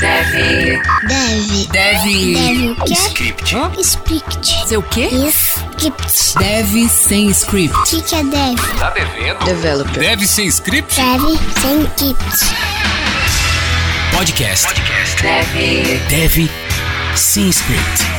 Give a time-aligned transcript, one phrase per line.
[0.00, 0.80] Deve.
[1.08, 1.66] Deve.
[1.72, 2.34] Deve.
[2.34, 2.94] Deve o quê?
[2.94, 3.54] Script.
[3.82, 4.68] Script.
[4.68, 5.08] Seu quê?
[5.28, 6.38] Script.
[6.38, 7.76] Deve sem script.
[7.76, 8.78] O que, que é deve?
[8.78, 9.44] Tá devendo?
[9.44, 9.98] Developer.
[9.98, 10.94] Deve sem script?
[10.94, 12.54] Deve sem script.
[14.14, 14.66] Podcast.
[14.66, 15.22] Podcast.
[15.22, 15.98] Deve.
[16.08, 16.50] Deve
[17.16, 18.17] sem script.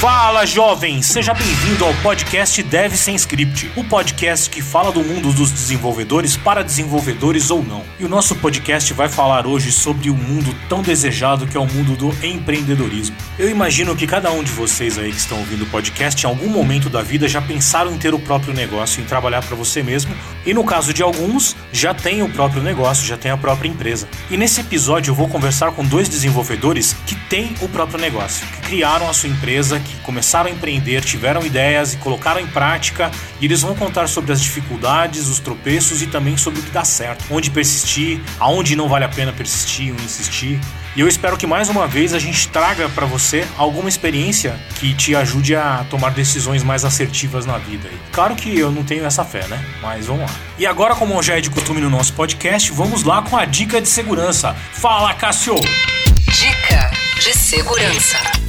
[0.00, 5.32] Fala jovem, seja bem-vindo ao podcast Dev Sem Script, o podcast que fala do mundo
[5.32, 7.82] dos desenvolvedores para desenvolvedores ou não.
[7.98, 11.66] E o nosso podcast vai falar hoje sobre o mundo tão desejado que é o
[11.66, 13.16] mundo do empreendedorismo.
[13.36, 16.48] Eu imagino que cada um de vocês aí que estão ouvindo o podcast, em algum
[16.48, 20.14] momento da vida já pensaram em ter o próprio negócio, em trabalhar para você mesmo,
[20.46, 24.08] e no caso de alguns, já tem o próprio negócio, já tem a própria empresa.
[24.30, 28.68] E nesse episódio eu vou conversar com dois desenvolvedores que têm o próprio negócio, que
[28.68, 33.10] criaram a sua empresa, que começaram a empreender, tiveram ideias e colocaram em prática,
[33.40, 36.84] e eles vão contar sobre as dificuldades, os tropeços e também sobre o que dá
[36.84, 40.60] certo, onde persistir, aonde não vale a pena persistir ou insistir.
[40.96, 44.94] E eu espero que mais uma vez a gente traga para você alguma experiência que
[44.94, 47.88] te ajude a tomar decisões mais assertivas na vida.
[48.10, 49.64] Claro que eu não tenho essa fé, né?
[49.80, 50.36] Mas vamos lá.
[50.58, 53.80] E agora, como já é de costume no nosso podcast, vamos lá com a dica
[53.80, 54.56] de segurança.
[54.72, 55.54] Fala, Cássio!
[55.54, 58.47] Dica de segurança.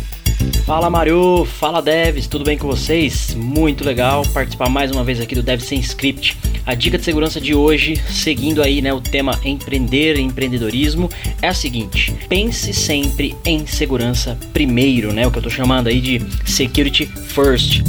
[0.69, 3.33] Fala Mario, fala devs, tudo bem com vocês?
[3.33, 6.37] Muito legal participar mais uma vez aqui do Dev Sem Script.
[6.63, 11.09] A dica de segurança de hoje, seguindo aí né, o tema empreender e empreendedorismo,
[11.41, 15.25] é a seguinte: pense sempre em segurança primeiro, né?
[15.25, 17.81] O que eu tô chamando aí de security first.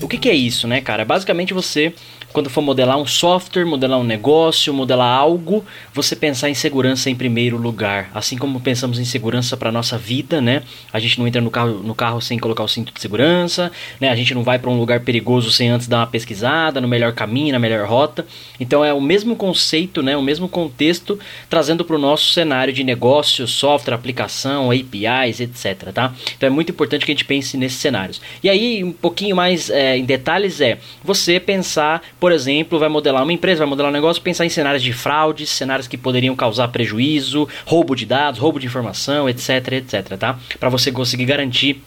[0.00, 1.04] O que, que é isso, né, cara?
[1.04, 1.92] Basicamente você
[2.36, 7.14] quando for modelar um software, modelar um negócio, modelar algo, você pensar em segurança em
[7.14, 8.10] primeiro lugar.
[8.12, 10.62] Assim como pensamos em segurança para nossa vida, né?
[10.92, 14.10] A gente não entra no carro, no carro sem colocar o cinto de segurança, né?
[14.10, 17.14] A gente não vai para um lugar perigoso sem antes dar uma pesquisada no melhor
[17.14, 18.26] caminho, na melhor rota.
[18.60, 20.14] Então é o mesmo conceito, né?
[20.14, 25.90] O mesmo contexto trazendo para o nosso cenário de negócio, software, aplicação, APIs, etc.
[25.90, 26.12] Tá?
[26.36, 28.20] Então é muito importante que a gente pense nesses cenários.
[28.42, 33.22] E aí um pouquinho mais é, em detalhes é você pensar por exemplo, vai modelar
[33.22, 36.68] uma empresa, vai modelar um negócio, pensar em cenários de fraudes, cenários que poderiam causar
[36.68, 40.38] prejuízo, roubo de dados, roubo de informação, etc, etc, tá?
[40.58, 41.82] Para você conseguir garantir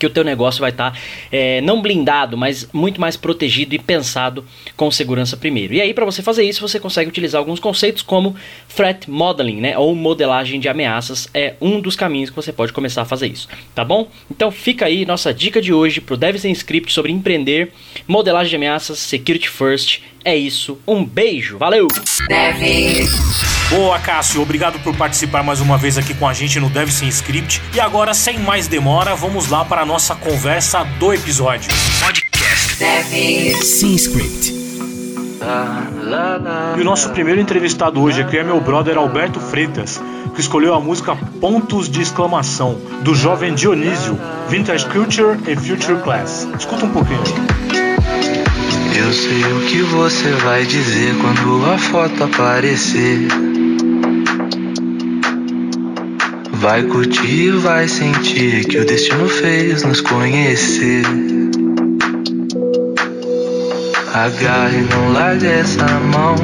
[0.00, 0.98] que o teu negócio vai estar tá,
[1.30, 4.44] é, não blindado, mas muito mais protegido e pensado
[4.76, 5.74] com segurança primeiro.
[5.74, 8.34] E aí para você fazer isso, você consegue utilizar alguns conceitos como
[8.74, 13.02] threat modeling, né, ou modelagem de ameaças é um dos caminhos que você pode começar
[13.02, 14.08] a fazer isso, tá bom?
[14.30, 17.72] Então fica aí nossa dica de hoje pro Dev Sem Script sobre empreender,
[18.08, 20.00] modelagem de ameaças, security first.
[20.24, 21.88] É isso, um beijo, valeu!
[22.28, 23.08] Deve.
[23.70, 27.08] Boa, Cássio, obrigado por participar mais uma vez aqui com a gente no Dev Sem
[27.08, 27.62] Script.
[27.74, 31.70] E agora, sem mais demora, vamos lá para a nossa conversa do episódio.
[32.04, 32.76] Podcast.
[32.78, 33.54] Deve.
[33.62, 34.52] Sem script.
[36.76, 40.00] E o nosso primeiro entrevistado hoje aqui é meu brother Alberto Freitas,
[40.34, 46.46] que escolheu a música Pontos de Exclamação, do jovem Dionísio, Vintage Culture e Future Class.
[46.58, 47.69] Escuta um pouquinho.
[49.02, 53.28] Eu sei o que você vai dizer quando a foto aparecer.
[56.52, 61.02] Vai curtir e vai sentir que o destino fez nos conhecer.
[64.12, 66.34] Agarre, não largue essa mão.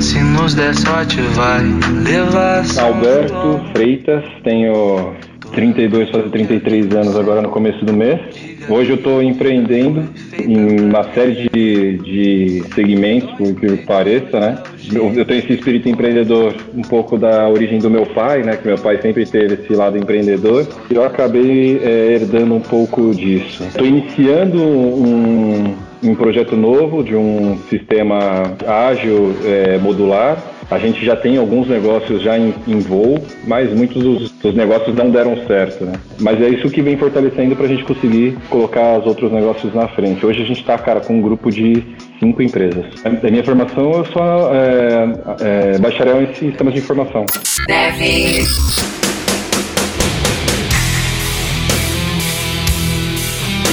[0.00, 1.62] Se nos der sorte, vai
[2.04, 2.64] levar.
[2.80, 5.14] Alberto Freitas, tenho
[5.54, 8.20] 32 para 33 anos agora no começo do mês.
[8.68, 10.08] Hoje eu estou empreendendo
[10.38, 14.62] em uma série de, de segmentos, por que pareça, né?
[14.92, 18.56] Eu tenho esse espírito empreendedor um pouco da origem do meu pai, né?
[18.56, 20.66] Que meu pai sempre teve esse lado empreendedor.
[20.90, 23.64] E eu acabei é, herdando um pouco disso.
[23.64, 30.53] Estou iniciando um, um projeto novo de um sistema ágil é, modular.
[30.74, 34.92] A gente já tem alguns negócios já em, em voo, mas muitos dos, dos, negócios
[34.96, 35.92] não deram certo, né?
[36.18, 39.86] Mas é isso que vem fortalecendo para a gente conseguir colocar os outros negócios na
[39.86, 40.26] frente.
[40.26, 41.80] Hoje a gente está, cara, com um grupo de
[42.18, 42.86] cinco empresas.
[43.04, 47.24] A minha formação, eu sou é, é, bacharel em sistemas de informação.
[47.68, 48.42] Deve.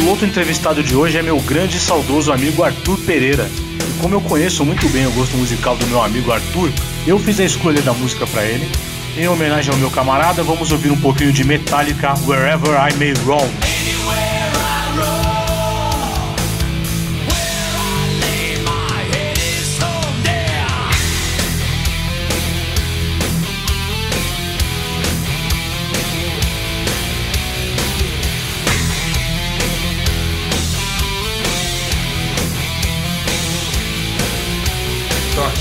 [0.05, 3.70] O outro entrevistado de hoje é meu grande e saudoso amigo Arthur Pereira.
[4.01, 6.71] Como eu conheço muito bem o gosto musical do meu amigo Arthur,
[7.05, 8.67] eu fiz a escolha da música para ele.
[9.15, 14.40] Em homenagem ao meu camarada, vamos ouvir um pouquinho de Metallica Wherever I May Roam.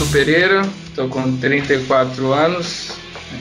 [0.01, 2.93] Arthur Pereira, estou com 34 anos,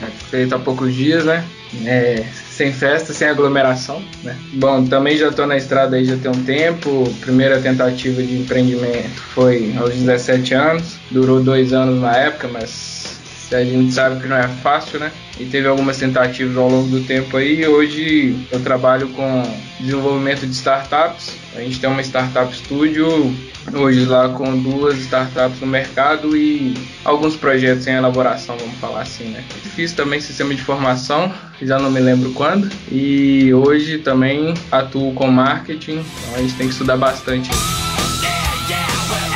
[0.02, 1.42] é, feito há poucos dias, né?
[1.86, 4.36] é, sem festa, sem aglomeração, né?
[4.52, 7.10] Bom, também já estou na estrada aí já tem um tempo.
[7.20, 13.19] Primeira tentativa de empreendimento foi aos 17 anos, durou dois anos na época, mas
[13.52, 15.10] a gente sabe que não é fácil, né?
[15.38, 17.66] E teve algumas tentativas ao longo do tempo aí.
[17.66, 19.42] Hoje eu trabalho com
[19.80, 21.36] desenvolvimento de startups.
[21.56, 23.34] A gente tem uma startup studio
[23.72, 26.74] hoje lá com duas startups no mercado e
[27.04, 29.44] alguns projetos em elaboração, vamos falar assim, né?
[29.74, 35.28] Fiz também sistema de formação, já não me lembro quando, e hoje também atuo com
[35.28, 37.50] marketing, então a gente tem que estudar bastante.
[37.50, 39.29] Podcast.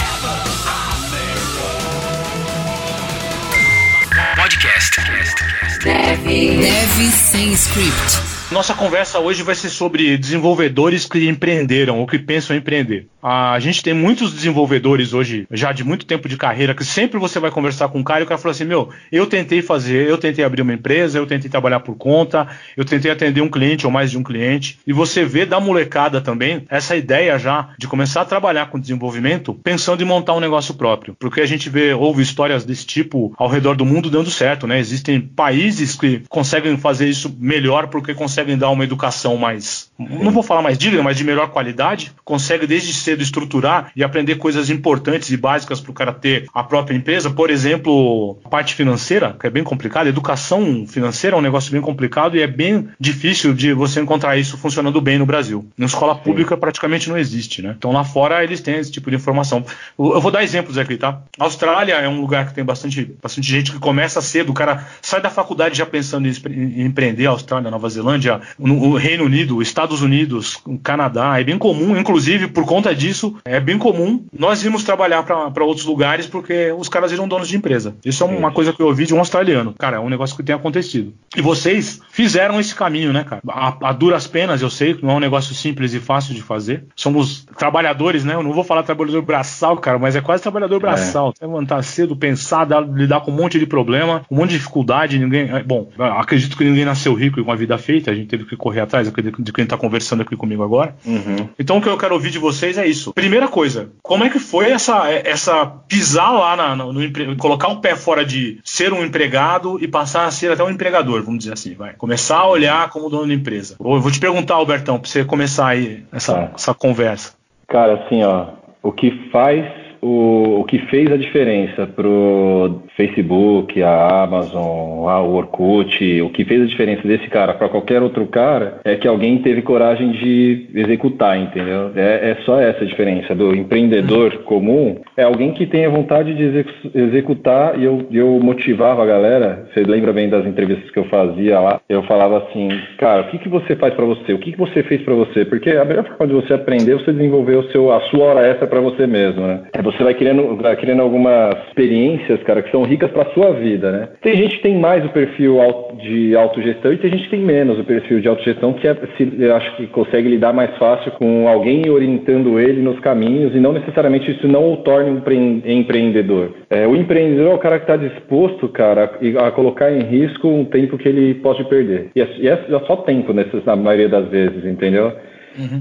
[5.82, 6.56] Deve.
[6.58, 8.33] Deve sem script.
[8.50, 13.08] Nossa conversa hoje vai ser sobre desenvolvedores que empreenderam ou que pensam em empreender.
[13.22, 17.40] A gente tem muitos desenvolvedores hoje, já de muito tempo de carreira, que sempre você
[17.40, 20.18] vai conversar com um cara e o cara fala assim: Meu, eu tentei fazer, eu
[20.18, 22.46] tentei abrir uma empresa, eu tentei trabalhar por conta,
[22.76, 24.78] eu tentei atender um cliente ou mais de um cliente.
[24.86, 29.54] E você vê da molecada também essa ideia já de começar a trabalhar com desenvolvimento
[29.54, 31.16] pensando em montar um negócio próprio.
[31.18, 34.78] Porque a gente vê, ouve histórias desse tipo ao redor do mundo dando certo, né?
[34.78, 40.42] Existem países que conseguem fazer isso melhor porque conseguem dar uma educação mais, não vou
[40.42, 45.30] falar mais digna, mas de melhor qualidade, consegue desde cedo estruturar e aprender coisas importantes
[45.30, 47.30] e básicas para o cara ter a própria empresa.
[47.30, 51.80] Por exemplo, a parte financeira, que é bem complicada, educação financeira é um negócio bem
[51.80, 55.66] complicado e é bem difícil de você encontrar isso funcionando bem no Brasil.
[55.76, 57.74] Na escola pública praticamente não existe, né?
[57.76, 59.64] Então lá fora eles têm esse tipo de informação.
[59.98, 61.20] Eu vou dar exemplos aqui, tá?
[61.38, 64.86] A Austrália é um lugar que tem bastante, bastante gente que começa cedo, o cara
[65.02, 68.23] sai da faculdade já pensando em empreender, a Austrália, Nova Zelândia,
[68.58, 73.78] no Reino Unido, Estados Unidos, Canadá, é bem comum, inclusive por conta disso, é bem
[73.78, 77.96] comum nós irmos trabalhar para outros lugares porque os caras viram donos de empresa.
[78.04, 79.74] Isso é uma coisa que eu ouvi de um australiano.
[79.78, 81.12] Cara, é um negócio que tem acontecido.
[81.36, 83.42] E vocês fizeram esse caminho, né, cara?
[83.48, 86.42] A, a duras penas, eu sei que não é um negócio simples e fácil de
[86.42, 86.84] fazer.
[86.94, 88.34] Somos trabalhadores, né?
[88.34, 91.32] Eu não vou falar trabalhador braçal, cara, mas é quase trabalhador braçal.
[91.40, 91.46] É.
[91.46, 95.18] Levantar cedo, pensar, dar, lidar com um monte de problema, um monte de dificuldade.
[95.18, 95.48] Ninguém.
[95.64, 98.13] Bom, acredito que ninguém nasceu rico e com a vida feita.
[98.14, 100.94] A gente teve que correr atrás de quem está conversando aqui comigo agora.
[101.04, 101.48] Uhum.
[101.58, 103.12] Então o que eu quero ouvir de vocês é isso.
[103.12, 107.80] Primeira coisa, como é que foi essa, essa pisar lá na, no, no, colocar o
[107.80, 111.52] pé fora de ser um empregado e passar a ser até um empregador, vamos dizer
[111.52, 111.94] assim, vai.
[111.94, 113.76] Começar a olhar como dono da empresa.
[113.78, 116.50] Eu vou te perguntar, Albertão, para você começar aí essa, Tá.
[116.54, 117.34] essa conversa.
[117.68, 118.48] Cara, assim, ó,
[118.82, 119.64] o que faz,
[120.00, 126.62] o, o que fez a diferença pro Facebook, a Amazon, a Orkut, o que fez
[126.62, 131.38] a diferença desse cara para qualquer outro cara é que alguém teve coragem de executar,
[131.38, 131.90] entendeu?
[131.96, 135.00] É, é só essa a diferença do empreendedor comum.
[135.16, 139.66] É alguém que tem a vontade de execu- executar e eu, eu motivava a galera.
[139.72, 141.80] Você lembra bem das entrevistas que eu fazia lá?
[141.88, 142.68] Eu falava assim,
[142.98, 144.32] cara, o que, que você faz para você?
[144.32, 145.44] O que, que você fez para você?
[145.44, 148.46] Porque a melhor forma de você aprender é você desenvolver o seu, a sua hora
[148.46, 149.62] extra para você mesmo, né?
[149.72, 153.90] É você vai criando, vai criando algumas experiências, cara, que são ricas para sua vida,
[153.90, 154.08] né?
[154.20, 155.58] Tem gente que tem mais o perfil
[156.00, 159.32] de autogestão e tem gente que tem menos o perfil de autogestão, que é, se,
[159.38, 163.72] eu acho que consegue lidar mais fácil com alguém orientando ele nos caminhos e não
[163.72, 166.54] necessariamente isso não o torne um empre- empreendedor.
[166.70, 169.10] É, o empreendedor é o cara que está disposto, cara,
[169.44, 172.10] a colocar em risco um tempo que ele pode perder.
[172.14, 175.12] E é, e é só tempo, nessas, na maioria das vezes, entendeu?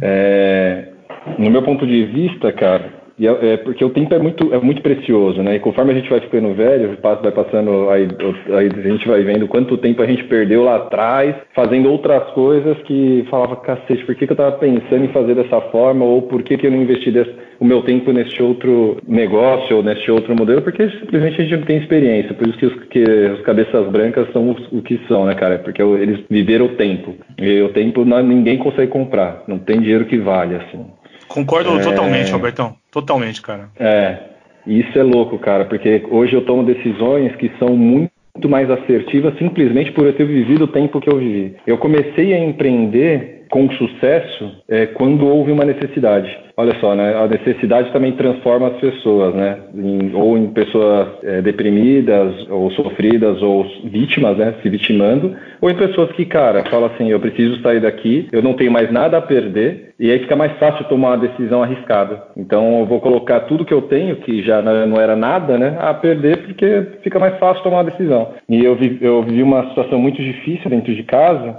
[0.01, 0.85] É,
[1.37, 4.59] no meu ponto de vista, cara, e é, é porque o tempo é muito, é
[4.59, 5.55] muito precioso, né?
[5.55, 8.07] E conforme a gente vai ficando velho, vai passando, aí,
[8.57, 12.77] aí a gente vai vendo quanto tempo a gente perdeu lá atrás, fazendo outras coisas
[12.83, 16.03] que falava, cacete, por que, que eu tava pensando em fazer dessa forma?
[16.05, 19.83] Ou por que, que eu não investi desse- o meu tempo neste outro negócio ou
[19.83, 20.61] neste outro modelo?
[20.61, 22.33] Porque simplesmente a gente não tem experiência.
[22.33, 25.59] Por isso que os, que os cabeças brancas são os- o que são, né, cara?
[25.59, 27.13] Porque eles viveram o tempo.
[27.39, 29.43] E o tempo não- ninguém consegue comprar.
[29.47, 30.85] Não tem dinheiro que vale, assim.
[31.27, 31.83] Concordo É.
[31.83, 32.75] totalmente, Albertão.
[32.93, 33.69] Totalmente, cara.
[33.79, 34.19] É,
[34.67, 38.13] isso é louco, cara, porque hoje eu tomo decisões que são muito
[38.47, 41.55] mais assertivas simplesmente por eu ter vivido o tempo que eu vivi.
[41.65, 46.29] Eu comecei a empreender com sucesso é, quando houve uma necessidade.
[46.55, 47.15] Olha só, né?
[47.15, 49.57] A necessidade também transforma as pessoas, né?
[49.73, 54.53] Em- ou em pessoas é, deprimidas, ou sofridas, ou vítimas, né?
[54.61, 58.53] Se vitimando, ou em pessoas que, cara, falam assim, eu preciso sair daqui, eu não
[58.53, 62.21] tenho mais nada a perder, e aí fica mais fácil tomar uma decisão arriscada.
[62.37, 65.75] Então eu vou colocar tudo que eu tenho, que já não era nada, né?
[65.79, 68.29] A perder, porque fica mais fácil tomar uma decisão.
[68.47, 71.57] E eu vi, eu vivi uma situação muito difícil dentro de casa,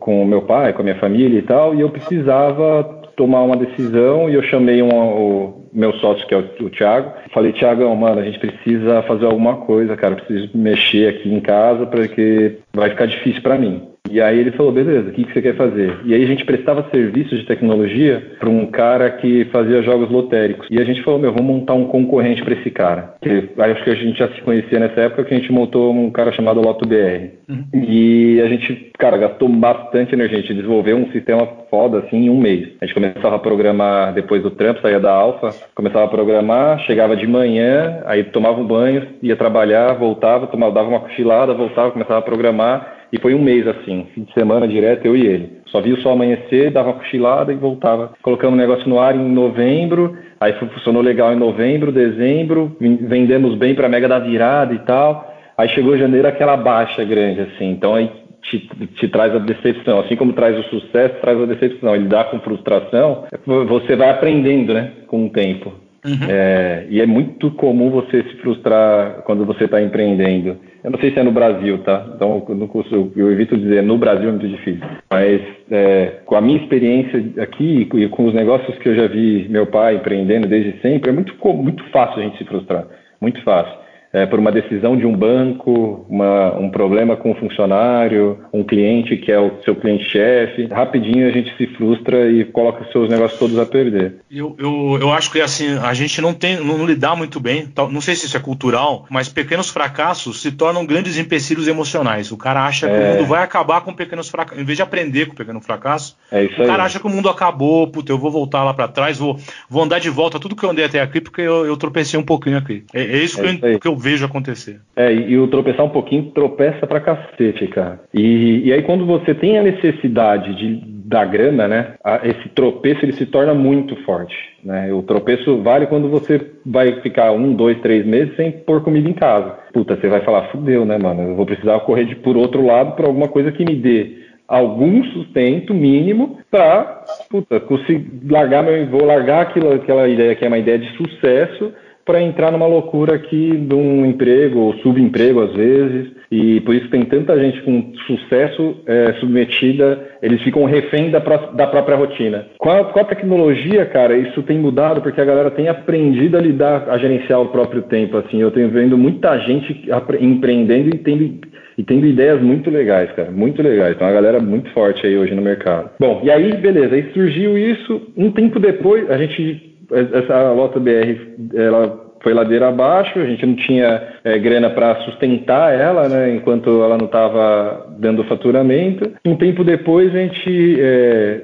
[0.00, 3.56] com o meu pai, com a minha família e tal, e eu precisava tomar uma
[3.56, 7.12] decisão e eu chamei um, o meu sócio, que é o, o Thiago.
[7.32, 10.16] Falei, Thiago, mano, a gente precisa fazer alguma coisa, cara.
[10.16, 13.93] Preciso mexer aqui em casa porque vai ficar difícil para mim.
[14.10, 15.98] E aí ele falou, beleza, o que, que você quer fazer?
[16.04, 20.68] E aí a gente prestava serviço de tecnologia para um cara que fazia jogos lotéricos.
[20.70, 23.14] E a gente falou, meu, vamos montar um concorrente para esse cara.
[23.22, 26.10] Que, acho que a gente já se conhecia nessa época que a gente montou um
[26.10, 27.30] cara chamado Loto BR.
[27.48, 27.64] Uhum.
[27.72, 30.38] E a gente, cara, gastou bastante energia.
[30.38, 32.68] A gente desenvolveu um sistema foda assim em um mês.
[32.82, 37.16] A gente começava a programar depois do trampo, saía da alfa, começava a programar, chegava
[37.16, 42.18] de manhã, aí tomava um banho, ia trabalhar, voltava, tomava, dava uma cochilada, voltava, começava
[42.18, 42.93] a programar.
[43.14, 45.60] E foi um mês assim, fim de semana direto, eu e ele.
[45.66, 48.12] Só via o sol amanhecer, dava uma cochilada e voltava.
[48.20, 53.72] Colocamos o negócio no ar em novembro, aí funcionou legal em novembro, dezembro, vendemos bem
[53.72, 55.32] para Mega da Virada e tal.
[55.56, 57.70] Aí chegou janeiro aquela baixa grande, assim.
[57.70, 58.10] Então aí
[58.42, 58.58] te,
[58.96, 60.00] te, traz a decepção.
[60.00, 61.94] Assim como traz o sucesso, traz a decepção.
[61.94, 64.90] Ele dá com frustração, você vai aprendendo, né?
[65.06, 65.72] Com o tempo.
[66.04, 66.28] Uhum.
[66.28, 70.58] É, e é muito comum você se frustrar quando você está empreendendo.
[70.84, 72.06] Eu não sei se é no Brasil, tá?
[72.14, 74.86] Então eu, eu, eu evito dizer no Brasil é muito difícil.
[75.10, 79.48] Mas é, com a minha experiência aqui e com os negócios que eu já vi
[79.48, 82.86] meu pai empreendendo desde sempre, é muito, muito fácil a gente se frustrar.
[83.18, 83.83] Muito fácil
[84.14, 89.16] é, por uma decisão de um banco, uma, um problema com um funcionário, um cliente
[89.16, 90.66] que é o seu cliente-chefe.
[90.66, 94.20] Rapidinho a gente se frustra e coloca os seus negócios todos a perder.
[94.30, 97.68] Eu, eu, eu acho que assim, a gente não tem, não, não lidar muito bem,
[97.90, 102.30] não sei se isso é cultural, mas pequenos fracassos se tornam grandes empecilhos emocionais.
[102.30, 103.14] O cara acha que o é.
[103.14, 104.62] mundo vai acabar com pequenos fracassos.
[104.62, 107.28] Em vez de aprender com o pequeno fracasso, é o cara acha que o mundo
[107.28, 110.64] acabou, puta, eu vou voltar lá para trás, vou, vou andar de volta tudo que
[110.64, 112.84] eu andei até aqui, porque eu, eu tropecei um pouquinho aqui.
[112.94, 114.80] É, é isso, é que, eu, que eu vejo acontecer.
[114.94, 118.00] É, e o tropeçar um pouquinho tropeça pra cacete, cara.
[118.12, 123.12] E, e aí quando você tem a necessidade de, da grana, né, esse tropeço ele
[123.12, 124.36] se torna muito forte.
[124.62, 124.92] Né?
[124.92, 129.14] O tropeço vale quando você vai ficar um, dois, três meses sem pôr comida em
[129.14, 129.54] casa.
[129.72, 131.22] Puta, você vai falar, fudeu, né, mano?
[131.22, 135.02] Eu vou precisar correr de, por outro lado para alguma coisa que me dê algum
[135.04, 140.58] sustento mínimo para puta, conseguir largar meu, vou largar aquilo, aquela ideia que é uma
[140.58, 141.72] ideia de sucesso
[142.04, 146.88] para entrar numa loucura aqui de um emprego ou subemprego às vezes e por isso
[146.88, 152.70] tem tanta gente com sucesso é, submetida eles ficam refém da, da própria rotina com
[152.70, 156.88] a, com a, tecnologia cara isso tem mudado porque a galera tem aprendido a lidar
[156.88, 159.88] a gerenciar o próprio tempo assim eu tenho vendo muita gente
[160.20, 163.96] empreendendo e tendo e tendo ideias muito legais, cara, muito legais.
[163.96, 165.90] Então, a galera muito forte aí hoje no mercado.
[165.98, 168.00] Bom, e aí, beleza, aí surgiu isso.
[168.16, 171.16] Um tempo depois, a gente essa Lota BR
[171.54, 176.82] ela foi ladeira abaixo, a gente não tinha é, grana para sustentar ela, né, enquanto
[176.82, 179.12] ela não estava dando faturamento.
[179.24, 181.42] Um tempo depois a gente é,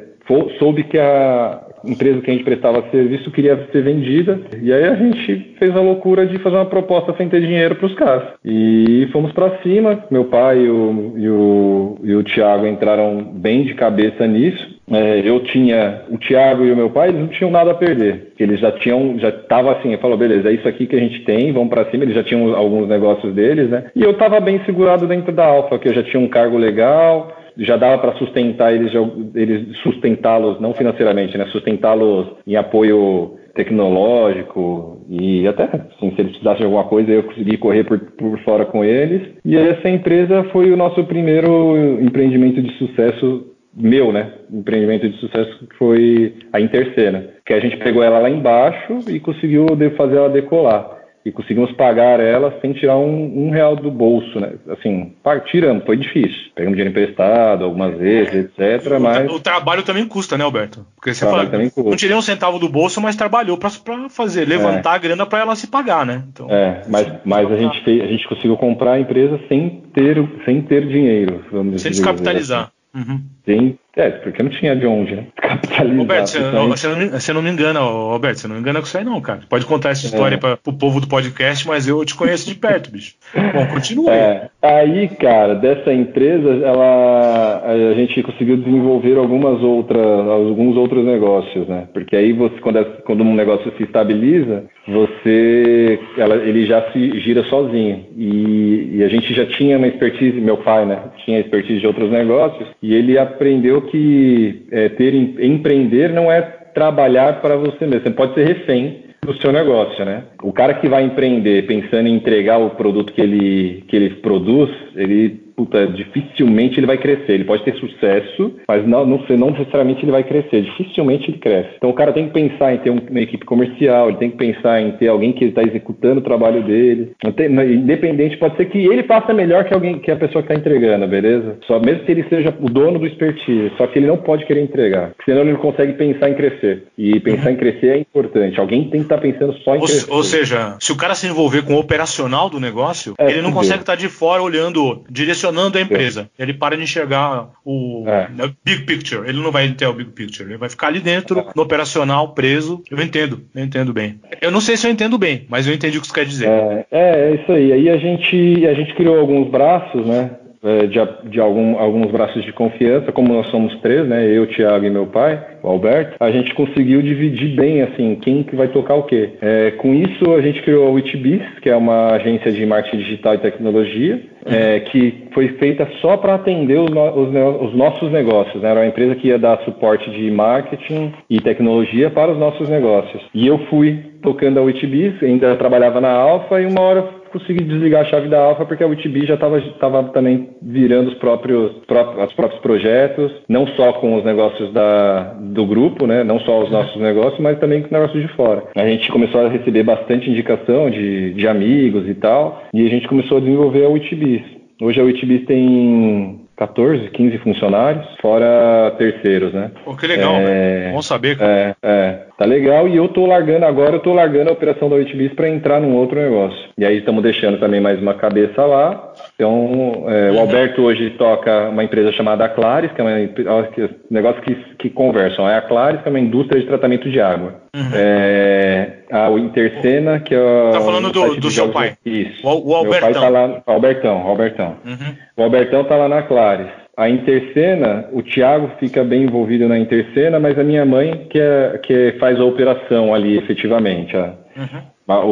[0.58, 4.40] soube que a, empresa que a gente prestava serviço queria ser vendida.
[4.60, 7.86] E aí a gente fez a loucura de fazer uma proposta sem ter dinheiro para
[7.86, 8.24] os caras.
[8.44, 10.04] E fomos para cima.
[10.10, 14.79] Meu pai e o, e o, e o Thiago entraram bem de cabeça nisso.
[14.90, 18.32] É, eu tinha, o Thiago e o meu pai, eles não tinham nada a perder.
[18.38, 21.24] Eles já tinham, já tava assim, eu falou, beleza, é isso aqui que a gente
[21.24, 22.04] tem, vamos para cima.
[22.04, 23.84] Eles já tinham alguns negócios deles, né?
[23.94, 27.32] E eu tava bem segurado dentro da Alfa, que eu já tinha um cargo legal,
[27.56, 28.92] já dava para sustentar eles,
[29.34, 31.46] eles sustentá-los, não financeiramente, né?
[31.46, 37.56] Sustentá-los em apoio tecnológico e até assim, se eles precisassem de alguma coisa eu consegui
[37.56, 39.22] correr por, por fora com eles.
[39.44, 44.32] E essa empresa foi o nosso primeiro empreendimento de sucesso meu, né?
[44.52, 49.20] Empreendimento de sucesso que foi a Intercena, que a gente pegou ela lá embaixo e
[49.20, 54.40] conseguiu fazer ela decolar e conseguimos pagar ela sem tirar um, um, real do bolso,
[54.40, 54.54] né?
[54.70, 55.12] Assim,
[55.50, 56.50] tiramos, foi difícil.
[56.54, 58.92] Pegamos dinheiro emprestado algumas vezes, etc.
[58.96, 59.30] O, mas...
[59.30, 60.86] o trabalho também custa, né, Alberto?
[60.96, 63.70] Porque você fala, não tirei um centavo do bolso, mas trabalhou para
[64.08, 64.96] fazer, levantar é.
[64.96, 66.24] a grana para ela se pagar, né?
[66.32, 70.16] Então, é, mas, mas a, gente fez, a gente conseguiu comprar a empresa sem ter,
[70.46, 71.78] sem ter dinheiro, vamos sem dizer.
[71.80, 72.72] Sem descapitalizar.
[72.94, 73.10] Assim.
[73.10, 73.20] Uhum.
[73.44, 75.26] Sem é, porque não tinha de onde, né?
[75.36, 75.98] Capitalizar.
[75.98, 78.78] Roberto, você não, você, não me, você não me engana, Roberto, você não me engana
[78.78, 79.40] com isso aí não, cara.
[79.48, 80.38] Pode contar essa história é.
[80.38, 83.14] para o povo do podcast, mas eu te conheço de perto, bicho.
[83.34, 84.14] Bom, continua.
[84.14, 84.48] É.
[84.62, 91.88] Aí, cara, dessa empresa, ela, a gente conseguiu desenvolver algumas outras, alguns outros negócios, né?
[91.92, 97.20] Porque aí você, quando, é, quando um negócio se estabiliza, você, ela, ele já se
[97.20, 98.06] gira sozinho.
[98.16, 101.02] E, e a gente já tinha uma expertise, meu pai, né?
[101.24, 106.40] Tinha expertise de outros negócios, e ele aprendeu que é, ter empreender não é
[106.74, 108.02] trabalhar para você mesmo.
[108.02, 110.24] Você pode ser refém do seu negócio, né?
[110.42, 114.70] O cara que vai empreender pensando em entregar o produto que ele que ele produz,
[114.96, 117.32] ele puta, dificilmente ele vai crescer.
[117.32, 120.62] Ele pode ter sucesso, mas não, não, não necessariamente ele vai crescer.
[120.62, 121.70] Dificilmente ele cresce.
[121.76, 124.80] Então o cara tem que pensar em ter uma equipe comercial, ele tem que pensar
[124.80, 127.12] em ter alguém que está executando o trabalho dele.
[127.22, 131.06] Independente, pode ser que ele faça melhor que alguém, que a pessoa que está entregando,
[131.06, 131.58] beleza?
[131.66, 134.62] Só mesmo que ele seja o dono do expertise, só que ele não pode querer
[134.62, 136.84] entregar, senão ele não consegue pensar em crescer.
[136.96, 138.58] E pensar em crescer é importante.
[138.58, 140.10] Alguém tem que estar tá pensando só em ou, crescer.
[140.10, 143.52] Ou seja, se o cara se envolver com o operacional do negócio, é, ele não
[143.52, 145.02] consegue estar tá de fora olhando,
[145.50, 146.30] direcionando a empresa.
[146.38, 148.28] Ele para de enxergar o é.
[148.30, 149.28] Né, big picture.
[149.28, 150.48] Ele não vai ter o big picture.
[150.48, 151.46] Ele vai ficar ali dentro, é.
[151.54, 152.82] no operacional, preso.
[152.90, 154.20] Eu entendo, eu entendo bem.
[154.40, 156.48] Eu não sei se eu entendo bem, mas eu entendi o que você quer dizer.
[156.48, 157.72] É, é, é isso aí.
[157.72, 160.30] Aí a gente, a gente criou alguns braços, né?
[160.62, 160.98] É, de,
[161.30, 164.26] de algum, alguns braços de confiança, como nós somos três, né?
[164.26, 168.54] Eu, Thiago e meu pai, o Alberto, a gente conseguiu dividir bem, assim, quem que
[168.54, 169.30] vai tocar o quê.
[169.40, 173.34] É, com isso, a gente criou a Witbiz, que é uma agência de marketing digital
[173.36, 178.62] e tecnologia, é, que foi feita só para atender os, os, os, nossos negócios.
[178.62, 178.70] Né?
[178.70, 183.22] Era uma empresa que ia dar suporte de marketing e tecnologia para os nossos negócios.
[183.34, 188.02] E eu fui tocando a Witbiz, ainda trabalhava na Alfa e uma hora consegui desligar
[188.02, 192.60] a chave da Alfa porque a UTB já estava também virando os próprios, os próprios
[192.60, 196.24] projetos, não só com os negócios da, do grupo, né?
[196.24, 198.64] não só os nossos negócios, mas também com negócios de fora.
[198.76, 203.08] A gente começou a receber bastante indicação de, de amigos e tal, e a gente
[203.08, 204.42] começou a desenvolver a UTBs.
[204.80, 209.70] Hoje a UTBs tem 14, 15 funcionários, fora terceiros, né?
[209.82, 211.38] Pô, que legal, é, Bom saber.
[211.38, 211.50] Cara.
[211.50, 212.86] É, é, tá legal.
[212.86, 215.96] E eu tô largando agora, eu tô largando a operação da 8bis para entrar num
[215.96, 216.58] outro negócio.
[216.76, 219.09] E aí estamos deixando também mais uma cabeça lá.
[219.40, 220.40] Então, é, o uhum.
[220.40, 225.48] Alberto hoje toca uma empresa chamada Clares, que é um negócio que, que conversam.
[225.48, 227.54] É a Clares, que é uma indústria de tratamento de água.
[227.74, 227.90] Uhum.
[227.94, 230.70] É, a Intercena, que é.
[230.72, 231.94] Tá falando do, do seu pai?
[232.04, 232.46] Isso.
[232.46, 233.08] O, o Albertão.
[233.08, 234.76] Meu pai tá lá, Albertão, Albertão.
[234.84, 235.16] Uhum.
[235.38, 236.68] O Albertão tá lá na Clares.
[236.94, 241.80] A Intercena, o Thiago fica bem envolvido na Intercena, mas a minha mãe que, é,
[241.82, 244.14] que faz a operação ali efetivamente.
[244.14, 244.82] Uhum.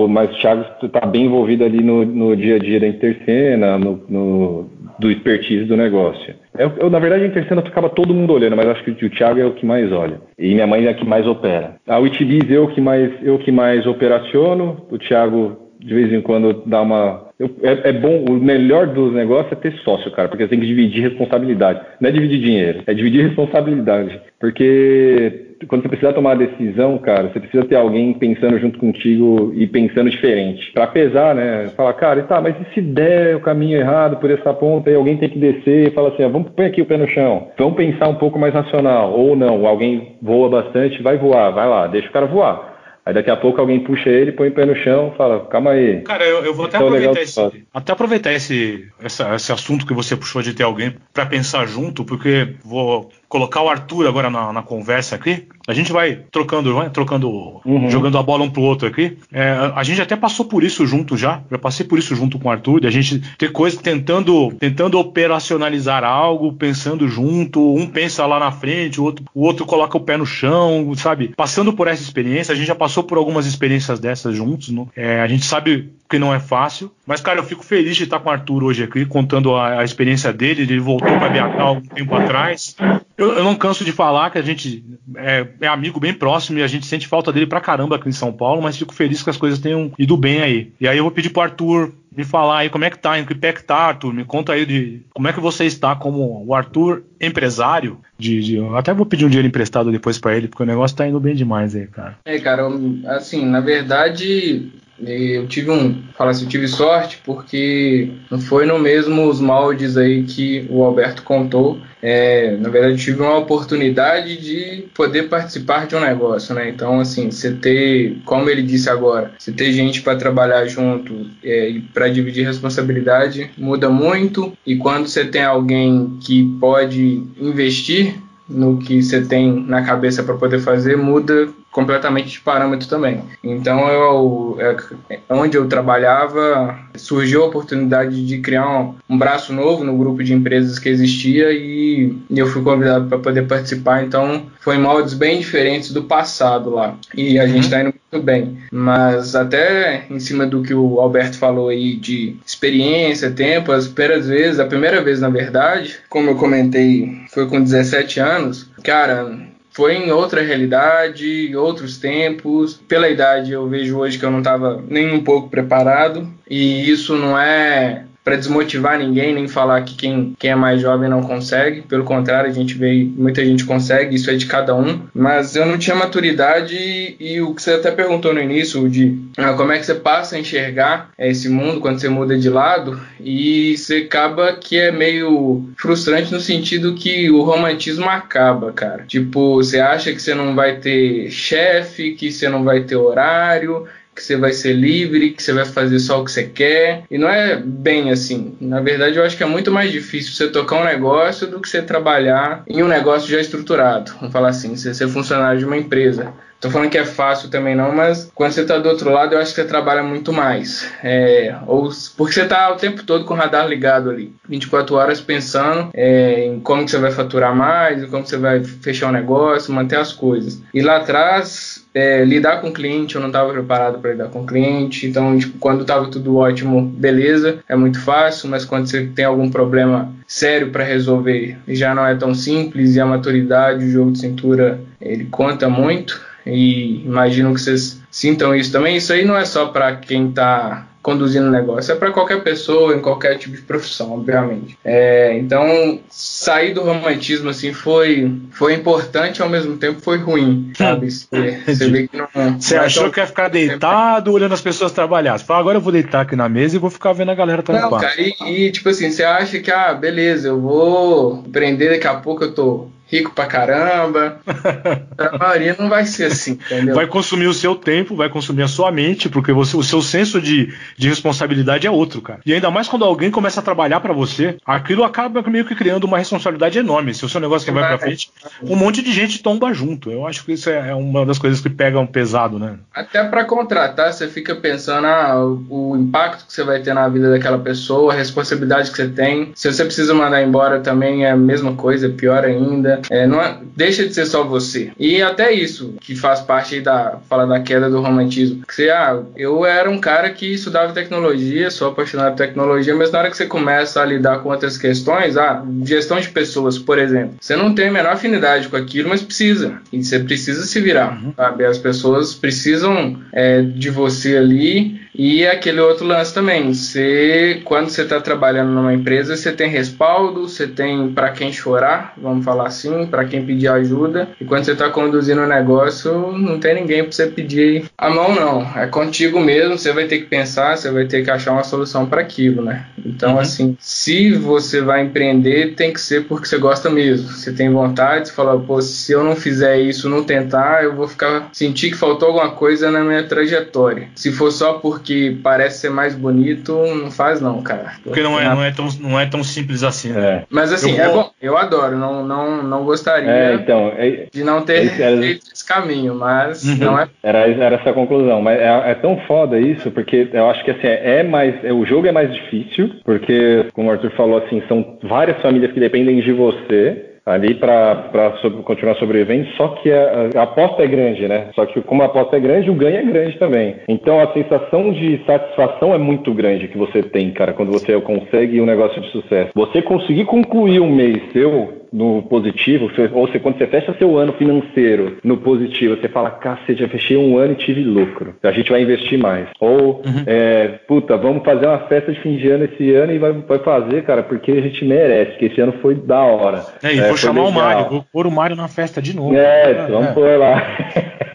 [0.08, 4.02] Mas o Thiago está bem envolvido ali no, no, dia a dia da Intercena, no,
[4.08, 6.34] no do expertise do negócio.
[6.58, 9.38] Eu, eu, na verdade, a Intercena ficava todo mundo olhando, mas acho que o Thiago
[9.38, 10.20] é o que mais olha.
[10.36, 11.76] E minha mãe é a que mais opera.
[11.86, 16.62] A Witbiz eu que mais eu que mais operaciono, o Thiago de vez em quando
[16.66, 20.42] dá uma eu, é, é, bom, o melhor dos negócios é ter sócio, cara, porque
[20.42, 21.80] você tem que dividir responsabilidade.
[22.00, 24.20] Não é dividir dinheiro, é dividir responsabilidade.
[24.40, 29.52] Porque quando você precisa tomar uma decisão, cara, você precisa ter alguém pensando junto contigo
[29.54, 30.70] e pensando diferente.
[30.72, 31.68] Para pesar, né?
[31.76, 35.16] Falar, cara, tá, mas e se der o caminho errado por essa ponta e alguém
[35.16, 37.48] tem que descer e fala assim, ah, vamos pôr aqui o pé no chão.
[37.58, 39.12] Vamos pensar um pouco mais racional.
[39.12, 42.68] Ou não, alguém voa bastante, vai voar, vai lá, deixa o cara voar.
[43.08, 46.02] Aí daqui a pouco alguém puxa ele, põe o pé no chão, fala, calma aí.
[46.02, 50.14] Cara, eu, eu vou até aproveitar, esse, até aproveitar esse, essa, esse assunto que você
[50.14, 54.62] puxou de ter alguém para pensar junto, porque vou colocar o Arthur agora na, na
[54.62, 55.48] conversa aqui.
[55.68, 57.28] A gente vai trocando, vai trocando,
[57.62, 57.90] uhum.
[57.90, 59.18] jogando a bola um pro outro aqui.
[59.30, 61.42] É, a gente até passou por isso junto já.
[61.50, 64.98] Já passei por isso junto com o Arthur, de a gente ter coisas tentando, tentando
[64.98, 67.74] operacionalizar algo, pensando junto.
[67.74, 71.34] Um pensa lá na frente, o outro, o outro coloca o pé no chão, sabe?
[71.36, 74.70] Passando por essa experiência, a gente já passou por algumas experiências dessas juntos.
[74.70, 74.86] Né?
[74.96, 76.90] É, a gente sabe que não é fácil.
[77.06, 79.84] Mas, cara, eu fico feliz de estar com o Arthur hoje aqui, contando a, a
[79.84, 80.62] experiência dele.
[80.62, 82.74] Ele voltou para BH há um tempo atrás.
[83.16, 84.84] Eu, eu, não canso de falar que a gente
[85.16, 88.12] é, é, amigo bem próximo e a gente sente falta dele pra caramba aqui em
[88.12, 90.72] São Paulo, mas fico feliz que as coisas tenham ido bem aí.
[90.80, 93.24] E aí eu vou pedir pro Arthur me falar aí como é que tá, em
[93.24, 94.12] que pé que tá, Arthur.
[94.12, 98.00] Me conta aí de como é que você está como o Arthur empresário.
[98.18, 101.06] De, de até vou pedir um dinheiro emprestado depois para ele, porque o negócio tá
[101.06, 102.18] indo bem demais aí, cara.
[102.24, 102.68] É, cara,
[103.06, 104.72] assim, na verdade,
[105.04, 109.96] eu tive um, fala assim, eu tive sorte porque não foi no mesmo os moldes
[109.96, 111.80] aí que o Alberto contou.
[112.02, 116.68] É, na verdade, eu tive uma oportunidade de poder participar de um negócio, né?
[116.68, 121.68] Então, assim, você ter, como ele disse agora, você ter gente para trabalhar junto é,
[121.68, 124.52] e para dividir responsabilidade muda muito.
[124.66, 128.14] E quando você tem alguém que pode investir
[128.48, 133.22] no que você tem na cabeça para poder fazer, muda completamente de parâmetro também.
[133.42, 139.84] Então, eu, é, onde eu trabalhava, surgiu a oportunidade de criar um, um, braço novo
[139.84, 144.02] no grupo de empresas que existia e, eu fui convidado para poder participar.
[144.02, 146.96] Então, foi moldes bem diferentes do passado lá.
[147.14, 147.48] E a uhum.
[147.48, 148.58] gente está indo muito bem.
[148.72, 154.26] Mas até em cima do que o Alberto falou aí de experiência, tempo, as primeiras
[154.26, 159.94] vezes, a primeira vez na verdade, como eu comentei, foi com 17 anos, cara, foi
[159.94, 162.80] em outra realidade, outros tempos.
[162.88, 166.28] Pela idade, eu vejo hoje que eu não estava nem um pouco preparado.
[166.50, 171.08] E isso não é para desmotivar ninguém, nem falar que quem, quem é mais jovem
[171.08, 171.80] não consegue.
[171.80, 175.00] Pelo contrário, a gente vê muita gente consegue, isso é de cada um.
[175.14, 179.18] Mas eu não tinha maturidade e, e o que você até perguntou no início, de
[179.38, 183.00] ah, como é que você passa a enxergar esse mundo quando você muda de lado,
[183.18, 189.04] e você acaba que é meio frustrante no sentido que o romantismo acaba, cara.
[189.06, 193.86] Tipo, você acha que você não vai ter chefe, que você não vai ter horário,
[194.18, 197.04] que você vai ser livre, que você vai fazer só o que você quer.
[197.08, 198.56] E não é bem assim.
[198.60, 201.68] Na verdade, eu acho que é muito mais difícil você tocar um negócio do que
[201.68, 204.12] você trabalhar em um negócio já estruturado.
[204.18, 206.32] Vamos falar assim, você ser funcionário de uma empresa.
[206.60, 209.40] Tô falando que é fácil também não, mas quando você tá do outro lado, eu
[209.40, 210.90] acho que você trabalha muito mais.
[211.04, 215.20] É, ou porque você tá o tempo todo com o radar ligado ali, 24 horas
[215.20, 219.08] pensando é, em como que você vai faturar mais, em como você vai fechar o
[219.10, 220.60] um negócio, manter as coisas.
[220.74, 224.42] E lá atrás, é, lidar com o cliente, eu não estava preparado para lidar com
[224.42, 229.06] o cliente, então tipo, quando estava tudo ótimo, beleza, é muito fácil, mas quando você
[229.06, 233.90] tem algum problema sério para resolver, já não é tão simples e a maturidade, o
[233.90, 238.96] jogo de cintura, ele conta muito e imagino que vocês sintam isso também.
[238.96, 242.94] Isso aí não é só para quem está conduzindo o negócio, é para qualquer pessoa,
[242.94, 244.76] em qualquer tipo de profissão, obviamente.
[244.84, 251.10] É, então, sair do romantismo assim foi, foi importante ao mesmo tempo foi ruim, sabe?
[251.10, 252.28] Você, você vê que não.
[252.58, 255.38] Você não achou é que ia ficar deitado olhando as pessoas trabalhar?
[255.38, 257.62] Você fala, agora eu vou deitar aqui na mesa e vou ficar vendo a galera
[257.62, 257.90] trabalhar.
[257.90, 262.06] Não, cara, e, e tipo assim, você acha que, ah, beleza, eu vou aprender daqui
[262.06, 264.40] a pouco eu tô rico pra caramba.
[265.18, 266.94] a maioria não vai ser assim, entendeu?
[266.94, 270.40] Vai consumir o seu tempo, vai consumir a sua mente, porque você, o seu senso
[270.40, 272.40] de, de responsabilidade é outro, cara.
[272.44, 276.04] E ainda mais quando alguém começa a trabalhar para você, aquilo acaba meio que criando
[276.04, 277.14] uma responsabilidade enorme.
[277.14, 278.30] Se o seu negócio que vai pra frente,
[278.62, 280.10] um monte de gente tomba junto.
[280.10, 282.78] Eu acho que isso é, é uma das coisas que pegam pesado, né?
[282.94, 287.08] Até para contratar, você fica pensando ah, o, o impacto que você vai ter na
[287.08, 289.52] vida daquela pessoa, a responsabilidade que você tem.
[289.54, 292.97] Se você precisa mandar embora também é a mesma coisa, pior ainda.
[293.10, 294.92] É, não é, deixa de ser só você.
[294.98, 298.64] E até isso, que faz parte da fala da queda do romantismo.
[298.66, 303.10] Que você, ah, eu era um cara que estudava tecnologia, sou apaixonado por tecnologia, mas
[303.10, 306.98] na hora que você começa a lidar com outras questões, ah, gestão de pessoas, por
[306.98, 309.80] exemplo, você não tem a menor afinidade com aquilo, mas precisa.
[309.92, 311.32] E você precisa se virar, uhum.
[311.34, 311.64] sabe?
[311.64, 318.02] As pessoas precisam é, de você ali e aquele outro lance também, você, quando você
[318.02, 323.04] está trabalhando numa empresa, você tem respaldo, você tem para quem chorar, vamos falar assim,
[323.04, 324.28] para quem pedir ajuda.
[324.40, 328.08] E quando você está conduzindo o um negócio, não tem ninguém para você pedir a
[328.08, 328.62] mão, não.
[328.78, 332.06] É contigo mesmo, você vai ter que pensar, você vai ter que achar uma solução
[332.06, 332.86] para aquilo, né?
[333.04, 333.40] Então, uhum.
[333.40, 337.28] assim, se você vai empreender, tem que ser porque você gosta mesmo.
[337.28, 341.08] Você tem vontade, você fala, pô, se eu não fizer isso, não tentar, eu vou
[341.08, 344.10] ficar sentir que faltou alguma coisa na minha trajetória.
[344.14, 347.92] Se for só porque que parece ser mais bonito, não faz não, cara.
[348.04, 350.28] Porque não é, não é, tão, não é tão simples assim, né?
[350.28, 350.44] É.
[350.50, 354.44] Mas assim, eu é bom, eu adoro, não, não, não gostaria é, então, é, de
[354.44, 356.76] não ter era, feito esse caminho, mas uhum.
[356.76, 357.08] não é.
[357.22, 360.72] Era, era essa a conclusão, mas é, é, tão foda isso, porque eu acho que
[360.72, 361.54] assim, é mais.
[361.64, 365.80] o jogo é mais difícil, porque, como o Arthur falou, assim, são várias famílias que
[365.80, 371.28] dependem de você ali para sobre, continuar sobrevivendo, só que a, a, aposta é grande,
[371.28, 371.48] né?
[371.54, 373.76] Só que como a aposta é grande, o ganho é grande também.
[373.88, 378.60] Então a sensação de satisfação é muito grande que você tem, cara, quando você consegue
[378.60, 379.50] um negócio de sucesso.
[379.54, 384.32] Você conseguir concluir um mês seu no positivo, ou você, quando você fecha seu ano
[384.34, 388.34] financeiro no positivo, você fala, cacete, já fechei um ano e tive lucro.
[388.42, 389.48] A gente vai investir mais.
[389.60, 390.24] Ou, uhum.
[390.26, 393.58] é, puta, vamos fazer uma festa de fim de ano esse ano e vai, vai
[393.58, 396.64] fazer, cara, porque a gente merece, porque esse ano foi da hora.
[396.82, 397.50] É, e é, vou chamar legal.
[397.50, 399.34] o Mário, vou pôr o Mário na festa de novo.
[399.34, 400.12] É, é vamos é.
[400.12, 400.62] pôr lá.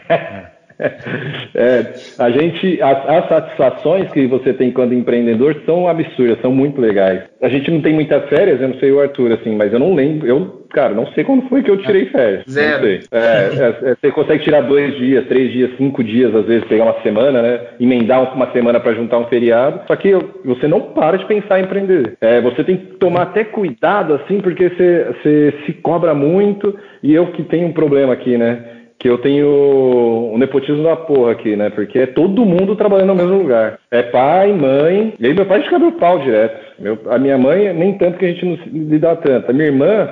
[0.10, 0.44] É,
[2.20, 7.24] a gente, as, as, satisfações que você tem quando empreendedor são absurdas, são muito legais.
[7.42, 9.94] A gente não tem muitas férias, eu não sei o Arthur, assim, mas eu não
[9.94, 12.44] lembro, eu, cara, não sei quando foi que eu tirei férias.
[12.50, 12.88] Zero.
[12.88, 16.86] É, é, é, você consegue tirar dois dias, três dias, cinco dias, às vezes, pegar
[16.86, 17.60] uma semana, né?
[17.80, 19.82] Emendar uma semana para juntar um feriado.
[19.88, 22.18] Só que você não para de pensar em empreender.
[22.20, 26.78] É, você tem que tomar até cuidado, assim, porque você, você se cobra muito.
[27.02, 28.83] E eu que tenho um problema aqui, né?
[29.04, 31.70] Que eu tenho um nepotismo da porra aqui, né?
[31.70, 33.78] Porque é todo mundo trabalhando no mesmo lugar.
[33.92, 36.58] É pai, mãe, e aí meu pai fica no pau direto.
[36.80, 39.50] Meu, a minha mãe, nem tanto que a gente não lida tanto.
[39.50, 40.10] A minha irmã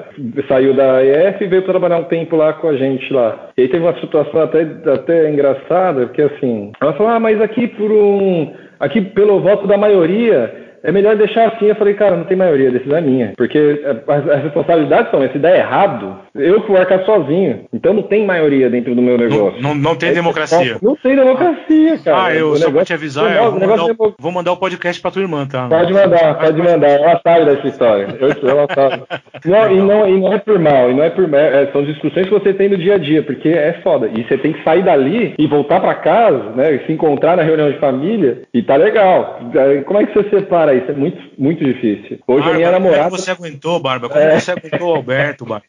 [0.50, 3.52] saiu da EF e veio trabalhar um tempo lá com a gente lá.
[3.58, 7.70] E aí teve uma situação até, até engraçada, porque assim, ela falou, ah, mas aqui
[7.70, 8.52] por um.
[8.78, 11.66] Aqui pelo voto da maioria, é melhor deixar assim.
[11.68, 13.34] Eu falei, cara, não tem maioria, a decisão é minha.
[13.38, 17.66] Porque as, as responsabilidades são, se der errado, eu vou arcar sozinho.
[17.74, 19.62] Então não tem maioria dentro do meu negócio.
[19.62, 20.78] Não, não tem Aí, democracia.
[20.82, 22.24] Não tem democracia, cara.
[22.26, 24.14] Ah, eu O só pra negócio- te avisar, o eu vou, o mandar, é o-
[24.20, 25.68] vou mandar o podcast pra tua irmã, tá?
[25.68, 26.90] Pode mandar, pode mandar.
[26.90, 28.08] Ela sabe dessa história.
[28.20, 29.04] Eu, ela sabe.
[29.44, 31.40] Não, e, não, e não é por mal, e não é por mal.
[31.40, 34.08] é- são discussões que você tem no dia a dia, porque é foda.
[34.14, 36.76] E você tem que sair dali e voltar pra casa, né?
[36.76, 39.40] E se encontrar na reunião de família, e tá legal.
[39.86, 40.92] Como é que você separa isso?
[40.92, 42.20] É muito, muito difícil.
[42.28, 43.04] Hoje a minha Barba, namorada.
[43.10, 44.08] Como você aguentou, Barba?
[44.10, 44.40] Como É.
[44.40, 45.66] você aguentou o Alberto, Barba?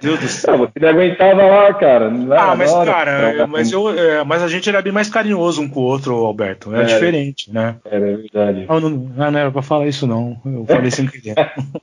[0.00, 0.54] Deus do céu.
[0.54, 2.12] Ah, você não aguentava lá, cara.
[2.36, 5.62] Ah, mas hora- cara, é, mas, eu, é, mas a gente era bem mais carinhoso
[5.62, 6.74] um com o outro, Alberto.
[6.74, 6.84] É, É.
[6.84, 7.76] diferente, né?
[7.90, 8.64] Era verdade.
[8.68, 10.36] Ah, não, ah, não era pra falar isso, não.
[10.44, 11.34] Eu falei sem querer.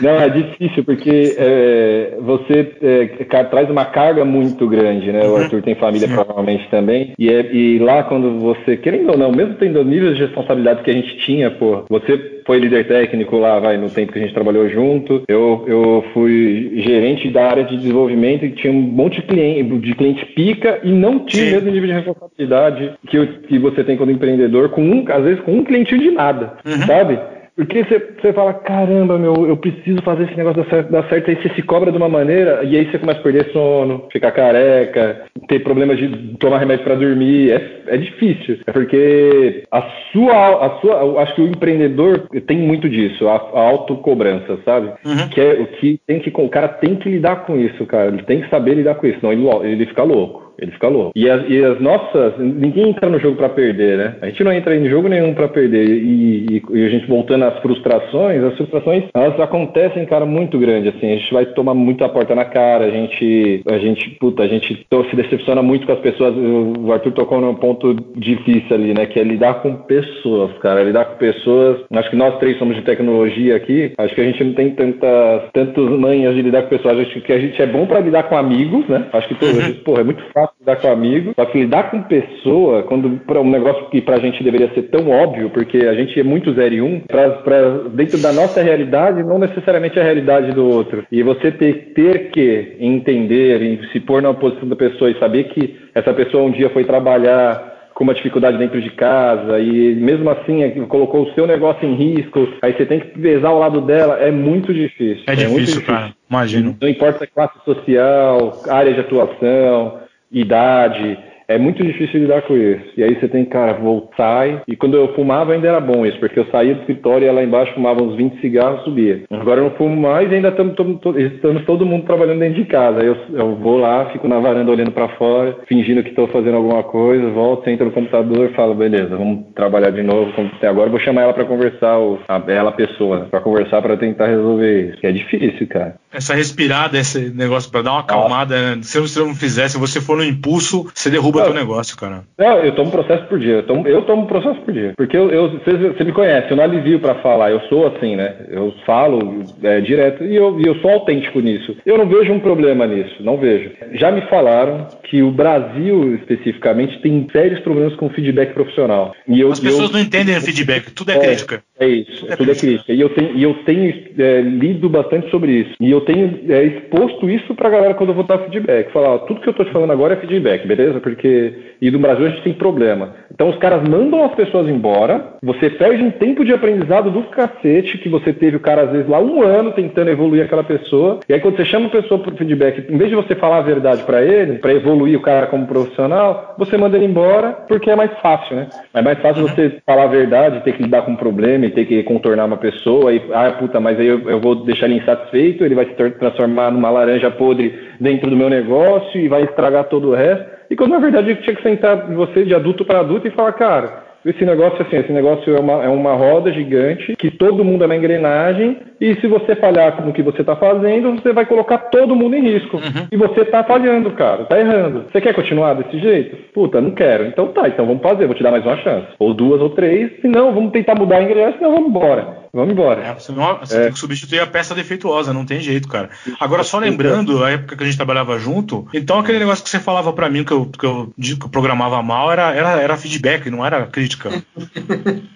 [0.00, 5.22] Não, é difícil, porque é, você é, traz uma carga muito grande, né?
[5.28, 7.12] O Arthur tem família provavelmente também.
[7.18, 10.90] E, é- e lá quando você, querendo ou não, mesmo tendo níveis de responsabilidade que
[10.90, 14.34] a gente tinha, pô, você foi líder técnico lá, vai, no tempo que a gente
[14.34, 15.22] trabalhou junto.
[15.28, 19.94] Eu, eu fui gerente da área de desenvolvimento e tinha um monte de cliente, de
[19.94, 23.96] cliente pica e não tinha o mesmo nível de responsabilidade que, o- que você tem
[23.96, 26.54] como empreendedor, com um, às vezes com um clientinho de nada,
[26.86, 27.20] sabe?
[27.60, 31.36] Porque você, fala, caramba, meu, eu preciso fazer esse negócio dar certo, dar certo, aí
[31.36, 35.24] você se cobra de uma maneira, e aí você começa a perder sono, ficar careca,
[35.46, 38.60] ter problemas de tomar remédio para dormir, é, é difícil.
[38.66, 43.34] É porque a sua, a sua, eu acho que o empreendedor tem muito disso, a,
[43.34, 44.92] a autocobrança, sabe?
[45.28, 48.22] Que é o que tem que, o cara tem que lidar com isso, cara, ele
[48.22, 50.49] tem que saber lidar com isso, senão ele, ele fica louco.
[50.60, 51.12] Ele fica louco.
[51.16, 52.34] E as, e as nossas.
[52.38, 54.14] Ninguém entra no jogo pra perder, né?
[54.20, 55.86] A gente não entra em jogo nenhum pra perder.
[55.88, 60.88] E, e- e a gente voltando às frustrações, as frustrações elas acontecem, cara, muito grande.
[60.88, 63.62] Assim, a gente vai tomar muita porta na cara, a gente.
[63.70, 66.34] A gente, puta, a gente se decepciona muito com as pessoas.
[66.36, 69.06] O Arthur tocou num ponto difícil ali, né?
[69.06, 70.82] Que é lidar com pessoas, cara.
[70.82, 71.78] Lidar com pessoas.
[71.92, 73.92] Acho que nós três somos de tecnologia aqui.
[73.98, 76.98] Acho que a gente não tem tantas, tantos manhas de lidar com pessoas.
[76.98, 79.06] Acho que a gente é bom pra lidar com amigos, né?
[79.12, 81.32] Acho que, pô, gente, porra, é muito fácil lidar com amigo.
[81.34, 85.08] Só que lidar com pessoa, quando pra um negócio que pra gente deveria ser tão
[85.10, 89.22] óbvio, porque a gente é muito zero e um, pra, pra, dentro da nossa realidade,
[89.22, 91.04] não necessariamente a realidade do outro.
[91.10, 95.44] E você ter, ter que entender e se pôr na posição da pessoa e saber
[95.44, 100.30] que essa pessoa um dia foi trabalhar com uma dificuldade dentro de casa e mesmo
[100.30, 103.82] assim é, colocou o seu negócio em risco, aí você tem que pesar o lado
[103.82, 105.22] dela, é muito difícil.
[105.26, 106.14] É muito difícil, cara.
[106.30, 106.74] Imagino.
[106.80, 109.98] Não importa classe social, área de atuação,
[110.32, 112.84] idade, é muito difícil lidar com isso.
[112.96, 114.62] E aí você tem que, cara, voltar.
[114.68, 117.42] E quando eu fumava ainda era bom isso, porque eu saía do escritório e lá
[117.42, 119.22] embaixo fumava uns 20 cigarros subia.
[119.28, 123.00] Agora eu não fumo mais e ainda estamos todo mundo trabalhando dentro de casa.
[123.00, 126.56] Aí eu, eu vou lá, fico na varanda olhando pra fora, fingindo que estou fazendo
[126.56, 130.30] alguma coisa, volto, entro no computador e falo, beleza, vamos trabalhar de novo.
[130.56, 133.96] até Agora eu vou chamar ela pra conversar, o- a, ela pessoa, pra conversar pra
[133.96, 135.00] tentar resolver isso.
[135.00, 135.96] Que é difícil, cara.
[136.12, 138.82] Essa respirada, esse negócio pra dar uma acalmada, né?
[138.82, 142.24] se você não fizer, se você for no impulso, você derruba teu negócio, cara.
[142.36, 143.54] Não, eu tomo processo por dia.
[143.56, 144.92] Eu tomo, eu tomo processo por dia.
[144.96, 147.50] Porque eu, eu- você, você me conhece, eu não alivio pra falar.
[147.52, 148.34] Eu sou assim, né?
[148.48, 151.76] Eu falo é, direto e eu, e eu sou autêntico nisso.
[151.86, 153.70] Eu não vejo um problema nisso, não vejo.
[153.92, 159.14] Já me falaram que o Brasil, especificamente, tem sérios problemas com feedback profissional.
[159.28, 161.62] E eu, As pessoas eu- não entendem o feedback, tudo é, crítica.
[161.80, 162.92] É isso, é tudo é crítica.
[162.92, 165.74] E eu tenho, e eu tenho é, lido bastante sobre isso.
[165.80, 168.92] E eu tenho é, exposto isso pra galera quando eu vou dar feedback.
[168.92, 171.00] Falar, ó, tudo que eu tô te falando agora é feedback, beleza?
[171.00, 171.69] Porque.
[171.80, 173.14] E no Brasil a gente tem problema.
[173.32, 177.98] Então os caras mandam as pessoas embora, você perde um tempo de aprendizado do cacete,
[177.98, 181.20] que você teve o cara, às vezes, lá um ano tentando evoluir aquela pessoa.
[181.28, 183.62] E aí quando você chama a pessoa pro feedback, em vez de você falar a
[183.62, 187.96] verdade pra ele, pra evoluir o cara como profissional, você manda ele embora porque é
[187.96, 188.68] mais fácil, né?
[188.92, 191.86] É mais fácil você falar a verdade, ter que lidar com um problema e ter
[191.86, 195.64] que contornar uma pessoa e, ah, puta, mas aí eu, eu vou deixar ele insatisfeito,
[195.64, 200.10] ele vai se transformar numa laranja podre dentro do meu negócio e vai estragar todo
[200.10, 200.59] o resto.
[200.70, 204.09] E quando na verdade tinha que sentar você de adulto para adulto e falar, cara,
[204.24, 207.86] esse negócio assim, esse negócio é uma, é uma roda gigante que todo mundo é
[207.86, 212.14] uma engrenagem e se você falhar no que você está fazendo, você vai colocar todo
[212.14, 212.78] mundo em risco.
[213.10, 215.06] E você tá falhando, cara, tá errando.
[215.10, 216.36] Você quer continuar desse jeito?
[216.52, 217.26] Puta, não quero.
[217.26, 219.06] Então tá, então vamos fazer, vou te dar mais uma chance.
[219.18, 222.40] Ou duas ou três, se não, vamos tentar mudar a engrenagem, senão vamos embora.
[222.52, 223.02] Vamos embora.
[223.02, 226.10] É, senão você tem que substituir a peça defeituosa, não tem jeito, cara.
[226.40, 229.78] Agora, só lembrando, a época que a gente trabalhava junto, então aquele negócio que você
[229.78, 233.48] falava pra mim que eu, que eu, que eu programava mal era, era, era feedback,
[233.48, 234.09] não era crítica.
[234.16, 234.30] Crítica?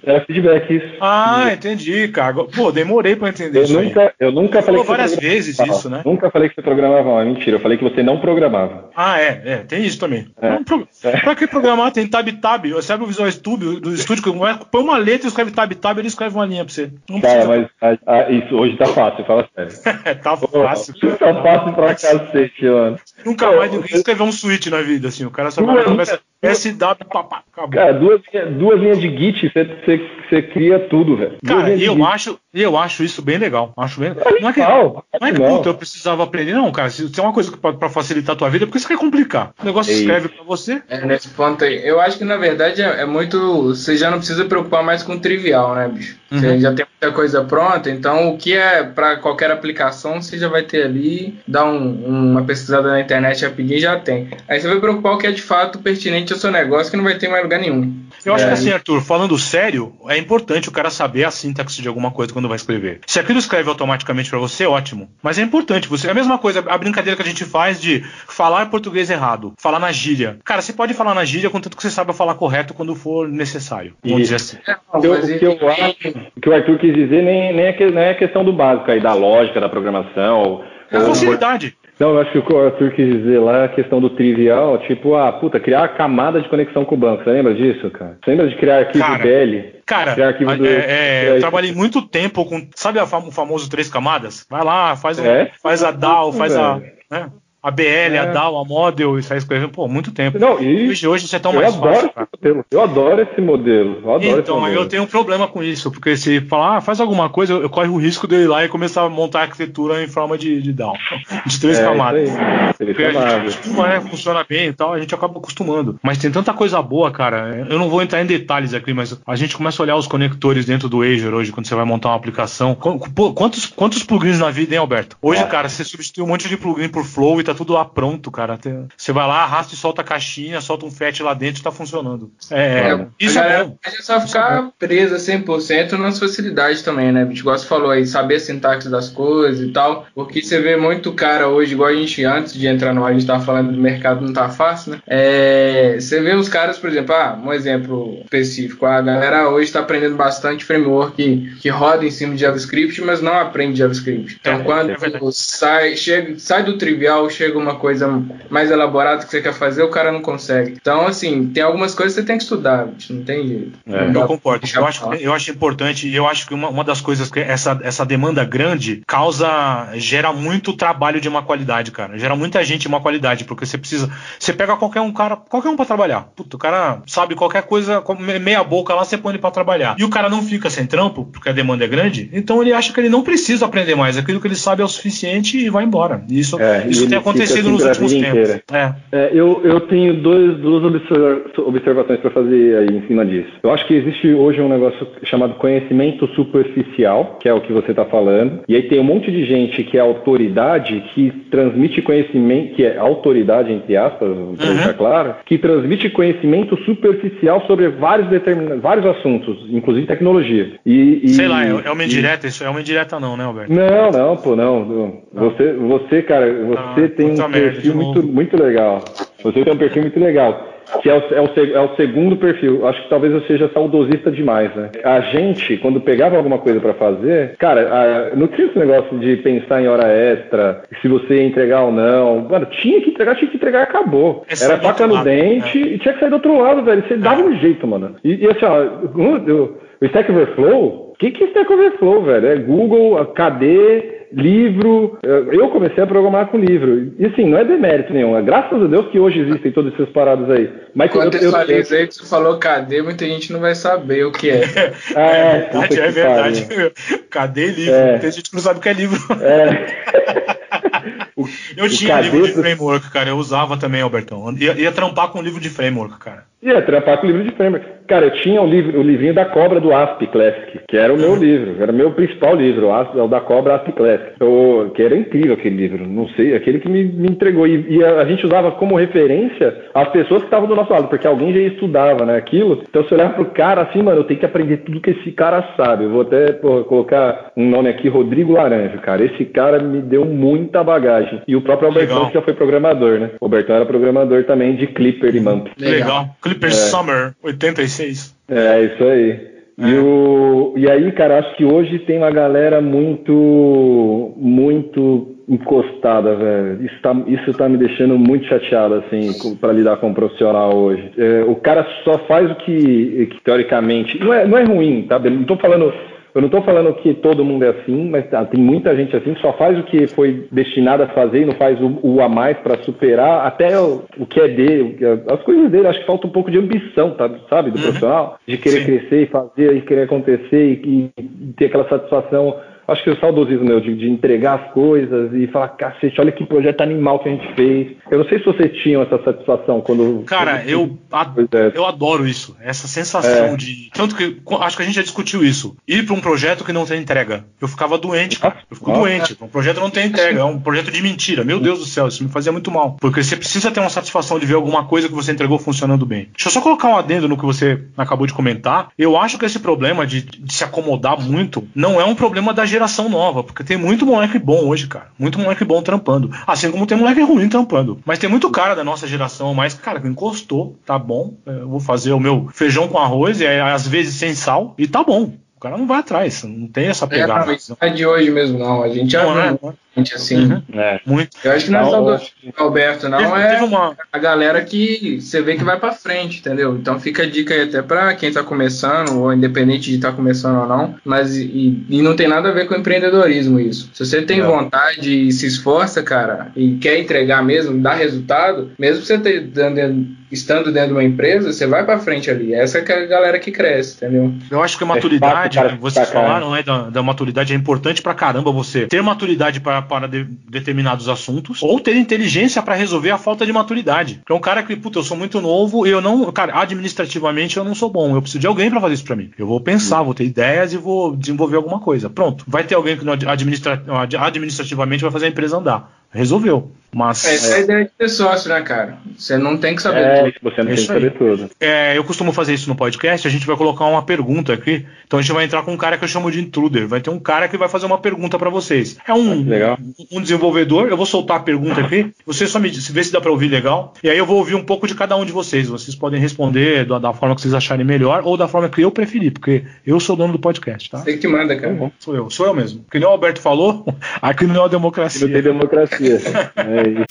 [0.02, 0.94] Era feedback isso.
[1.00, 2.34] Ah, entendi, cara.
[2.44, 3.86] Pô, demorei pra entender Eu isso aí.
[3.86, 6.02] nunca, eu nunca falei falou que várias vezes isso, né?
[6.04, 7.56] Nunca falei que você programava mal, é mentira.
[7.56, 8.90] Eu falei que você não programava.
[8.96, 10.26] Ah, é, é, tem isso também.
[10.40, 10.50] É.
[10.50, 10.88] Não, pro-
[11.22, 11.92] Pra que programar?
[11.92, 12.64] Tem tab tab.
[12.70, 14.30] Você abre o Visual Studio do estúdio, que
[14.70, 16.90] põe uma letra e escreve tab tab, ele escreve uma linha pra você.
[17.08, 17.68] Não Cara, precisa.
[17.82, 19.72] mas ah, ah, isso hoje tá fácil, fala sério.
[20.22, 20.94] tá fácil.
[21.18, 22.98] Tá fácil pra cacete, mano.
[23.24, 25.24] Nunca mais ninguém escreveu um switch na vida, assim.
[25.24, 26.20] O cara só vai Duas- começa
[26.52, 27.70] SW, papá, acabou.
[27.70, 31.36] Cara, duas, linhas- duas linhas de Git, você, cria tudo, velho.
[31.46, 33.72] Cara, eu acho, e eu acho isso bem legal.
[33.76, 34.10] Acho bem.
[34.10, 35.56] É Não é que, legal, não é que não.
[35.56, 36.88] puta, eu precisava aprender, não, cara.
[36.90, 39.52] Se tem uma coisa que pode- pra facilitar a tua vida, porque você quer complicar.
[39.60, 40.80] O negócio É escreve pra você.
[40.88, 41.86] É, nesse ponto aí.
[41.86, 43.68] Eu acho que na verdade é, é muito.
[43.74, 46.16] Você já não precisa preocupar mais com o trivial, né, bicho?
[46.30, 46.60] Você Uhum.
[46.60, 50.62] já tem muita coisa pronta, então o que é pra qualquer aplicação você já vai
[50.62, 54.30] ter ali, dá um- uma pesquisada na internet rapidinho e já tem.
[54.48, 57.04] Aí você vai preocupar o que é de fato pertinente ao seu negócio, que não
[57.04, 58.02] vai ter mais lugar nenhum.
[58.24, 58.48] Eu acho É.
[58.48, 62.32] que assim, Arthur, falando sério, é importante o cara saber a sintaxe de alguma coisa
[62.32, 63.00] quando vai escrever.
[63.06, 65.08] Se aquilo escreve automaticamente pra você, ótimo.
[65.22, 65.88] Mas é importante.
[65.88, 69.52] Você, é a mesma coisa, a brincadeira que a gente faz de falar português errado,
[69.60, 70.38] falar na gíria.
[70.44, 73.94] Cara, você pode falar na gíria contanto que você saiba falar correto quando for necessário.
[74.04, 74.56] Vamos dizer assim.
[74.66, 76.94] É, não, O que eu- mas o que eu acho, o que o Arthur quis
[76.94, 79.68] dizer nem, nem, é, que, nem é a questão do básico aí, da lógica, da
[79.68, 80.40] programação.
[80.42, 81.76] ou- É a ou- facilidade.
[81.98, 84.10] Não, eu acho que o que o Arthur quis dizer lá é a questão do
[84.10, 87.22] trivial, tipo, ah, puta, criar a camada de conexão com o banco.
[87.22, 88.18] Você lembra disso, cara?
[88.24, 89.73] Você lembra de criar arquivo Cara, DL?
[89.86, 92.68] Cara, a- do- é, é, é, eu trabalhei muito tempo com.
[92.74, 94.46] Sabe a fam- o famoso três camadas?
[94.48, 95.50] Vai lá, faz, um- É?
[95.62, 96.80] faz a DAO, faz a.
[97.10, 97.30] Né,
[97.64, 97.82] a BL,
[98.18, 98.32] a É.
[98.32, 100.38] DAO, a Model, e sai escrevendo, pô, muito tempo.
[100.38, 102.28] Não, e Hoje, hoje isso é tão eu mais adoro fácil, cara.
[102.32, 102.64] esse modelo.
[102.70, 104.00] Eu adoro esse modelo.
[104.04, 104.80] Eu adoro Então, modelo.
[104.82, 107.70] eu tenho um problema com isso, porque se falar, ah, faz alguma coisa, eu, eu
[107.70, 110.36] corro o risco de eu ir lá e começar a montar a arquitetura em forma
[110.36, 110.92] de, de DAO,
[111.46, 112.30] de três É, camadas.
[112.76, 114.00] Porque a gente né?
[114.10, 115.98] Funciona bem e tal, a gente acaba acostumando.
[116.02, 117.66] Mas tem tanta coisa boa, cara.
[117.70, 120.64] Eu não vou entrar em detalhes aqui, mas a gente começa a olhar os conectores
[120.66, 122.74] dentro do Azure hoje, quando você vai montar uma aplicação.
[122.74, 125.16] Pô, Quantos, quantos plugins na vida, hein, Alberto?
[125.22, 125.50] Hoje, Nossa.
[125.50, 128.58] cara, você substitui um monte de plugin por Flow e tá tudo lá pronto, cara.
[128.96, 131.70] Você vai lá, arrasta e solta a caixinha, solta um FAT lá dentro e tá
[131.72, 132.30] funcionando.
[132.50, 133.78] É, É, isso a é galera bom.
[133.82, 137.26] pode só ficar presa 100% nas facilidades também, né?
[137.30, 140.06] Igual você falou aí, saber a sintaxe das coisas e tal.
[140.14, 143.12] Porque você vê muito cara hoje, igual a gente, antes de entrar no ar, a
[143.14, 145.00] gente tava falando do mercado não tá fácil, né?
[145.06, 148.86] É, você vê os caras, por exemplo, ah, um exemplo específico.
[148.86, 153.20] A galera hoje tá aprendendo bastante framework que, que roda em cima de JavaScript, mas
[153.20, 154.38] não aprende JavaScript.
[154.40, 154.96] Então, É, quando é
[155.32, 159.90] sai, chega, sai do trivial, chega uma coisa mais elaborada que você quer fazer, o
[159.90, 160.76] cara não consegue.
[160.80, 163.78] Então, assim, tem algumas coisas que você tem que estudar, não tem jeito.
[163.86, 164.08] É.
[164.10, 164.66] Não Eu concordo.
[164.74, 167.78] Eu acho, eu acho importante e eu acho que uma, uma das coisas que essa,
[167.82, 172.18] essa demanda grande causa, gera muito trabalho de má qualidade, cara.
[172.18, 174.10] Gera muita gente de má qualidade, porque você precisa.
[174.38, 176.28] Você pega qualquer um cara, qualquer um pra trabalhar.
[176.34, 178.02] Puta, o cara sabe qualquer coisa,
[178.40, 179.96] meia boca lá, você põe ele pra trabalhar.
[179.98, 182.92] E o cara não fica sem trampo, porque a demanda é grande, então ele acha
[182.92, 184.16] que ele não precisa aprender mais.
[184.16, 186.24] Aquilo que ele sabe é o suficiente e vai embora.
[186.28, 188.62] Isso, É, isso ele tem fica acontecido assim nos últimos tempos.
[188.72, 188.94] É.
[189.12, 193.48] É, eu, eu tenho dois, duas observa- observações para fazer aí em cima disso.
[193.62, 197.90] Eu acho que existe hoje um negócio chamado conhecimento superficial, que é o que você
[197.90, 202.74] está falando, e aí tem um monte de gente que é autoridade, que transmite conhecimento,
[202.74, 204.54] que é autoridade, entre aspas, para Uhum.
[204.54, 210.72] deixar claro, que transmite conhecimento superficial sobre vários, determinados, vários assuntos, inclusive tecnologia.
[210.84, 213.44] E, e- Sei lá, é, é uma e- indireta, isso é uma indireta não, né,
[213.44, 213.72] Alberto?
[213.72, 214.84] não, não, pô, não.
[214.84, 215.24] não.
[215.34, 219.04] Você, você, cara, você Ah, tem puta um perfil muito, muito legal.
[219.42, 220.70] Você tem um perfil muito legal.
[221.00, 222.86] Que é o, é, o, é o segundo perfil.
[222.86, 224.90] Acho que talvez eu seja saudosista demais, né?
[225.02, 227.88] A gente, quando pegava alguma coisa pra fazer, cara,
[228.32, 231.90] a- não tinha esse negócio de pensar em hora extra, se você ia entregar ou
[231.90, 232.40] não.
[232.50, 234.44] Mano, tinha que entregar, tinha que entregar e acabou.
[234.48, 237.02] É Era faca no lado, dente e tinha que sair do outro lado, velho.
[237.08, 238.16] Você dava um jeito, mano.
[238.22, 238.82] E, e assim, ó,
[239.18, 239.62] o,
[240.02, 242.46] o Stack Overflow, o que, que é Stack Overflow, velho?
[242.46, 245.18] É Google, KD, livro.
[245.22, 247.12] Eu comecei a programar com livro.
[247.18, 248.36] E assim, não é demérito nenhum.
[248.36, 250.70] É graças a Deus que hoje existem todas essas paradas aí.
[250.94, 254.24] Mas eu, eu, eu, Contextualiza aí que você falou cadê, muita gente não vai saber
[254.24, 254.62] o que é.
[255.14, 256.64] é, verdade, puta é que verdade.
[256.66, 256.92] pariu.
[257.30, 257.94] Cadê livro?
[257.94, 258.18] É.
[258.18, 259.18] Tem gente que não sabe o que é livro.
[259.40, 260.54] É.
[261.36, 261.46] O-
[261.76, 263.28] Eu o tinha livro de framework, cara.
[263.28, 264.52] Eu usava também, Albertão.
[264.56, 266.44] Ia, ia trampar com livro de framework, cara.
[266.62, 267.84] Ia trampar com livro de framework.
[268.06, 271.16] Cara, eu tinha o, livro, o livrinho da cobra do ASP Classic, que era o
[271.18, 274.32] meu livro, era o meu principal livro, o, o da cobra ASP Classic.
[274.40, 277.66] Eu- que era incrível aquele livro, não sei, aquele que me, me entregou.
[277.66, 281.08] E, e a, a gente usava como referência as pessoas que estavam do nosso lado,
[281.08, 282.82] porque alguém já estudava né, aquilo.
[282.88, 285.74] Então você olhava pro cara assim, mano, eu tenho que aprender tudo que esse cara
[285.76, 286.04] sabe.
[286.04, 289.24] Eu vou até pô, colocar um nome aqui, Rodrigo Laranja, cara.
[289.24, 290.24] Esse cara me deu
[290.64, 291.42] muita bagagem.
[291.46, 292.32] E o próprio Albertão, Legal.
[292.32, 293.30] já foi programador, né?
[293.40, 295.70] O Albertão era programador também de Clipper e Mump.
[295.78, 296.28] Legal.
[296.42, 296.72] Clipper É.
[296.72, 298.34] Summer 86.
[298.48, 299.54] É, isso aí.
[299.76, 306.84] E, o, e aí, cara, acho que hoje tem uma galera muito, muito encostada, velho.
[306.84, 311.10] Isso tá, isso tá me deixando muito chateado, assim, para lidar com um profissional hoje.
[311.18, 314.18] É, o cara só faz o que, que teoricamente.
[314.18, 315.18] Não é, não é ruim, tá?
[315.18, 315.92] Não tô falando
[316.34, 319.34] eu não estou falando que todo mundo é assim, mas ah, tem muita gente assim
[319.34, 322.28] que só faz o que foi destinado a fazer e não faz o, o a
[322.28, 324.98] mais para superar até o, o, que é dele,
[325.30, 325.86] as coisas dele.
[325.86, 327.82] Acho que falta um pouco de ambição, tá, sabe, do uhum.
[327.84, 328.84] profissional, de querer Sim.
[328.84, 332.56] crescer e fazer e querer acontecer e, e ter aquela satisfação
[332.86, 336.44] acho que o saudosismo meu de, de, entregar as coisas e falar, cacete, olha que
[336.44, 337.96] projeto animal que a gente fez.
[338.10, 340.22] Eu não sei se vocês tinham essa satisfação quando.
[340.24, 340.68] Cara, quando...
[340.68, 342.56] eu, ad eu adoro isso.
[342.60, 343.56] Essa sensação é.
[343.56, 343.90] de.
[343.92, 345.76] Tanto que acho que a gente já discutiu isso.
[345.86, 347.44] Ir para um projeto que não tem entrega.
[347.60, 348.56] Eu ficava doente, cara.
[348.70, 349.36] Eu fico doente.
[349.40, 350.40] Um projeto não tem entrega.
[350.40, 351.44] É um projeto de mentira.
[351.44, 352.96] Meu Deus do céu, isso me fazia muito mal.
[353.00, 356.28] Porque você precisa ter uma satisfação de ver alguma coisa que você entregou funcionando bem.
[356.32, 358.88] Deixa eu só colocar um adendo no que você acabou de comentar.
[358.98, 362.64] Eu acho que esse problema de, de se acomodar muito não é um problema da
[362.74, 365.06] geração nova porque tem muito moleque bom hoje, cara.
[365.18, 366.30] Muito moleque bom trampando.
[366.46, 367.98] Assim como tem moleque ruim trampando.
[368.04, 371.34] Mas tem muito cara da nossa geração mais, cara, que encostou, tá bom.
[371.46, 375.02] Eu vou fazer o meu feijão com arroz, e às vezes sem sal, e tá
[375.02, 375.32] bom.
[375.56, 377.52] O cara não vai atrás, não tem essa pegada.
[377.52, 378.82] É, não é de hoje mesmo, não.
[378.82, 380.52] A gente já não, não é gente assim.
[380.52, 380.62] Uhum.
[380.74, 381.00] É.
[381.06, 381.36] Muito.
[381.44, 382.20] Eu acho que não é só do
[382.56, 383.18] Alberto, não.
[383.18, 383.96] Teve, é teve uma...
[384.12, 386.76] a galera que você vê que vai para frente, entendeu?
[386.76, 390.16] Então fica a dica aí até para quem tá começando, ou independente de estar tá
[390.16, 390.94] começando ou não.
[391.04, 393.90] Mas e, e, não tem nada a ver com empreendedorismo isso.
[393.92, 394.42] Se você tem é.
[394.42, 400.06] vontade e se esforça, cara, e quer entregar mesmo, dar resultado, mesmo você ter, dando,
[400.30, 402.54] estando dentro de uma empresa, você vai para frente ali.
[402.54, 404.32] Essa é a galera que cresce, entendeu?
[404.50, 408.02] Eu acho que a maturidade, é fácil, vocês falaram, né, da, da maturidade é importante
[408.02, 413.10] para caramba você ter maturidade para para de, determinados assuntos, ou ter inteligência para resolver
[413.10, 414.20] a falta de maturidade.
[414.28, 417.64] é um cara que, puta, eu sou muito novo e eu não, cara, administrativamente eu
[417.64, 419.30] não sou bom, eu preciso de alguém para fazer isso para mim.
[419.38, 422.10] Eu vou pensar, vou ter ideias e vou desenvolver alguma coisa.
[422.10, 423.82] Pronto, vai ter alguém que administra,
[424.20, 426.03] administrativamente vai fazer a empresa andar.
[426.14, 426.70] Resolveu.
[426.94, 428.98] Mas, Essa é a ideia de ter sócio, né, cara?
[429.18, 430.34] Você não tem que saber é, tudo.
[430.42, 431.50] Você não é tem que saber tudo.
[431.60, 434.86] É, eu costumo fazer isso no podcast, a gente vai colocar uma pergunta aqui.
[435.04, 436.86] Então a gente vai entrar com um cara que eu chamo de intruder.
[436.86, 438.96] Vai ter um cara que vai fazer uma pergunta para vocês.
[439.06, 439.76] É um, ah,
[440.12, 442.12] um desenvolvedor, eu vou soltar a pergunta aqui.
[442.24, 443.92] Você só me vê se dá para ouvir legal.
[444.02, 445.68] E aí eu vou ouvir um pouco de cada um de vocês.
[445.68, 448.90] Vocês podem responder da, da, forma que vocês acharem melhor ou da forma que eu
[448.90, 450.98] preferir, porque eu sou dono do podcast, tá?
[450.98, 451.72] Você que manda, cara.
[451.72, 452.84] Então, sou eu, sou eu mesmo.
[452.90, 453.84] Que nem o Alberto falou,
[454.22, 455.26] aqui não é democracia.
[455.26, 456.03] Não tem democracia.
[456.08, 457.04] É isso.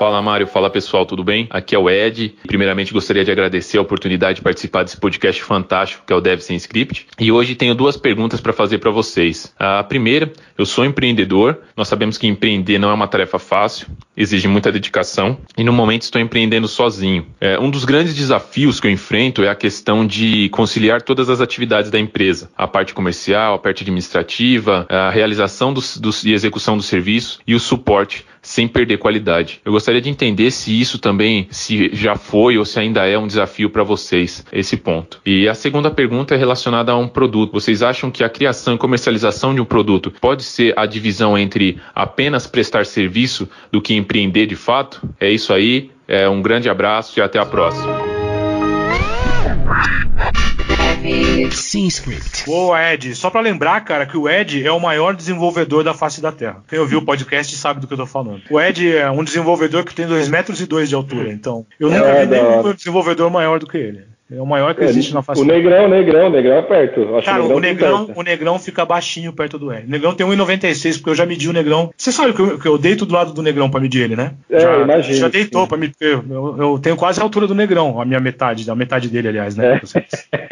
[0.00, 1.46] Fala Mário, fala pessoal, tudo bem?
[1.50, 2.34] Aqui é o Ed.
[2.46, 6.40] Primeiramente gostaria de agradecer a oportunidade de participar desse podcast fantástico que é o Dev
[6.40, 7.06] Sem Script.
[7.18, 9.54] E hoje tenho duas perguntas para fazer para vocês.
[9.58, 11.58] A primeira, eu sou empreendedor.
[11.76, 16.00] Nós sabemos que empreender não é uma tarefa fácil, exige muita dedicação e no momento
[16.00, 17.26] estou empreendendo sozinho.
[17.38, 21.42] É, um dos grandes desafios que eu enfrento é a questão de conciliar todas as
[21.42, 26.74] atividades da empresa, a parte comercial, a parte administrativa, a realização dos, dos, e execução
[26.74, 29.60] do serviço e o suporte sem perder qualidade.
[29.64, 33.26] Eu gostaria de entender se isso também se já foi ou se ainda é um
[33.26, 35.20] desafio para vocês esse ponto.
[35.24, 37.52] E a segunda pergunta é relacionada a um produto.
[37.52, 41.78] Vocês acham que a criação e comercialização de um produto pode ser a divisão entre
[41.94, 45.02] apenas prestar serviço do que empreender de fato?
[45.18, 45.90] É isso aí.
[46.08, 48.00] É um grande abraço e até a próxima.
[51.52, 52.44] Sim, script.
[52.46, 53.14] Boa, Ed.
[53.14, 56.62] Só para lembrar, cara, que o Ed é o maior desenvolvedor da face da Terra.
[56.68, 58.42] Quem ouviu o podcast sabe do que eu tô falando.
[58.50, 61.32] O Ed é um desenvolvedor que tem 2 metros e dois de altura.
[61.32, 64.04] Então, eu nunca é, vi nenhum desenvolvedor maior do que ele.
[64.32, 65.40] É o maior que é, existe na face.
[65.40, 67.16] O Negrão, o Negrão, o Negrão é perto.
[67.16, 69.86] Acho Cara, o Negrão, o Negrão fica baixinho perto do Ed.
[69.86, 71.90] O Negrão tem 1,96, porque eu já medi o Negrão.
[71.96, 74.34] Você sabe que eu, que eu deito do lado do Negrão pra medir ele, né?
[74.48, 75.18] É, já, imagino.
[75.18, 75.68] Já deitou sim.
[75.68, 78.74] pra mim, eu, eu, eu, tenho quase a altura do Negrão, a minha metade, a
[78.74, 79.80] metade dele, aliás, né?
[80.32, 80.50] É.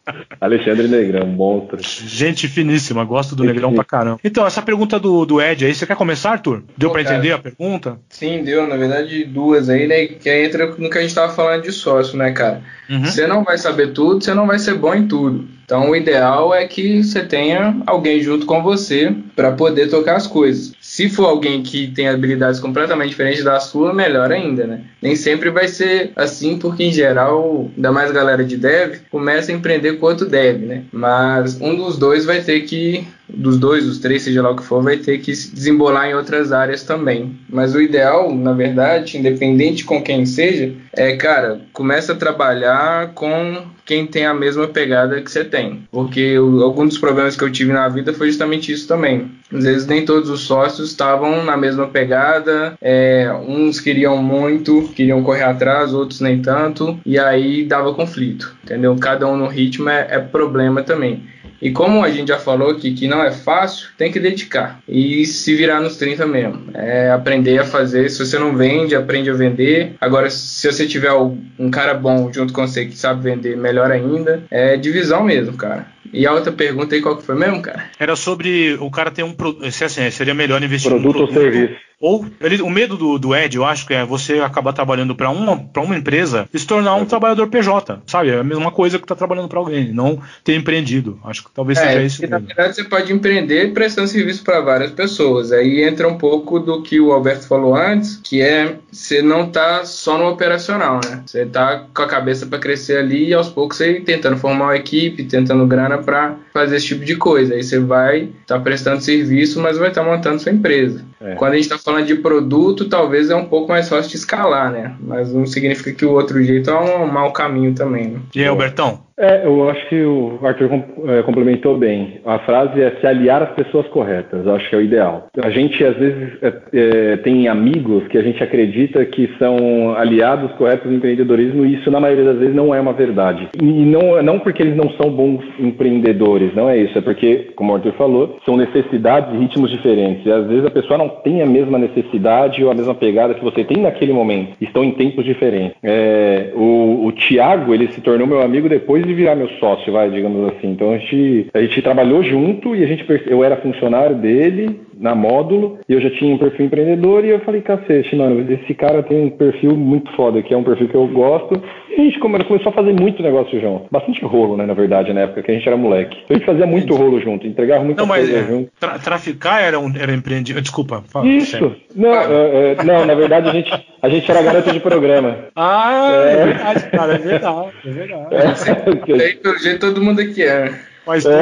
[0.40, 1.78] Alexandre Negrão, monstro.
[1.82, 4.18] Gente finíssima, gosto do Negrão pra caramba.
[4.24, 6.62] Então, essa pergunta do, do Ed aí, você quer começar, Arthur?
[6.78, 7.98] Deu para entender a pergunta?
[8.08, 8.66] Sim, deu.
[8.66, 10.06] Na verdade, duas aí, né?
[10.06, 12.62] Que entra no que a gente tava falando de sócio, né, cara?
[12.88, 13.04] Uhum.
[13.04, 15.46] Você não vai saber tudo, você não vai ser bom em tudo.
[15.64, 20.26] Então, o ideal é que você tenha alguém junto com você para poder tocar as
[20.26, 20.72] coisas.
[20.90, 24.80] Se for alguém que tem habilidades completamente diferentes da sua, melhor ainda, né?
[25.00, 29.54] Nem sempre vai ser assim, porque em geral, ainda mais galera de dev, começa a
[29.54, 30.82] empreender com outro dev, né?
[30.90, 34.64] Mas um dos dois vai ter que dos dois, dos três, seja lá o que
[34.64, 37.38] for, vai ter que se desembolar em outras áreas também.
[37.48, 43.62] Mas o ideal, na verdade, independente com quem seja, é, cara, começa a trabalhar com
[43.84, 45.82] quem tem a mesma pegada que você tem.
[45.90, 49.30] Porque o, algum dos problemas que eu tive na vida foi justamente isso também.
[49.52, 55.24] Às vezes nem todos os sócios estavam na mesma pegada, é, uns queriam muito, queriam
[55.24, 58.94] correr atrás, outros nem tanto, e aí dava conflito, entendeu?
[58.94, 61.24] Cada um no ritmo é, é problema também.
[61.60, 65.26] E como a gente já falou aqui que não é fácil, tem que dedicar e
[65.26, 66.70] se virar nos 30 mesmo.
[66.74, 68.08] É aprender a fazer.
[68.08, 69.94] Se você não vende, aprende a vender.
[70.00, 74.42] Agora, se você tiver um cara bom junto com você que sabe vender, melhor ainda.
[74.50, 75.86] É divisão mesmo, cara.
[76.12, 77.84] E a outra pergunta aí, qual que foi mesmo, cara?
[77.98, 79.70] Era sobre o cara ter um produto.
[79.70, 81.89] Se assim, seria melhor investir produto, produto ou serviço.
[82.00, 85.28] Ou ele, o medo do, do Ed, eu acho que é você acabar trabalhando para
[85.28, 87.04] uma, pra uma empresa e se tornar um é.
[87.04, 88.30] trabalhor PJ, sabe?
[88.30, 91.20] É a mesma coisa que tá trabalhando para alguém, não ter empreendido.
[91.24, 92.26] Acho que talvez é, seja isso.
[92.26, 95.52] Na verdade, você pode empreender prestando serviço para várias pessoas.
[95.52, 99.84] Aí entra um pouco do que o Alberto falou antes, que é você não tá
[99.84, 101.22] só no operacional, né?
[101.26, 104.76] Você tá com a cabeça para crescer ali e aos poucos você tentando formar uma
[104.76, 107.54] equipe, tentando grana para fazer esse tipo de coisa.
[107.54, 111.04] Aí você vai estar tá prestando serviço, mas vai estar tá montando sua empresa.
[111.20, 111.34] É.
[111.34, 114.70] Quando a gente está falando de produto, talvez é um pouco mais fácil de escalar,
[114.70, 114.94] né?
[115.00, 118.08] Mas não significa que o outro jeito é um mau caminho também.
[118.08, 118.20] Né?
[118.34, 119.00] E aí, Albertão?
[119.18, 120.70] É, eu acho que o Arthur
[121.08, 122.20] é, complementou bem.
[122.24, 124.46] A frase é se aliar às pessoas corretas.
[124.46, 125.26] Acho que é o ideal.
[125.42, 130.52] A gente, às vezes, é, é, tem amigos que a gente acredita que são aliados
[130.52, 133.48] corretos do empreendedorismo e isso, na maioria das vezes, não é uma verdade.
[133.60, 136.96] E não, não porque eles não são bons empreendedores, não é isso.
[136.96, 140.24] É porque, como o Arthur falou, são necessidades e ritmos diferentes.
[140.24, 143.44] E, às vezes, a pessoa não tem a mesma necessidade ou a mesma pegada que
[143.44, 144.56] você tem naquele momento.
[144.60, 145.76] Estão em tempos diferentes.
[145.82, 150.10] É, o, o Tiago, ele se tornou meu amigo depois de virar meu sócio, vai,
[150.10, 150.70] digamos assim.
[150.70, 155.14] Então a gente, a gente trabalhou junto e a gente eu era funcionário dele na
[155.14, 159.02] módulo e eu já tinha um perfil empreendedor e eu falei, cacete, mano, esse cara
[159.02, 161.60] tem um perfil muito foda, que é um perfil que eu gosto.
[161.90, 163.86] E a gente começou a fazer muito negócio junto.
[163.90, 166.18] Bastante rolo, né, na verdade, na época que a gente era moleque.
[166.24, 168.70] Então a gente fazia muito rolo junto, entregava muita não, mas, coisa é, junto.
[168.78, 170.62] Tra traficar era, um, era empreendimento.
[170.62, 171.02] Desculpa.
[171.08, 171.74] Fala, Isso.
[171.96, 175.46] Não, é, é, não, na verdade a gente, a gente era garoto de programa.
[175.56, 177.70] Ah, é, é verdade, cara, é verdade.
[177.86, 178.34] É verdade.
[178.34, 180.89] É, pelo jeito todo mundo aqui é.
[181.06, 181.40] Mas é.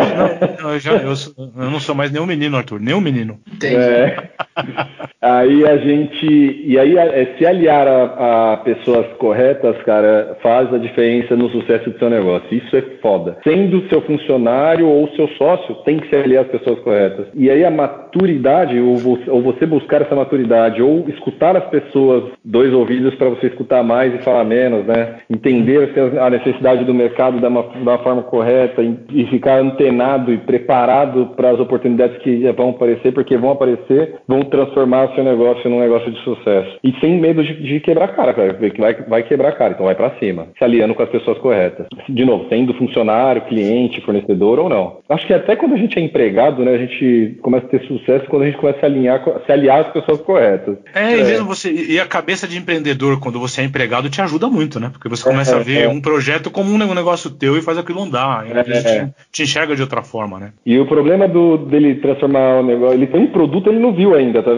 [0.61, 3.39] não, eu, já, eu, eu, não sou mais nenhum menino, Arthur, nenhum menino.
[3.53, 3.77] Entendi.
[3.77, 4.17] É.
[5.21, 6.27] Aí a gente.
[6.65, 11.91] E aí, é, se aliar a, a, pessoas corretas, cara, faz a diferença no sucesso
[11.91, 12.47] do seu negócio.
[12.57, 13.37] Isso é foda.
[13.43, 17.27] Sendo seu funcionário ou seu sócio, tem que se aliar às pessoas corretas.
[17.35, 18.97] E aí a maturidade, ou
[19.43, 24.23] você buscar essa maturidade, ou escutar as pessoas, dois ouvidos para você escutar mais e
[24.23, 25.17] falar menos, né?
[25.29, 25.91] Entender
[26.21, 31.51] a necessidade do mercado da uma, uma forma correta e ficar antenado e preparado para
[31.51, 36.19] as oportunidades que vão aparecer, porque vão aparecer, vão transformar seu negócio num negócio de
[36.23, 36.79] sucesso.
[36.83, 40.19] E sem medo de, de quebrar cara, cara, vai, vai quebrar cara, então vai para
[40.19, 41.87] cima, se aliando com as pessoas corretas.
[42.09, 44.99] De novo, sendo funcionário, cliente, fornecedor ou não.
[45.09, 48.27] Acho que até quando a gente é empregado, né, a gente começa a ter sucesso
[48.29, 50.77] quando a gente começa a alinhar, se aliar às pessoas corretas.
[50.95, 51.25] É, e é.
[51.25, 54.91] mesmo você, e a cabeça de empreendedor, quando você é empregado, te ajuda muito, né?
[54.93, 55.89] Porque você começa é, a ver é.
[55.89, 58.47] um projeto como um negócio teu e faz aquilo andar.
[58.47, 59.11] É, é.
[59.39, 60.53] Te enxerga de outra forma, né?
[60.67, 64.15] E o problema do, dele transformar o negócio, ele tem um produto, ele não viu
[64.15, 64.51] ainda, tá?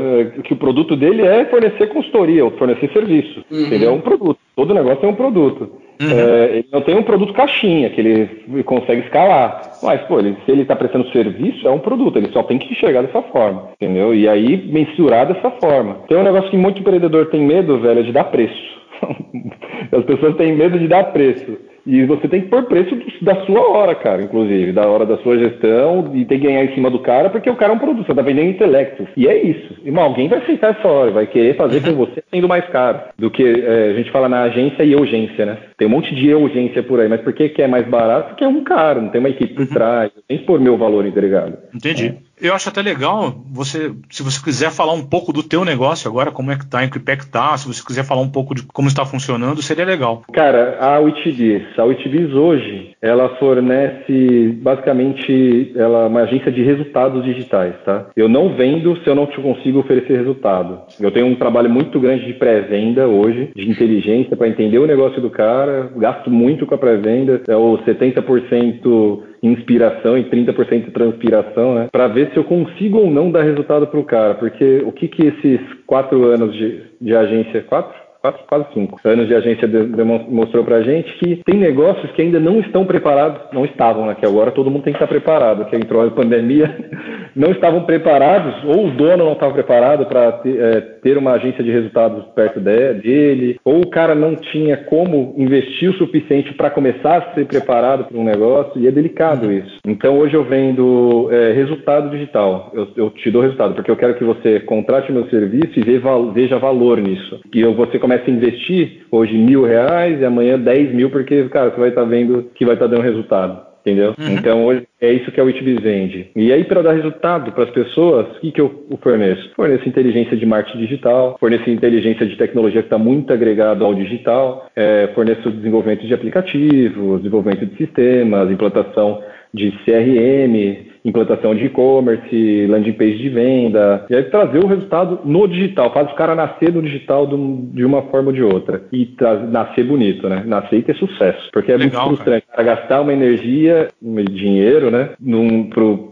[0.42, 3.44] que o produto dele é fornecer consultoria, ou fornecer serviço.
[3.50, 3.66] Uhum.
[3.70, 4.38] Ele é um produto.
[4.56, 5.70] Todo negócio é um produto.
[6.00, 6.10] Uhum.
[6.10, 9.72] É, ele não tem um produto caixinha que ele consegue escalar.
[9.82, 12.16] Mas, pô, ele, se ele está prestando serviço, é um produto.
[12.16, 14.14] Ele só tem que enxergar dessa forma, entendeu?
[14.14, 15.98] E aí mensurar dessa forma.
[16.08, 18.80] Tem um negócio que muito empreendedor tem medo, velho, é de dar preço.
[19.92, 21.69] As pessoas têm medo de dar preço.
[21.90, 25.36] E você tem que pôr preço da sua hora, cara, inclusive, da hora da sua
[25.36, 28.06] gestão, e tem que ganhar em cima do cara, porque o cara é um produto,
[28.06, 29.08] você tá vendendo intelecto.
[29.16, 29.74] E é isso.
[29.84, 33.28] E alguém vai aceitar essa hora, vai querer fazer com você sendo mais caro do
[33.28, 35.58] que é, a gente fala na agência e urgência, né?
[35.80, 38.28] Tem um monte de urgência por aí, mas por que, que é mais barato?
[38.28, 39.72] Porque é um cara, não tem uma equipe por uhum.
[39.72, 41.56] trás, tem que pôr meu valor entregado.
[41.74, 42.08] Entendi.
[42.08, 42.30] É.
[42.40, 46.30] Eu acho até legal você, se você quiser falar um pouco do teu negócio agora,
[46.30, 48.54] como é que tá, em que pé que tá, se você quiser falar um pouco
[48.54, 50.22] de como está funcionando, seria legal.
[50.32, 57.22] Cara, a Witbiz, a Witbiz hoje, ela fornece basicamente ela é uma agência de resultados
[57.24, 58.06] digitais, tá?
[58.16, 60.80] Eu não vendo se eu não te consigo oferecer resultado.
[60.98, 65.20] Eu tenho um trabalho muito grande de pré-venda hoje, de inteligência para entender o negócio
[65.20, 71.88] do cara, gasto muito com a pré-venda, é o 70% inspiração e 30% transpiração, né?
[71.90, 74.34] Para ver se eu consigo ou não dar resultado para o cara.
[74.34, 77.99] Porque o que que esses quatro anos de, de agência, quatro?
[78.20, 82.22] Quase, quase cinco anos de agência de, de, mostrou pra gente que tem negócios que
[82.22, 84.16] ainda não estão preparados, não estavam, né?
[84.18, 86.74] Que agora todo mundo tem que estar preparado, que entrou a pandemia,
[87.34, 91.64] não estavam preparados, ou o dono não estava preparado para ter, é, ter, uma agência
[91.64, 96.70] de resultados perto de, dele, ou o cara não tinha como investir o suficiente para
[96.70, 99.78] começar a ser preparado para um negócio, e é delicado isso.
[99.86, 104.14] Então hoje eu vendo é, resultado digital, eu, eu, te dou resultado, porque eu quero
[104.14, 106.00] que você contrate meu serviço e
[106.32, 107.40] veja valor nisso.
[107.52, 111.80] E você começa a investir hoje mil reais e amanhã 10 mil, porque, cara, você
[111.80, 114.14] vai estar tá vendo que vai estar tá dando resultado entendeu?
[114.18, 114.32] Uhum.
[114.32, 116.30] Então hoje é isso que a Witbiz vende.
[116.36, 119.50] E aí para dar resultado para as pessoas, o que, que eu forneço?
[119.54, 124.68] Forneço inteligência de marketing digital, forneço inteligência de tecnologia que está muito agregado ao digital,
[124.76, 132.92] é, forneço desenvolvimento de aplicativos, desenvolvimento de sistemas, implantação de CRM, implantação de e-commerce, landing
[132.92, 136.82] page de venda, e aí trazer o resultado no digital, faz o cara nascer no
[136.82, 139.08] digital de uma forma ou de outra e
[139.50, 140.42] nascer bonito, né?
[140.46, 142.62] Nascer e ter sucesso, porque é Legal, muito frustrante cara.
[142.62, 145.10] gastar uma energia, um dinheiro, né,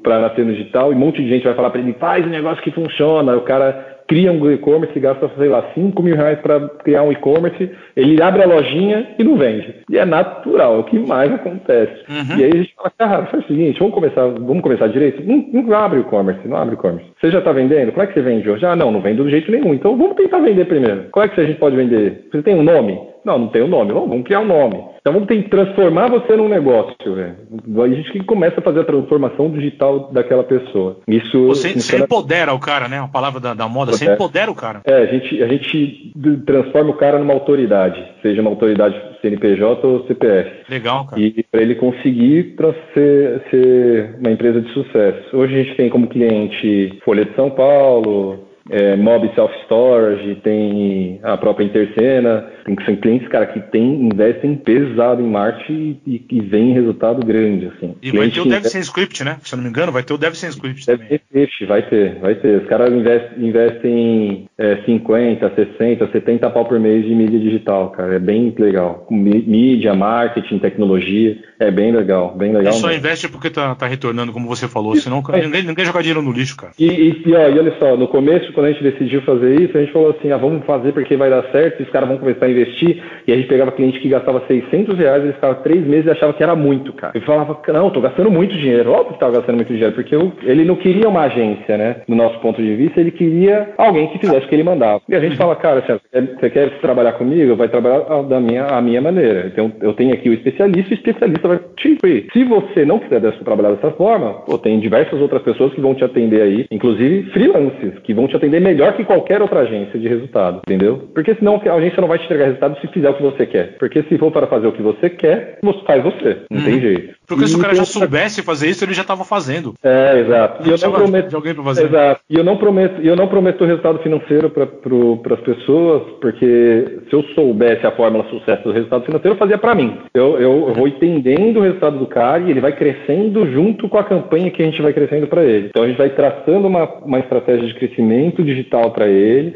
[0.02, 2.30] para nascer no digital e um monte de gente vai falar para ele faz um
[2.30, 6.66] negócio que funciona, o cara cria um e-commerce, gasta, sei lá, 5 mil reais para
[6.82, 9.74] criar um e-commerce, ele abre a lojinha e não vende.
[9.90, 12.04] E é natural, é o que mais acontece.
[12.08, 12.38] Uhum.
[12.38, 15.22] E aí a gente fala, cara, faz o seguinte, vamos começar, vamos começar direito?
[15.24, 17.10] Não, não abre o e-commerce, não abre o e-commerce.
[17.20, 17.90] Você já está vendendo?
[17.90, 18.64] Como é que você vende hoje?
[18.64, 19.74] Ah, não, não vendo de jeito nenhum.
[19.74, 21.06] Então vamos tentar vender primeiro.
[21.10, 22.28] Qual é que a gente pode vender?
[22.30, 22.98] Você tem um nome?
[23.24, 23.92] Não, não tem um nome.
[23.92, 24.82] Vamos, vamos criar um nome.
[25.00, 27.36] Então vamos ter que transformar você num negócio, velho.
[27.82, 30.98] A gente que começa a fazer a transformação digital daquela pessoa.
[31.08, 31.80] Isso você, funciona...
[31.80, 32.98] você empodera o cara, né?
[32.98, 34.82] A palavra da, da moda, você empodera o cara.
[34.84, 36.12] É, a gente, a gente
[36.44, 37.87] transforma o cara numa autoridade,
[38.22, 40.50] seja uma autoridade CNPJ ou CPF.
[40.70, 41.20] Legal, cara.
[41.20, 42.54] E para ele conseguir
[42.94, 45.36] ser, ser uma empresa de sucesso.
[45.36, 51.20] Hoje a gente tem como cliente Folha de São Paulo, é, Mob Self Storage, tem
[51.22, 56.24] a própria Intercena, tem que ser clientes, cara, que tem, investem pesado em marketing e,
[56.30, 57.94] e vem resultado grande, assim.
[58.02, 59.38] E vai ter o DevSense Script, né?
[59.42, 61.08] Se eu não me engano, vai ter o DevSense Script também.
[61.12, 62.62] Script, vai ter, vai ter.
[62.62, 68.16] Os caras investem, investem é, 50, 60, 70 pau por mês de mídia digital, cara.
[68.16, 69.06] É bem legal.
[69.10, 72.72] Mídia, marketing, tecnologia, é bem legal, bem legal.
[72.72, 75.40] E só investe porque tá, tá retornando, como você falou, senão é.
[75.40, 76.72] ninguém, ninguém joga dinheiro no lixo, cara.
[76.78, 79.78] E, e, e, ó, e olha só, no começo, quando a gente decidiu fazer isso,
[79.78, 82.46] a gente falou assim, ah, vamos fazer porque vai dar certo, os caras vão começar
[82.46, 86.06] a investir, e a gente pegava cliente que gastava 600 reais, ele ficava três meses
[86.06, 87.12] e achava que era muito, cara.
[87.14, 90.32] Ele falava, não, tô gastando muito dinheiro, óbvio que tava gastando muito dinheiro, porque eu,
[90.42, 94.18] ele não queria uma agência, né, do nosso ponto de vista, ele queria alguém que
[94.18, 95.02] fizesse o que ele mandava.
[95.08, 96.00] E a gente fala, cara, assim,
[96.40, 97.54] você quer trabalhar comigo?
[97.54, 99.46] Vai trabalhar da minha, a minha maneira.
[99.52, 102.26] Então, eu tenho aqui o especialista, o especialista vai te ir.
[102.32, 106.02] Se você não quiser trabalhar dessa forma, pô, tem diversas outras pessoas que vão te
[106.02, 110.08] atender aí, inclusive freelancers, que vão te atender melhor melhor que qualquer outra agência de
[110.08, 111.08] resultado, entendeu?
[111.12, 113.76] Porque senão a agência não vai te entregar resultado se fizer o que você quer.
[113.78, 116.38] Porque se for para fazer o que você quer, você faz você.
[116.50, 116.80] Não tem uhum.
[116.80, 117.18] jeito.
[117.26, 119.74] Porque se o cara já soubesse fazer isso, ele já estava fazendo.
[119.82, 120.66] É, exato.
[120.66, 121.84] E eu não prometo de alguém para fazer.
[121.84, 122.20] Exato.
[122.30, 127.12] E eu não prometo, eu não prometo resultado financeiro para pra, as pessoas, porque se
[127.12, 129.98] eu soubesse a fórmula sucesso do resultado financeiro, eu fazia para mim.
[130.14, 133.98] Eu, eu, eu, vou entendendo o resultado do cara e ele vai crescendo junto com
[133.98, 135.68] a campanha que a gente vai crescendo para ele.
[135.68, 139.54] Então a gente vai traçando uma, uma estratégia de crescimento digital para ele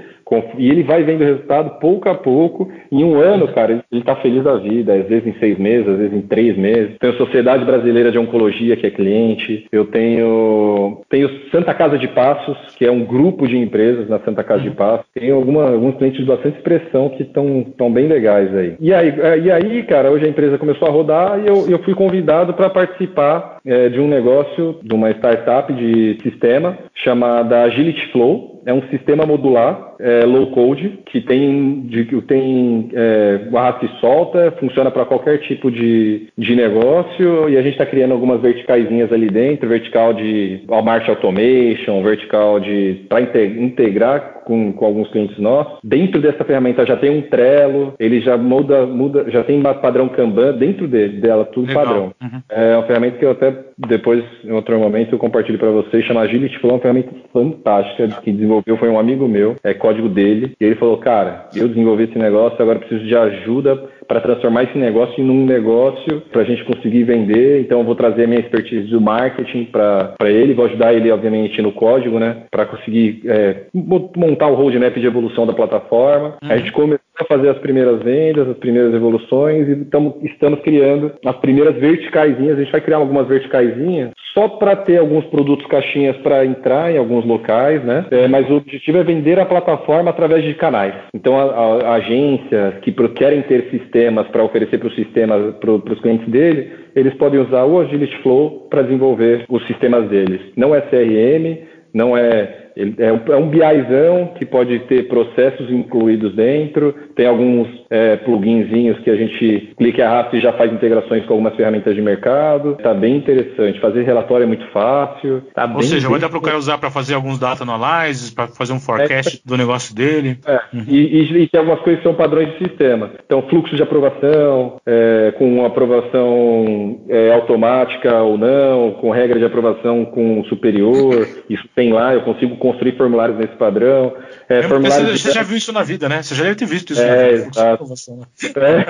[0.57, 2.71] e ele vai vendo o resultado pouco a pouco.
[2.91, 5.99] Em um ano, cara, ele está feliz da vida, às vezes em seis meses, às
[5.99, 6.97] vezes em três meses.
[6.99, 9.67] Tenho a Sociedade Brasileira de Oncologia, que é cliente.
[9.71, 14.43] Eu tenho, tenho Santa Casa de Passos, que é um grupo de empresas na Santa
[14.43, 14.75] Casa de uhum.
[14.75, 15.07] Passos.
[15.15, 18.77] Tenho alguma, alguns clientes de bastante expressão que estão bem legais aí.
[18.81, 19.13] E, aí.
[19.45, 22.71] e aí, cara, hoje a empresa começou a rodar e eu, eu fui convidado para
[22.71, 28.83] participar é, de um negócio, de uma startup de sistema chamada Agility Flow é um
[28.89, 35.05] sistema modular é, low code que tem, de, tem é, arrasta e solta, funciona para
[35.05, 40.13] qualquer tipo de, de negócio e a gente está criando algumas verticaisinhas ali dentro, vertical
[40.13, 45.79] de Walmart Automation, vertical de para integrar com, com alguns clientes nossos.
[45.83, 50.53] Dentro dessa ferramenta já tem um Trello, ele já muda, muda já tem padrão Kanban
[50.55, 51.85] dentro dele, dela, tudo Legal.
[51.85, 52.15] padrão.
[52.23, 52.43] Uhum.
[52.49, 56.21] É uma ferramenta que eu até depois, em outro momento, eu compartilho para vocês, chama
[56.21, 60.55] Agility Flow, é uma ferramenta fantástica, que desenvolveu foi um amigo meu, é código dele,
[60.61, 63.83] e ele falou, cara, eu desenvolvi esse negócio, agora preciso de ajuda
[64.13, 67.63] para transformar esse negócio em um negócio para a gente conseguir vender.
[67.63, 71.63] Então, eu vou trazer a minha expertise do marketing para ele, vou ajudar ele, obviamente,
[71.63, 76.37] no código, né, para conseguir é, montar o roadmap de evolução da plataforma.
[76.43, 76.51] Uhum.
[76.51, 81.13] A gente começou a fazer as primeiras vendas, as primeiras evoluções e tamo, estamos criando
[81.25, 82.59] as primeiras verticaisinhas.
[82.59, 86.99] A gente vai criar algumas verticaisinhas só para ter alguns produtos caixinhas para entrar em
[86.99, 88.07] alguns locais, né?
[88.11, 90.95] É, mas o objetivo é vender a plataforma através de canais.
[91.15, 93.93] Então, a, a, agências que querem ter sistemas
[94.29, 98.67] para oferecer para os sistemas, para os clientes dele, eles podem usar o Agility Flow
[98.71, 100.41] para desenvolver os sistemas deles.
[100.57, 101.59] Não é CRM,
[101.95, 107.69] não é é um, é um BIzão que pode ter processos incluídos dentro, tem alguns
[107.91, 111.95] é, pluginzinhos que a gente clica e arrasta e já faz integrações com algumas ferramentas
[111.95, 112.77] de mercado.
[112.83, 113.81] Tá bem interessante.
[113.81, 115.43] Fazer relatório é muito fácil.
[115.55, 118.49] Tá Ou seja, vai dar para o cara usar para fazer alguns data analysis, para
[118.49, 120.39] fazer um forecast é, do negócio dele.
[120.47, 120.85] É, uhum.
[120.89, 123.11] e, e, e, tem algumas coisas que são padrões de sistema.
[123.25, 130.05] Então, fluxo de aprovação, é, com aprovação é, automática ou não, com regra de aprovação
[130.07, 131.29] com superior.
[131.51, 134.15] Isso tem lá, eu consigo construir formulários nesse padrão.
[134.49, 136.23] É, formulários você, você já viu isso na vida, né?
[136.23, 137.03] Você já deve ter visto isso.
[137.03, 137.85] É, exato.
[137.85, 138.87] Né?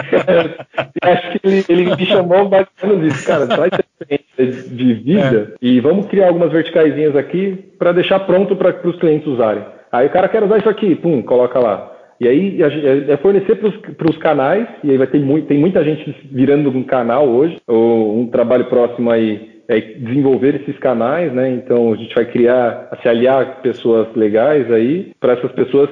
[1.02, 5.56] É, acho que ele, ele me chamou basicamente disso, cara, traz experiência de vida é.
[5.60, 9.64] e vamos criar algumas verticaisinhas aqui para deixar pronto para os clientes usarem.
[9.90, 11.92] Aí o cara quer usar isso aqui, pum, coloca lá.
[12.20, 12.58] E aí
[13.08, 16.84] é fornecer para os canais, e aí vai ter muito, tem muita gente virando um
[16.84, 21.50] canal hoje, ou um trabalho próximo aí é, desenvolver esses canais, né?
[21.50, 25.88] Então a gente vai criar, se aliar pessoas legais aí para essas pessoas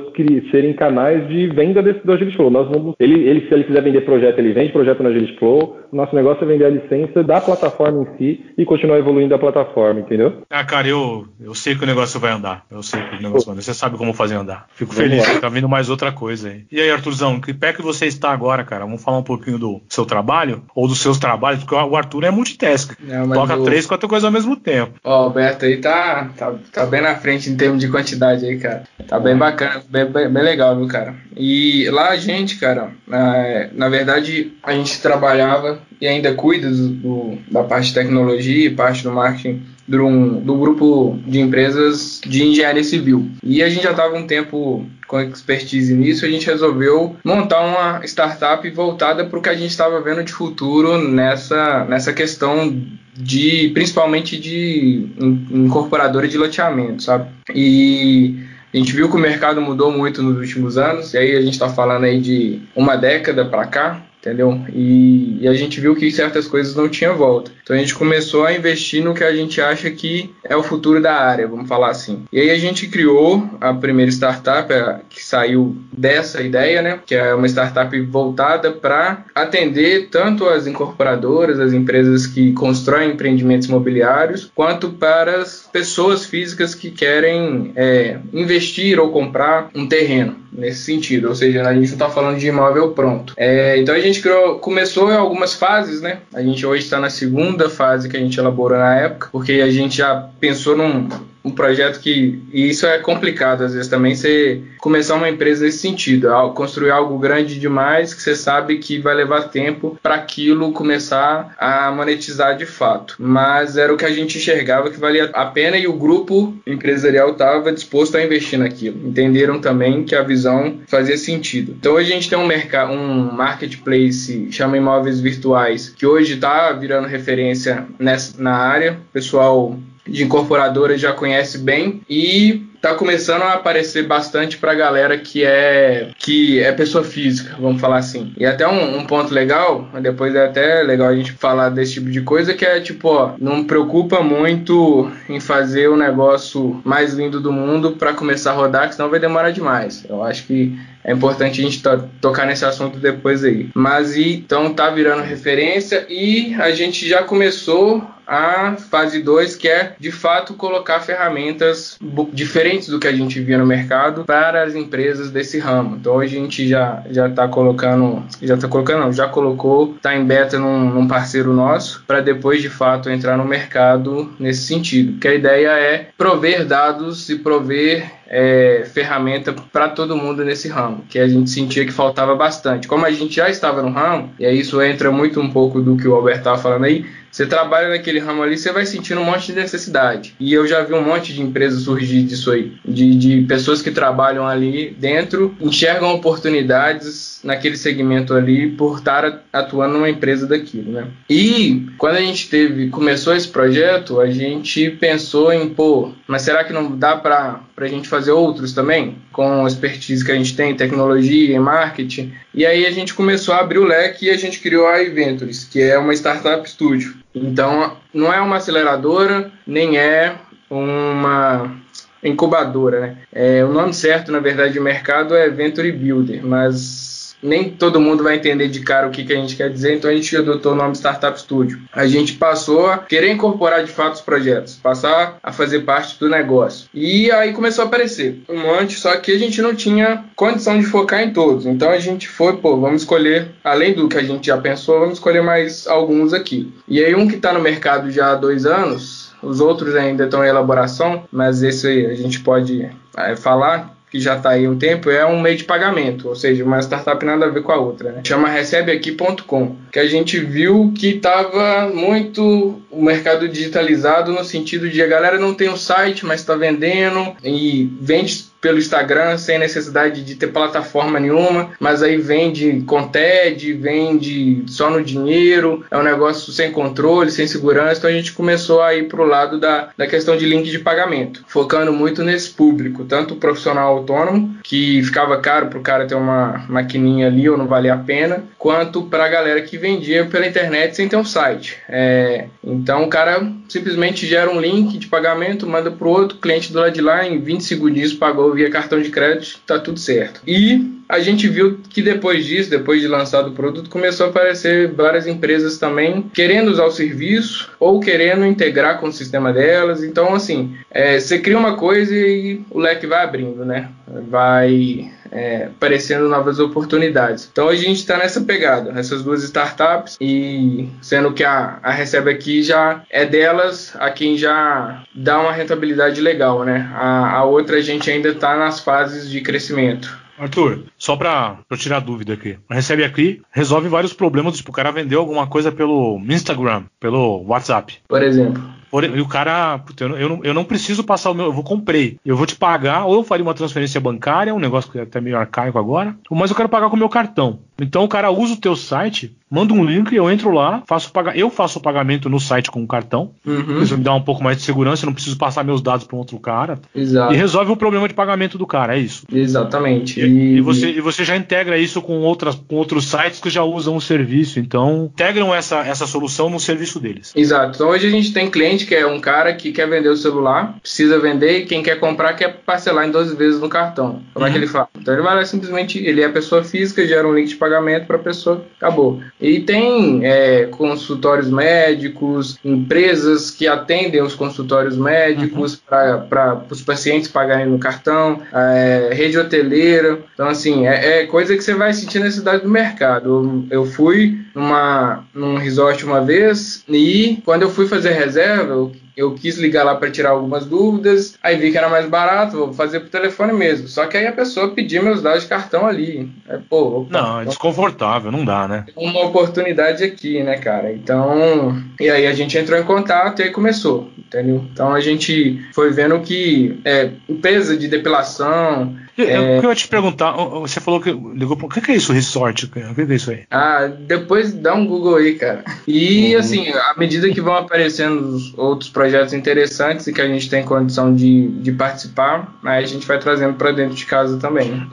[0.51, 2.51] serem canais de venda desse, do Agility Flow.
[2.51, 5.79] Nós vamos, ele, ele, se ele quiser vender projeto, ele vende projeto no Agility Flow.
[5.93, 10.01] Nosso negócio é vender a licença da plataforma em si e continuar evoluindo a plataforma,
[10.01, 10.43] entendeu?
[10.49, 12.65] Ah, cara, eu, eu sei que o negócio vai andar.
[12.71, 13.63] Eu sei que o negócio vai andar.
[13.63, 14.67] Você sabe como fazer andar.
[14.73, 16.65] Fico vamos feliz que tá vindo mais outra coisa aí.
[16.71, 18.85] E aí, Arthurzão, que pé que você está agora, cara?
[18.85, 22.31] Vamos falar um pouquinho do seu trabalho ou dos seus trabalhos, porque o Arthur é
[22.31, 22.93] multitask.
[23.01, 23.65] Não, Toca o...
[23.71, 24.95] três, quatro coisas ao mesmo tempo.
[25.05, 28.59] Ó, o Alberto aí tá, tá, tá bem na frente em termos de quantidade aí,
[28.59, 28.85] cara.
[29.07, 31.15] Tá bem bacana, bem, bem, bem legal, viu, cara?
[31.37, 36.89] E lá a gente, cara, na, na verdade, a gente trabalhava e ainda cuida do,
[36.89, 42.45] do, da parte de tecnologia e parte do marketing do, do grupo de empresas de
[42.45, 43.29] engenharia civil.
[43.43, 48.05] E a gente já estava um tempo com expertise nisso, a gente resolveu montar uma
[48.05, 52.71] startup voltada para o que a gente estava vendo de futuro nessa, nessa questão
[53.17, 55.07] de principalmente de
[55.51, 57.29] incorporadora de loteamento, sabe?
[57.55, 58.37] E
[58.73, 61.55] a gente viu que o mercado mudou muito nos últimos anos, e aí a gente
[61.55, 64.61] está falando aí de uma década para cá, entendeu?
[64.73, 67.51] E, e, a gente viu que certas coisas não tinham volta.
[67.63, 71.01] Então a gente começou a investir no que a gente acha que é o futuro
[71.01, 72.25] da área, vamos falar assim.
[72.33, 77.01] E aí a gente criou a primeira startup é, que saiu dessa ideia, né?
[77.05, 83.69] Que é uma startup voltada para atender tanto as incorporadoras, as empresas que constroem empreendimentos
[83.69, 90.83] imobiliários, quanto para as pessoas físicas que querem é, investir ou comprar um terreno nesse
[90.83, 91.29] sentido.
[91.29, 93.35] Ou seja, a gente não está falando de imóvel pronto.
[93.37, 96.19] É, então a gente criou, começou em algumas fases, né?
[96.33, 99.71] A gente hoje está na segunda fase que a gente elaborou na época, porque a
[99.71, 101.09] gente já pensou num
[101.45, 105.79] um projeto que e isso é complicado às vezes também você começar uma empresa nesse
[105.79, 111.55] sentido construir algo grande demais que você sabe que vai levar tempo para aquilo começar
[111.59, 113.17] a monetizar de fato.
[113.19, 117.33] Mas era o que a gente enxergava que valia a pena e o grupo empresarial
[117.33, 119.09] estava disposto a investir naquilo.
[119.09, 121.77] Entenderam também que a visão fazia sentido.
[121.79, 126.73] Então hoje a gente tem um mercado um marketplace chama imóveis virtuais que hoje está
[126.73, 128.93] virando referência nessa na área.
[128.93, 135.19] O pessoal de incorporadora já conhece bem e tá começando a aparecer bastante pra galera
[135.19, 138.33] que é que é pessoa física, vamos falar assim.
[138.39, 142.11] E até um, um, ponto legal, depois é até legal a gente falar desse tipo
[142.11, 147.41] de coisa, que é tipo, ó, não preocupa muito em fazer o negócio mais lindo
[147.41, 150.05] do mundo para começar a rodar, que senão vai demorar demais.
[150.09, 153.69] Eu acho que é importante a gente to tocar nesse assunto depois aí.
[153.75, 159.95] Mas então tá virando referência e a gente já começou a fase 2, que é
[159.99, 161.99] de fato colocar ferramentas
[162.33, 165.97] diferentes do que a gente via no mercado para as empresas desse ramo.
[165.97, 170.25] Então a gente já já está colocando, já está colocando, não, já colocou, está em
[170.25, 175.19] beta num, num parceiro nosso para depois de fato entrar no mercado nesse sentido.
[175.19, 181.05] Que a ideia é prover dados e prover é, ferramenta para todo mundo nesse ramo,
[181.09, 182.87] que a gente sentia que faltava bastante.
[182.87, 185.97] Como a gente já estava no ramo, e aí isso entra muito um pouco do
[185.97, 189.25] que o Alberto estava falando aí, você trabalha naquele ramo ali, você vai sentindo um
[189.25, 190.35] monte de necessidade.
[190.41, 192.73] E eu já vi um monte de empresas surgir disso aí.
[192.85, 199.95] De, de pessoas que trabalham ali dentro, enxergam oportunidades naquele segmento ali por estar atuando
[199.95, 201.07] numa empresa daquilo, né?
[201.29, 206.65] E quando a gente teve, começou esse projeto, a gente pensou em, pô, mas será
[206.65, 209.19] que não dá para a gente fazer outros também?
[209.33, 212.33] Com a expertise que a gente tem em tecnologia, em marketing.
[212.55, 215.65] E aí a gente começou a abrir o leque e a gente criou a Inventors,
[215.65, 217.15] que é uma startup studio.
[217.35, 220.35] Então, não é uma aceleradora, nem é
[220.69, 221.77] uma
[222.23, 223.17] incubadora, né?
[223.33, 227.10] É, o nome certo, na verdade, de mercado é Venture Builder, mas
[227.43, 230.11] nem todo mundo vai entender de cara o que, que a gente quer dizer, então
[230.11, 231.81] a gente adotou o nome Startup Studio.
[231.93, 236.29] A gente passou a querer incorporar de fato os projetos, passar a fazer parte do
[236.29, 236.89] negócio.
[236.93, 240.87] E aí começou a aparecer um monte, só que a gente não tinha condição de
[240.87, 241.67] focar em todos.
[241.67, 245.15] Então a gente foi, pô, vamos escolher, além do que a gente já pensou, vamos
[245.15, 246.73] escolher mais alguns aqui.
[246.89, 250.45] E aí um que está no mercado já há dois anos, os outros ainda estão
[250.45, 254.77] em elaboração, mas esse aí a gente pode é, falar que já está aí um
[254.77, 257.77] tempo, é um meio de pagamento, ou seja, uma startup nada a ver com a
[257.77, 258.13] outra.
[258.13, 258.23] Né?
[258.27, 265.01] Chama recebeaqui.com, que a gente viu que estava muito o mercado digitalizado no sentido de
[265.03, 270.23] a galera não tem um site, mas está vendendo e vende pelo Instagram sem necessidade
[270.23, 276.03] de ter plataforma nenhuma, mas aí vende com TED, vende só no dinheiro, é um
[276.03, 279.91] negócio sem controle, sem segurança, então a gente começou a ir para o lado da,
[279.97, 285.03] da questão de link de pagamento, focando muito nesse público, tanto o profissional autônomo, que
[285.03, 289.03] ficava caro para o cara ter uma maquininha ali ou não valia a pena, quanto
[289.03, 291.79] para a galera que vendia pela internet sem ter um site.
[291.89, 296.73] É, então o cara simplesmente gera um link de pagamento, manda para o outro, cliente
[296.73, 300.41] do lado de lá, em 20 segundos pagou via cartão de crédito, tá tudo certo.
[300.47, 304.93] E a gente viu que depois disso, depois de lançado o produto, começou a aparecer
[304.93, 310.05] várias empresas também querendo usar o serviço ou querendo integrar com o sistema delas.
[310.05, 313.89] Então, assim, é, você cria uma coisa e o leque vai abrindo, né?
[314.29, 317.49] Vai é, aparecendo novas oportunidades.
[317.51, 322.31] Então a gente está nessa pegada, essas duas startups, e sendo que a, a Recebe
[322.31, 326.91] aqui já é delas a quem já dá uma rentabilidade legal, né?
[326.95, 330.19] A, a outra a gente ainda está nas fases de crescimento.
[330.39, 332.57] Arthur, só pra eu tirar dúvida aqui.
[332.71, 337.99] Recebe aqui, resolve vários problemas, tipo, o cara vendeu alguma coisa pelo Instagram, pelo WhatsApp.
[338.09, 338.80] Por exemplo.
[338.93, 342.19] E o cara, puta, eu, não, eu não preciso passar o meu, eu vou comprei,
[342.25, 345.21] eu vou te pagar, ou eu faria uma transferência bancária, um negócio que é até
[345.21, 347.61] meio arcaico agora, mas eu quero pagar com o meu cartão.
[347.81, 351.37] Então o cara usa o teu site, manda um link, eu entro lá, faço paga
[351.37, 353.33] eu faço o pagamento no site com o cartão.
[353.45, 353.83] Uhum.
[353.83, 356.15] Isso me dá um pouco mais de segurança, eu não preciso passar meus dados para
[356.15, 356.79] um outro cara.
[356.95, 357.33] Exato.
[357.33, 359.25] E resolve o problema de pagamento do cara, é isso.
[359.33, 360.21] Exatamente.
[360.21, 363.63] E, e, você, e você já integra isso com, outras, com outros sites que já
[363.63, 364.61] usam o serviço.
[364.61, 367.33] Então, integram essa, essa solução no serviço deles.
[367.35, 367.77] Exato.
[367.77, 368.51] Então hoje a gente tem
[368.81, 371.99] cliente que é um cara que quer vender o celular, precisa vender, e quem quer
[371.99, 374.23] comprar quer parcelar em 12 vezes no cartão.
[374.33, 374.47] Como uhum.
[374.47, 374.65] é que uhum.
[374.65, 374.89] ele faz?
[374.99, 378.07] Então ele vai lá simplesmente, ele é a pessoa física, gera um link de pagamento
[378.07, 379.21] para a pessoa, acabou.
[379.41, 386.27] E tem é, consultórios médicos, empresas que atendem os consultórios médicos uhum.
[386.29, 390.19] para os pacientes pagarem no cartão, é, rede hoteleira.
[390.35, 393.67] Então, assim, é, é, coisa que você vai sentir na cidade do mercado.
[393.71, 398.93] Eu, eu fui numa, num resort uma vez e quando eu fui fazer reserva, eu
[399.21, 402.73] eu quis ligar lá para tirar algumas dúvidas, aí vi que era mais barato, vou
[402.73, 403.87] fazer por telefone mesmo.
[403.87, 406.31] Só que aí a pessoa pediu meus dados de cartão ali.
[406.49, 408.87] É, pô, opa, não, é desconfortável, não dá, né?
[408.97, 410.91] Uma oportunidade aqui, né, cara?
[410.93, 414.65] Então, e aí a gente entrou em contato e aí começou, entendeu?
[414.73, 419.37] Então a gente foi vendo que é, empresa de depilação, é...
[419.37, 422.67] Eu, eu ia te perguntar, você falou que ligou O que é isso, resort?
[422.67, 423.45] O que é isso aí?
[423.51, 425.65] Ah, depois dá um Google aí, cara.
[425.87, 426.41] E uhum.
[426.41, 431.15] assim, à medida que vão aparecendo outros projetos interessantes e que a gente tem condição
[431.15, 434.87] de, de participar, aí a gente vai trazendo para dentro de casa também.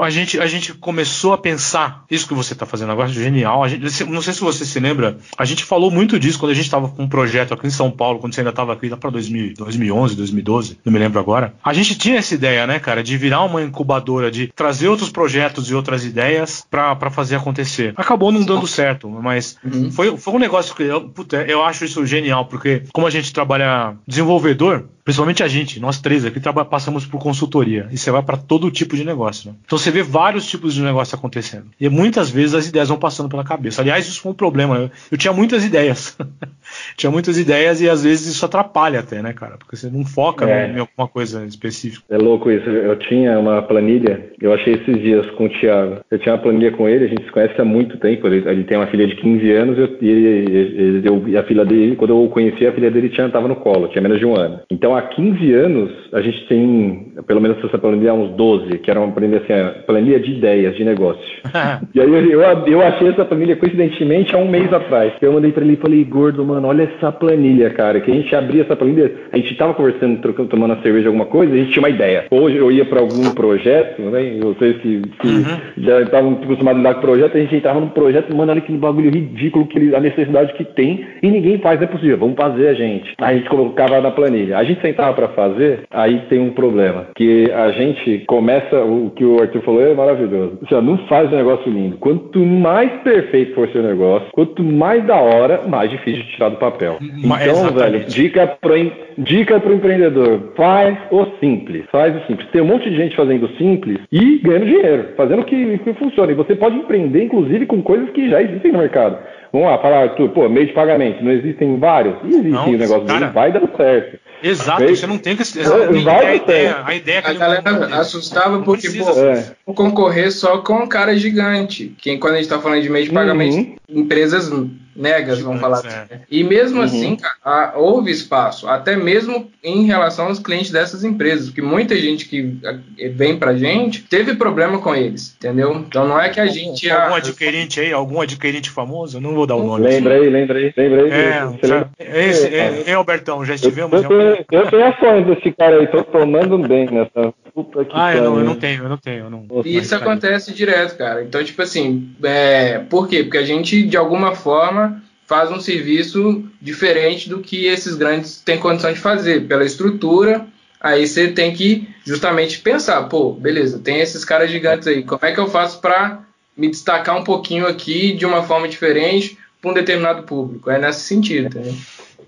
[0.00, 3.68] A gente, a gente começou a pensar, isso que você está fazendo agora, genial.
[3.68, 6.64] Gente, não sei se você se lembra, a gente falou muito disso quando a gente
[6.64, 9.10] estava com um projeto aqui em São Paulo, quando você ainda estava aqui, lá para
[9.10, 11.54] 2011, 2012, não me lembro agora.
[11.64, 15.70] A gente tinha essa ideia, né, cara, de virar uma incubadora de trazer outros projetos
[15.70, 17.92] e outras ideias para fazer acontecer.
[17.96, 19.90] Acabou não dando certo, mas uhum.
[19.90, 23.32] foi, foi um negócio que eu, puta, eu acho isso genial, porque como a gente
[23.32, 23.61] trabalha
[24.06, 27.88] desenvolvedor, principalmente a gente, nós três aqui passamos por consultoria.
[27.90, 29.50] E você vai para todo tipo de negócio.
[29.50, 29.56] Né?
[29.64, 31.66] Então você vê vários tipos de negócio acontecendo.
[31.80, 33.82] E muitas vezes as ideias vão passando pela cabeça.
[33.82, 34.76] Aliás, isso foi um problema.
[34.76, 36.16] Eu, eu tinha muitas ideias.
[36.96, 39.56] tinha muitas ideias e às vezes isso atrapalha até, né, cara?
[39.58, 40.66] Porque você não foca É.
[40.68, 42.04] em alguma coisa específica.
[42.10, 42.68] É louco isso.
[42.68, 45.98] Eu tinha uma planilha, eu achei esses dias com o Thiago.
[46.10, 48.26] Eu tinha uma planilha com ele, a gente se conhece há muito tempo.
[48.26, 51.64] Ele, ele tem uma filha de 15 anos eu, e, ele- eu- e a filha
[51.64, 54.26] dele, quando eu o conheci, a filha dele tinha, tava no colo, tinha menos de
[54.26, 54.60] um ano.
[54.70, 58.90] Então, há 15 anos, a gente tem, pelo menos essa planilha, há uns 12, que
[58.90, 61.22] era uma planilha assim, a planilha de ideias de negócio.
[61.94, 65.12] E aí eu, eu, eu achei essa planilha coincidentemente há um mês atrás.
[65.20, 68.00] Eu mandei pra ele e falei, gordo, mano, olha essa planilha, cara.
[68.00, 71.26] Que a gente abria essa planilha, a gente tava conversando, trocando, tomando uma cerveja, alguma
[71.26, 72.26] coisa, e a gente tinha uma ideia.
[72.30, 74.38] Hoje eu ia pra algum projeto, né?
[74.40, 78.34] Vocês que, que já estavam acostumados a lidar com projeto, a gente entrava num projeto,
[78.34, 81.90] mano, olha aquele bagulho ridículo, que a necessidade que tem, e ninguém faz, não é
[81.90, 83.14] possível, vamos fazer a gente.
[83.18, 84.58] A gente colocava na planilha.
[84.58, 87.06] A gente sentava pra fazer, aí tem um problema.
[87.14, 90.58] Que a gente começa, o que o Arthur falou é maravilhoso.
[90.70, 91.96] Já não faz um negócio lindo.
[91.98, 96.58] Quanto mais perfeito for seu negócio, quanto mais da hora, mais difícil de tirar do
[96.58, 96.98] papel.
[97.24, 97.74] Ma- Então, exatamente.
[97.80, 101.84] velho, dica pro, em- dica pro empreendedor: faz o simples.
[101.90, 102.48] Faz o simples.
[102.50, 106.32] Tem um monte de gente fazendo simples e ganhando dinheiro, fazendo o que, que funciona.
[106.32, 109.18] E você pode empreender, inclusive, com coisas que já existem no mercado.
[109.52, 112.14] Vamos lá, falar, Arthur, pô, meio de pagamento, não existem vários?
[112.24, 113.18] Existem Não, o negócio cara.
[113.20, 114.18] dele, vai dando certo.
[114.42, 115.42] Exato, você não tem que.
[115.42, 119.10] É, Exatamente, vai a, ideia, a ideia é que A galera assustava não porque, pô,
[119.10, 119.52] É.
[119.74, 121.94] concorrer só com um cara gigante.
[121.98, 123.76] Que quando a gente tá falando de meio de pagamento, Uhum.
[123.88, 124.50] empresas
[124.94, 125.88] megas, vamos falar assim.
[125.88, 126.20] né?
[126.30, 126.84] E mesmo Uhum.
[126.84, 132.26] assim, cara, houve espaço, até mesmo em relação aos clientes dessas empresas, porque muita gente
[132.26, 132.58] que
[132.98, 135.76] eh, vem pra gente teve problema com eles, entendeu?
[135.88, 136.90] Então não é que a gente.
[136.90, 139.16] Algum ah, adquirente aí, algum adquirente famoso?
[139.16, 139.84] Eu não vou dar o nome.
[139.88, 141.10] Lembra aí, lembra aí, lembra aí.
[141.10, 141.90] É, já, lembra?
[141.98, 144.02] esse, é, é, Albertão, já Eu, estivemos.
[144.02, 147.34] eu, em eu tenho ações desse cara aí, tô tomando bem nessa.
[147.54, 149.24] Puta que Ah, eu não, eu não tenho, eu não tenho.
[149.24, 149.46] Eu não...
[149.64, 150.02] E isso tá aí.
[150.02, 151.22] acontece direto, cara.
[151.22, 152.78] Então, tipo assim, é...
[152.78, 153.22] por quê?
[153.22, 158.58] Porque a gente, de alguma forma, faz um serviço diferente do que esses grandes têm
[158.58, 160.46] condição de fazer, pela estrutura.
[160.80, 165.32] Aí você tem que justamente pensar, pô, beleza, tem esses caras gigantes aí, como é
[165.32, 166.22] que eu faço para
[166.56, 170.70] me destacar um pouquinho aqui de uma forma diferente para um determinado público?
[170.70, 171.74] É nesse sentido, entendeu?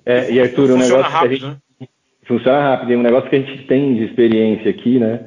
[0.06, 1.56] É, e Arthur, um negócio que a rápido, gente né?
[2.26, 2.92] Funciona rápido.
[2.92, 5.20] E um negócio que a gente tem de experiência aqui, né?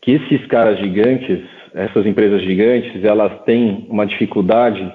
[0.00, 1.40] Que esses caras gigantes,
[1.74, 4.90] essas empresas gigantes, elas têm uma dificuldade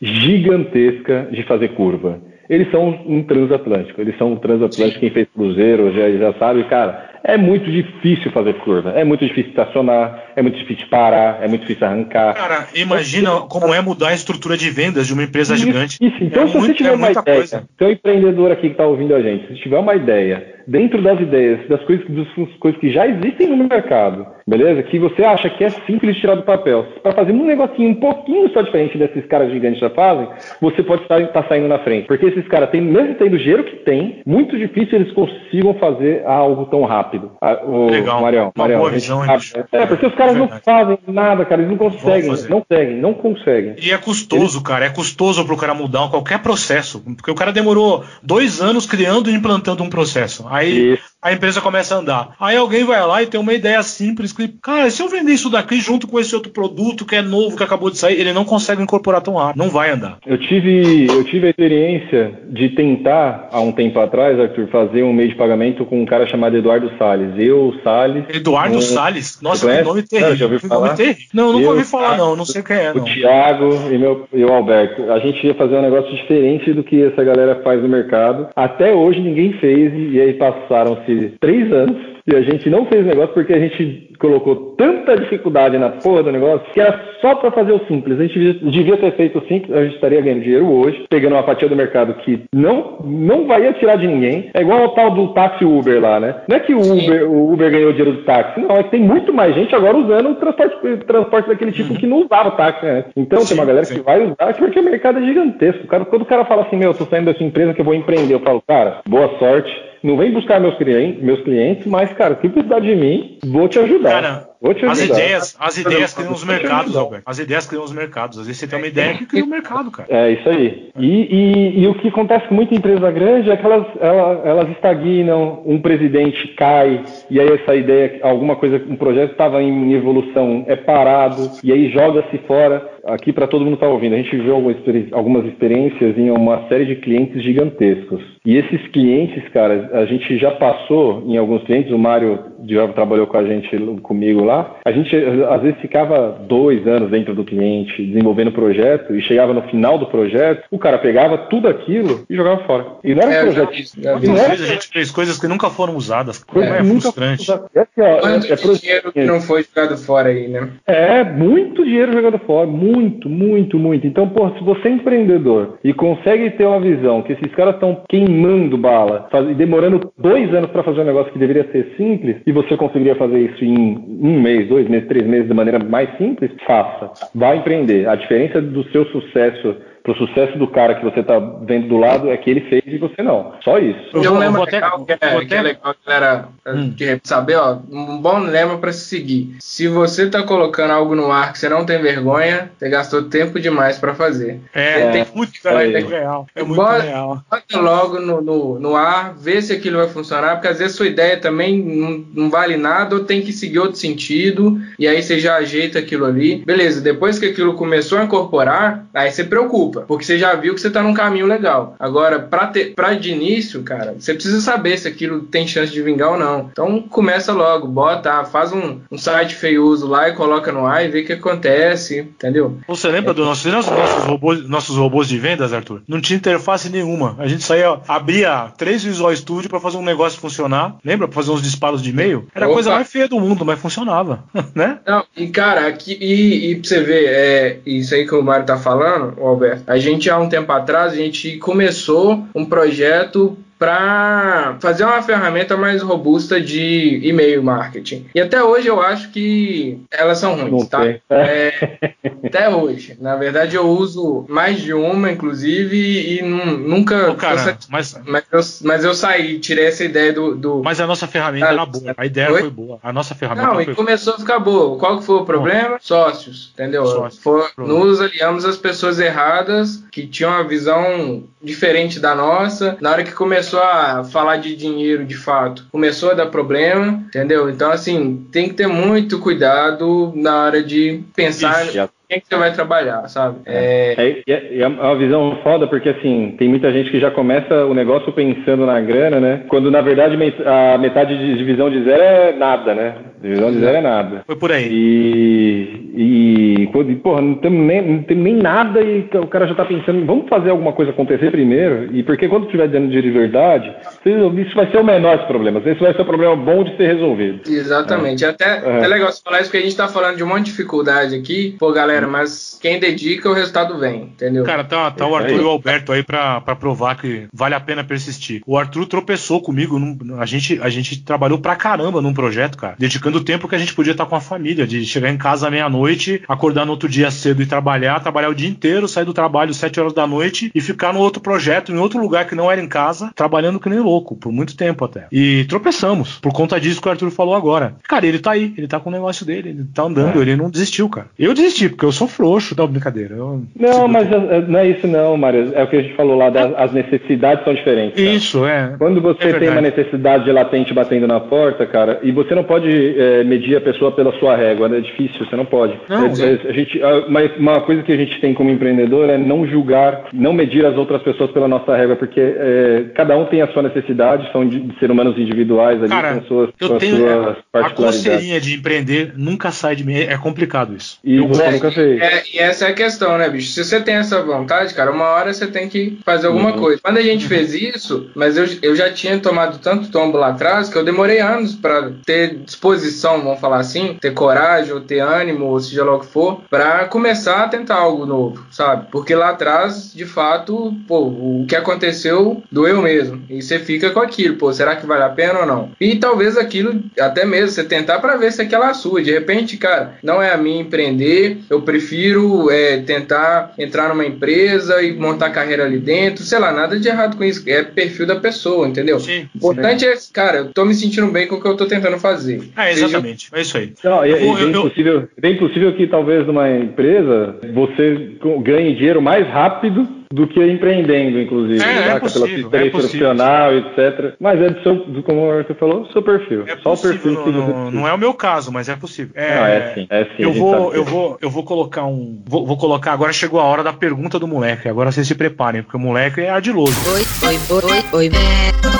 [0.00, 2.20] gigantesca de fazer curva.
[2.50, 4.00] Eles são um transatlântico.
[4.00, 5.00] Eles são um transatlântico.
[5.00, 7.10] Quem fez cruzeiro já, já sabe, cara.
[7.24, 8.90] É muito difícil fazer curva.
[8.90, 10.32] É muito difícil estacionar.
[10.34, 11.38] É muito difícil parar.
[11.40, 12.34] É muito difícil arrancar.
[12.34, 15.96] Cara, imagina como é mudar a estrutura de vendas de uma empresa Isso, gigante.
[16.00, 17.64] Isso, então é se você muito- tiver é uma ideia, coisa.
[17.78, 21.66] seu empreendedor aqui que está ouvindo a gente, se tiver uma ideia, dentro das ideias,
[21.68, 24.82] das coisas, das coisas que já existem no mercado, beleza?
[24.82, 28.50] Que você acha que é simples tirar do papel, para fazer um negocinho um pouquinho
[28.52, 30.28] só diferente desses caras gigantes já fazem,
[30.60, 32.06] você pode estar tá saindo na frente.
[32.06, 36.24] Porque esses caras têm, mesmo tendo o dinheiro que tem, muito difícil eles consigam fazer
[36.26, 37.32] algo tão rápido.
[37.40, 38.20] Ah, o Legal.
[38.20, 39.38] Marião, Uma Marião, boa visão, hein?
[39.72, 40.64] É, porque os caras não Verdade.
[40.64, 43.74] fazem nada, cara, eles não conseguem, não conseguem, não conseguem.
[43.82, 44.86] E é custoso, cara.
[44.86, 47.02] É custoso pro cara mudar qualquer processo.
[47.16, 50.46] Porque o cara demorou dois anos criando e implantando um processo.
[50.52, 51.11] Aí Isso.
[51.22, 52.34] A empresa começa a andar.
[52.40, 55.48] Aí alguém vai lá e tem uma ideia simples que, cara, se eu vender isso
[55.48, 58.44] daqui junto com esse outro produto que é novo, que acabou de sair, ele não
[58.44, 59.58] consegue incorporar tão rápido.
[59.62, 60.18] Não vai andar.
[60.26, 65.12] Eu tive, eu tive a experiência de tentar, há um tempo atrás, Arthur, fazer um
[65.12, 67.34] meio de pagamento com um cara chamado Eduardo Salles.
[67.38, 68.24] Eu, o Salles.
[68.28, 69.40] Eduardo um- Salles.
[69.40, 70.36] Nossa, que nome terrível.
[70.36, 70.94] já nome falar?
[70.94, 71.22] terrível.
[71.32, 72.34] Não, nunca Eu, ouvi falar, não.
[72.34, 73.04] Não sei quem é, O não.
[73.04, 75.10] Thiago e, meu, e o Alberto.
[75.12, 78.48] A gente ia fazer um negócio diferente do que essa galera faz no mercado.
[78.56, 81.96] Até hoje ninguém fez, e aí passaram-se três anos.
[82.24, 86.22] E a gente não fez o negócio porque a gente colocou tanta dificuldade na porra
[86.22, 88.20] do negócio que era só para fazer o simples.
[88.20, 91.42] A gente devia, ter feito o simples, a gente estaria ganhando dinheiro hoje, pegando uma
[91.42, 94.50] fatia do mercado que não, não vai tirar de ninguém.
[94.54, 96.36] É igual ao tal do táxi Uber lá, né?
[96.48, 99.00] Não é que o Uber, o Uber ganhou dinheiro do táxi, não, é que tem
[99.00, 102.86] muito mais gente agora usando o transporte, transporte daquele tipo que não usava o táxi
[102.86, 103.12] antes.
[103.16, 105.86] Então tem uma galera que vai usar porque o mercado é gigantesco.
[105.88, 107.94] Cara- quando o cara fala assim, meu, eu tô saindo dessa empresa que eu vou
[107.94, 109.91] empreender, eu falo, cara, boa sorte.
[110.02, 113.78] Não vem buscar meus clientes, meus clientes, mas, cara, se precisar de mim, vou te
[113.78, 114.10] ajudar.
[114.10, 114.48] Cara,
[114.92, 116.96] As ideias, as ideias criam os mercados.
[116.96, 117.22] Alberto.
[117.26, 118.38] As ideias criam os mercados.
[118.38, 120.08] Às vezes você tem uma ideia que cria o mercado, cara.
[120.10, 120.90] É isso aí.
[120.98, 124.68] E, e- e o que acontece com muita empresa grande é que elas, ela- elas
[124.70, 130.64] estagnam, um presidente cai, e aí essa ideia, alguma coisa, um projeto estava em evolução,
[130.68, 132.90] é parado, e aí joga-se fora.
[133.04, 136.94] Aqui para todo mundo estar ouvindo, a gente experi- algumas experiências em uma série de
[136.96, 138.22] clientes gigantescos.
[138.46, 143.26] E esses clientes, cara, a gente já passou em alguns clientes, o Mário já trabalhou
[143.26, 148.04] com a gente, comigo lá, a gente às vezes ficava dois anos dentro do cliente,
[148.04, 152.36] desenvolvendo o projeto, e chegava no final do projeto, o cara pegava tudo aquilo e
[152.36, 152.86] jogava fora.
[153.04, 153.72] E não era É, um projeto.
[153.98, 156.42] já não era vezes a gente fez coisas que nunca foram usadas.
[156.44, 157.42] coisa é que nunca frustrante.
[157.42, 157.70] usada.
[157.74, 160.68] É assim, ó, é, é dinheiro que não foi jogado fora aí, né?
[160.86, 164.06] É, muito dinheiro jogado fora, muito, muito, muito.
[164.06, 168.02] Então, pô, se você é empreendedor e consegue ter uma visão que esses caras estão
[168.08, 172.36] queimando bala faz- e demorando dois anos para fazer um negócio que deveria ser simples,
[172.46, 176.16] e você conseguiria fazer isso em um mês, dois meses, três meses de maneira mais
[176.18, 177.10] simples, faça.
[177.34, 178.08] Vá empreender.
[178.08, 182.30] A diferença do seu sucesso pro sucesso do cara que você tá vendo do lado
[182.30, 183.52] é que ele fez e você não.
[183.62, 183.98] Só isso.
[184.14, 186.90] Eu um eu até- legal que, é, que é legal, galera, Hum.
[186.90, 189.56] de saber, ó, um bom lema pra se seguir.
[189.60, 193.60] Se você tá colocando algo no ar que você não tem vergonha, você gastou tempo
[193.60, 194.60] demais pra fazer.
[194.74, 195.68] É, Tem- muito, É.
[195.88, 196.46] é muito real.
[196.54, 197.42] É muito real.
[197.50, 201.06] Bota logo no, no, no ar, vê se aquilo vai funcionar, porque às vezes sua
[201.06, 205.38] ideia também não, não vale nada ou tem que seguir outro sentido, e aí você
[205.38, 206.62] já ajeita aquilo ali.
[206.64, 210.80] Beleza, depois que aquilo começou a incorporar, aí você preocupa, porque você já viu que
[210.80, 211.94] você tá num caminho legal.
[211.98, 216.02] Agora, pra, ter, pra de início, cara, você precisa saber se aquilo tem chance de
[216.02, 216.70] vingar ou não.
[216.72, 221.08] Então começa logo, bota, faz um, um site feioso lá e coloca no ar e
[221.08, 222.78] vê o que acontece, entendeu?
[222.88, 226.02] Você lembra dos nossos, nossos, nossos robôs, nossos robôs de vendas, Arthur?
[226.08, 227.36] Não tinha interface nenhuma.
[227.38, 230.96] A gente saía, abria três Visual Studio pra fazer um negócio funcionar.
[231.04, 231.28] Lembra?
[231.28, 232.46] Pra fazer uns disparos de e-mail?
[232.54, 234.44] Era a coisa mais feia do mundo, mas funcionava.
[234.74, 234.98] né?
[235.06, 238.66] Não, e cara, aqui, e, e pra você ver, é, isso aí que o Mário
[238.66, 243.56] tá falando, ô Alberto, a gente há um tempo atrás, a gente começou um projeto
[243.82, 248.26] para fazer uma ferramenta mais robusta de e-mail marketing.
[248.32, 251.04] E até hoje eu acho que elas são ruins, Não tá?
[251.30, 251.98] É,
[252.46, 253.16] até hoje.
[253.20, 255.96] Na verdade, eu uso mais de uma, inclusive,
[256.38, 257.30] e nu- nunca.
[257.30, 260.54] Ô, cara, mas, mas, eu, mas eu saí, tirei essa ideia do.
[260.54, 260.82] do...
[260.84, 262.14] mas a nossa ferramenta Ah, era boa.
[262.16, 262.60] A ideia Oi?
[262.60, 262.98] foi boa.
[263.02, 264.96] A nossa ferramenta Não, e foi começou a ficar boa.
[264.96, 265.98] Qual que foi o problema?
[266.00, 267.04] Sócios, entendeu?
[267.04, 267.42] Sócios.
[267.42, 272.96] Foi- nos aliamos às pessoas erradas que tinham uma visão diferente da nossa.
[273.00, 277.68] Na hora que começou a falar de dinheiro de fato, começou a dar problema, entendeu?
[277.68, 281.98] Então, assim, tem que ter muito cuidado na hora de pensar Isso.
[281.98, 283.58] em quem que você vai trabalhar, sabe?
[283.66, 284.14] É,
[284.46, 287.94] É, é, é uma visão foda, porque assim, tem muita gente que já começa o
[287.94, 289.64] negócio pensando na grana, né?
[289.68, 293.14] Quando na verdade a metade de divisão de zero é nada, né?
[293.42, 294.42] Zero é nada.
[294.46, 294.88] Foi por aí.
[294.90, 299.74] E, e, quando- porra, não tem, nem, não tem nem nada e o cara já
[299.74, 303.38] tá pensando, vamos fazer alguma coisa acontecer primeiro, e porque quando tiver dando dinheiro de
[303.38, 306.96] verdade, isso vai ser o menor dos problemas, esse vai ser o problema bom de
[306.96, 307.60] ser resolvido.
[307.68, 308.44] Exatamente.
[308.44, 310.64] É Até, até legal você falar isso, porque a gente tá falando de um monte
[310.64, 314.64] de dificuldade aqui, pô, galera, mas quem dedica, o resultado vem, entendeu?
[314.64, 317.80] Cara, tá, tá o Arthur e o Alberto aí pra, pra provar que vale a
[317.80, 318.62] pena persistir.
[318.66, 319.98] O Arthur tropeçou comigo.
[319.98, 322.94] num- a, gente, a gente trabalhou pra caramba num projeto, cara.
[322.98, 324.86] Dedicando o tempo que a gente podia estar com a família.
[324.86, 328.20] De chegar em casa à meia-noite, acordar no outro dia cedo e trabalhar.
[328.20, 331.42] Trabalhar o dia inteiro, sair do trabalho sete horas da noite e ficar no outro
[331.42, 334.76] projeto, em outro lugar que não era em casa, trabalhando que nem louco, por muito
[334.76, 335.26] tempo até.
[335.32, 337.94] E tropeçamos, por conta disso que o Arthur falou agora.
[338.08, 340.70] Cara, ele tá aí, ele tá com o negócio dele, ele tá andando, ele não
[340.70, 341.26] desistiu, cara.
[341.38, 343.34] Eu desisti, porque eu sou frouxo, não, brincadeira.
[343.36, 345.72] Eu- Não, mas é- é- não é isso não, Mário.
[345.74, 348.18] É o que a gente falou lá, das, as necessidades são diferentes.
[348.20, 348.94] Isso, é.
[348.98, 352.88] Quando você É tem uma necessidade latente batendo na porta, cara, e você não pode
[353.22, 354.98] é, medir a pessoa pela sua régua, né?
[354.98, 355.98] é difícil, você não pode.
[356.08, 357.26] Não, É, é, a gente, a-
[357.58, 361.22] uma, coisa que a gente tem como empreendedor é não julgar, não medir as outras
[361.22, 364.98] pessoas pela nossa régua, porque é, cada um tem a sua necessidade, são de, de
[364.98, 368.24] ser humanos individuais ali, Cara, com suas, eu com as tenho suas a particularidades.
[368.24, 370.14] coceirinha de empreender nunca sai de mim.
[370.18, 371.18] É complicado isso.
[371.24, 371.72] E Eu você gosto.
[371.74, 372.20] nunca fez.
[372.20, 373.68] É, e essa é a questão, né, bicho?
[373.72, 376.78] Se você tem essa vontade, cara, uma hora você tem que fazer alguma Uhum.
[376.78, 377.00] coisa.
[377.02, 380.88] Quando a gente fez isso, mas eu, eu já tinha tomado tanto tombo lá atrás
[380.88, 385.66] que eu demorei anos pra ter disposição, vamos falar assim, ter coragem, ou ter ânimo,
[385.66, 389.08] ou seja lá o que for, pra começar a tentar algo novo, sabe?
[389.10, 393.42] Porque lá atrás, de fato, pô, o que aconteceu doeu mesmo.
[393.48, 395.90] E você fica com aquilo, pô, será que vale a pena ou não?
[396.00, 399.22] E talvez aquilo, até mesmo, você tentar pra ver se aquela é sua.
[399.22, 405.02] De repente, cara, não é a minha empreender, eu prefiro é, tentar entrar numa empresa
[405.02, 407.62] e montar carreira ali dentro, sei lá, nada de errado com isso.
[407.66, 409.18] É perfil da pessoa, entendeu?
[409.20, 409.48] Sim.
[409.54, 412.18] O importante é, cara, eu tô me sentindo bem com o que eu tô tentando
[412.18, 412.70] fazer.
[413.00, 413.48] É, exatamente.
[413.52, 413.92] É isso aí.
[414.04, 418.94] Não, é, é Eu- bem, eu- possível, bem possível que talvez numa empresa você ganhe
[418.94, 421.82] dinheiro mais rápido do que empreendendo, inclusive.
[421.84, 422.20] É, é saca?
[422.20, 424.34] possível, Pela é profissional, etc.
[424.40, 426.64] Mas é do seu, do, como o Arthur falou, seu perfil.
[426.66, 428.88] É Só o possível, perfil que não, você não, não é o meu caso, mas
[428.88, 429.32] é possível.
[429.34, 431.04] É, Não, é sim, é sim, eu vou, eu é.
[431.04, 433.12] vou, eu vou colocar um, vou, vou colocar.
[433.12, 434.88] Agora chegou a hora da pergunta do moleque.
[434.88, 436.94] Agora vocês se preparem, porque o moleque é ardiloso.
[437.10, 438.30] Oi, oi, oi, oi.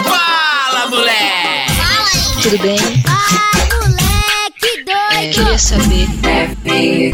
[0.04, 2.42] Fala, moleque!
[2.42, 2.76] Tudo bem?
[3.08, 3.52] Ah!
[3.68, 3.71] É,
[5.30, 7.12] queria saber.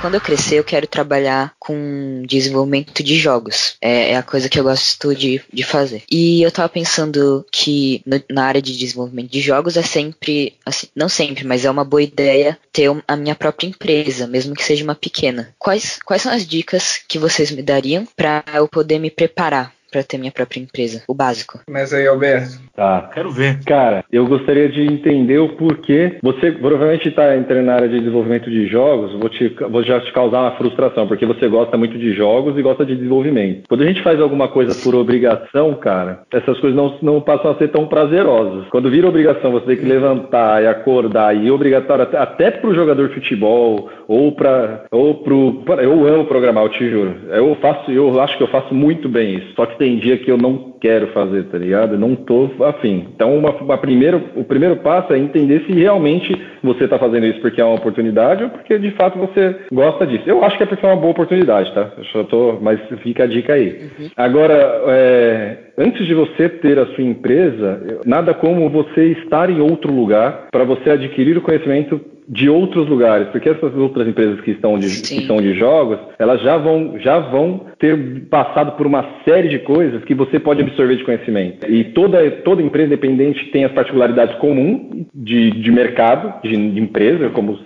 [0.00, 3.76] Quando eu crescer, eu quero trabalhar com desenvolvimento de jogos.
[3.80, 6.02] É, é a coisa que eu gosto de, de fazer.
[6.10, 10.88] E eu tava pensando que no- na área de desenvolvimento de jogos é sempre, assim,
[10.94, 14.64] não sempre, mas é uma boa ideia ter um- a minha própria empresa, mesmo que
[14.64, 15.54] seja uma pequena.
[15.56, 20.02] Quais, quais são as dicas que vocês me dariam para eu poder me preparar para
[20.02, 21.04] ter minha própria empresa?
[21.06, 21.60] O básico.
[21.64, 22.58] Começa aí, Alberto.
[22.74, 23.10] Tá.
[23.12, 23.62] Quero ver.
[23.64, 26.18] Cara, eu gostaria de entender o porquê.
[26.22, 30.12] Você provavelmente está entrando na área de desenvolvimento de jogos, vou, te, vou já te
[30.12, 33.64] causar uma frustração, porque você gosta muito de jogos e gosta de desenvolvimento.
[33.68, 37.56] Quando a gente faz alguma coisa por obrigação, cara, essas coisas não, não passam a
[37.56, 38.66] ser tão prazerosas.
[38.70, 43.08] Quando vira obrigação, você tem que levantar e acordar, e obrigatório até, até pro jogador
[43.08, 45.62] de futebol, ou para ou pro.
[45.80, 47.14] Eu amo programar, eu te juro.
[47.28, 49.52] Eu faço, eu acho que eu faço muito bem isso.
[49.54, 51.96] Só que tem dia que eu não quero fazer, tá ligado?
[51.96, 53.06] Não tô afim.
[53.14, 57.40] Então, uma, uma primeiro, o primeiro passo é entender se realmente você tá fazendo isso
[57.40, 60.24] porque é uma oportunidade ou porque de fato você gosta disso.
[60.26, 61.92] Eu acho que é porque é uma boa oportunidade, tá?
[61.96, 63.90] Eu só tô, mas fica a dica aí.
[64.16, 69.92] Agora, é, antes de você ter a sua empresa, nada como você estar em outro
[69.92, 74.78] lugar para você adquirir o conhecimento de outros lugares, porque essas outras empresas que estão
[74.78, 75.20] de, Sim.
[75.20, 79.58] que são de jogos, elas já vão, já vão ter passado por uma série de
[79.58, 81.70] coisas que você pode absorver de conhecimento.
[81.70, 87.30] E toda, toda empresa independente tem as particularidades comuns de, de mercado, de, de empresa,
[87.30, 87.58] como,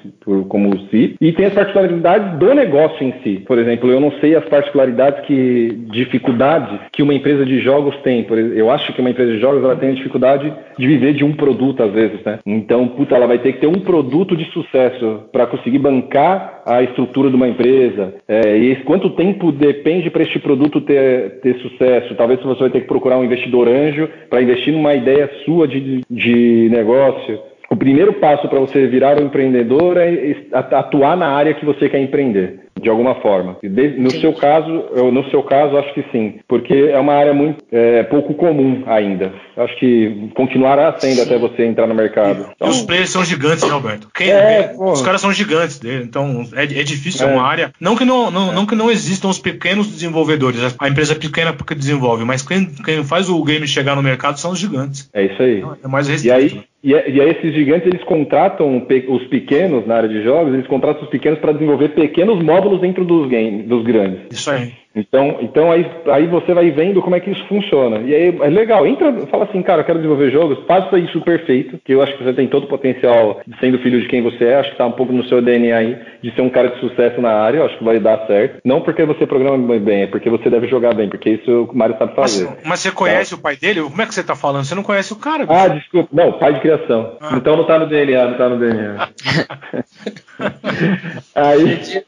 [0.48, 3.42] como si, e tem as particularidades do negócio em si.
[3.46, 8.24] Por exemplo, eu não sei as particularidades que, dificuldades que uma empresa de jogos tem.
[8.24, 11.24] Por eu acho que uma empresa de jogos ela tem a dificuldade de viver de
[11.24, 12.38] um produto às vezes, né?
[12.46, 16.82] Então, puta, ela vai ter que ter um produto de sucesso para conseguir bancar a
[16.82, 18.14] estrutura de uma empresa.
[18.26, 22.14] É, e quanto tempo depende para este produto ter, ter sucesso?
[22.14, 26.02] Talvez você vai ter que procurar um investidor anjo para investir numa ideia sua de,
[26.10, 27.38] de negócio.
[27.70, 32.00] O primeiro passo para você virar um empreendedor é atuar na área que você quer
[32.00, 33.56] empreender, de alguma forma.
[33.62, 34.20] E de- no Sim.
[34.20, 38.02] seu caso, eu, no seu caso, acho que sim, porque é uma área muito é,
[38.04, 39.32] pouco comum ainda.
[39.56, 42.50] Acho que continuará sendo até você entrar no mercado.
[42.60, 44.08] E os players são gigantes, né, Alberto?
[44.14, 47.30] Quem- É, os caras são gigantes dele, então é, é difícil, é.
[47.30, 47.34] É.
[47.34, 47.72] uma área.
[47.80, 51.74] Não que não, não, não que não existam os pequenos desenvolvedores, a empresa pequena porque
[51.74, 55.08] desenvolve, mas quem, quem faz o game chegar no mercado são os gigantes.
[55.14, 55.64] É isso aí.
[55.82, 56.34] É mais E restrito.
[56.36, 60.54] aí, e, é- e aí esses gigantes eles contratam os pequenos na área de jogos,
[60.54, 63.28] eles contratam os pequenos para desenvolver pequenos módulos dentro dos
[63.66, 64.20] dos grandes.
[64.30, 64.72] Isso aí.
[64.96, 67.98] Então, então aí, aí você vai vendo como é que isso funciona.
[67.98, 71.78] E aí é legal, entra, fala assim, cara, eu quero desenvolver jogos, faça isso perfeito,
[71.84, 74.56] que eu acho que você tem todo o potencial, sendo filho de quem você é,
[74.56, 77.20] acho que tá um pouco no seu DNA aí, de ser um cara de sucesso
[77.20, 78.60] na área, eu acho que vai dar certo.
[78.64, 81.96] Não porque você programa bem, é porque você deve jogar bem, porque isso o Mário
[81.98, 82.56] sabe Mas, fazer.
[82.64, 83.82] mas você conhece o pai dele?
[83.82, 84.64] Como é que você tá falando?
[84.64, 85.44] Você não conhece o cara?
[85.48, 85.80] Ah, bicho?
[85.80, 86.08] desculpa.
[86.12, 87.18] Não, pai de criação.
[87.20, 87.36] Ah.
[87.36, 89.08] Então não tá no DNA, não tá no DNA.
[91.34, 92.04] aí,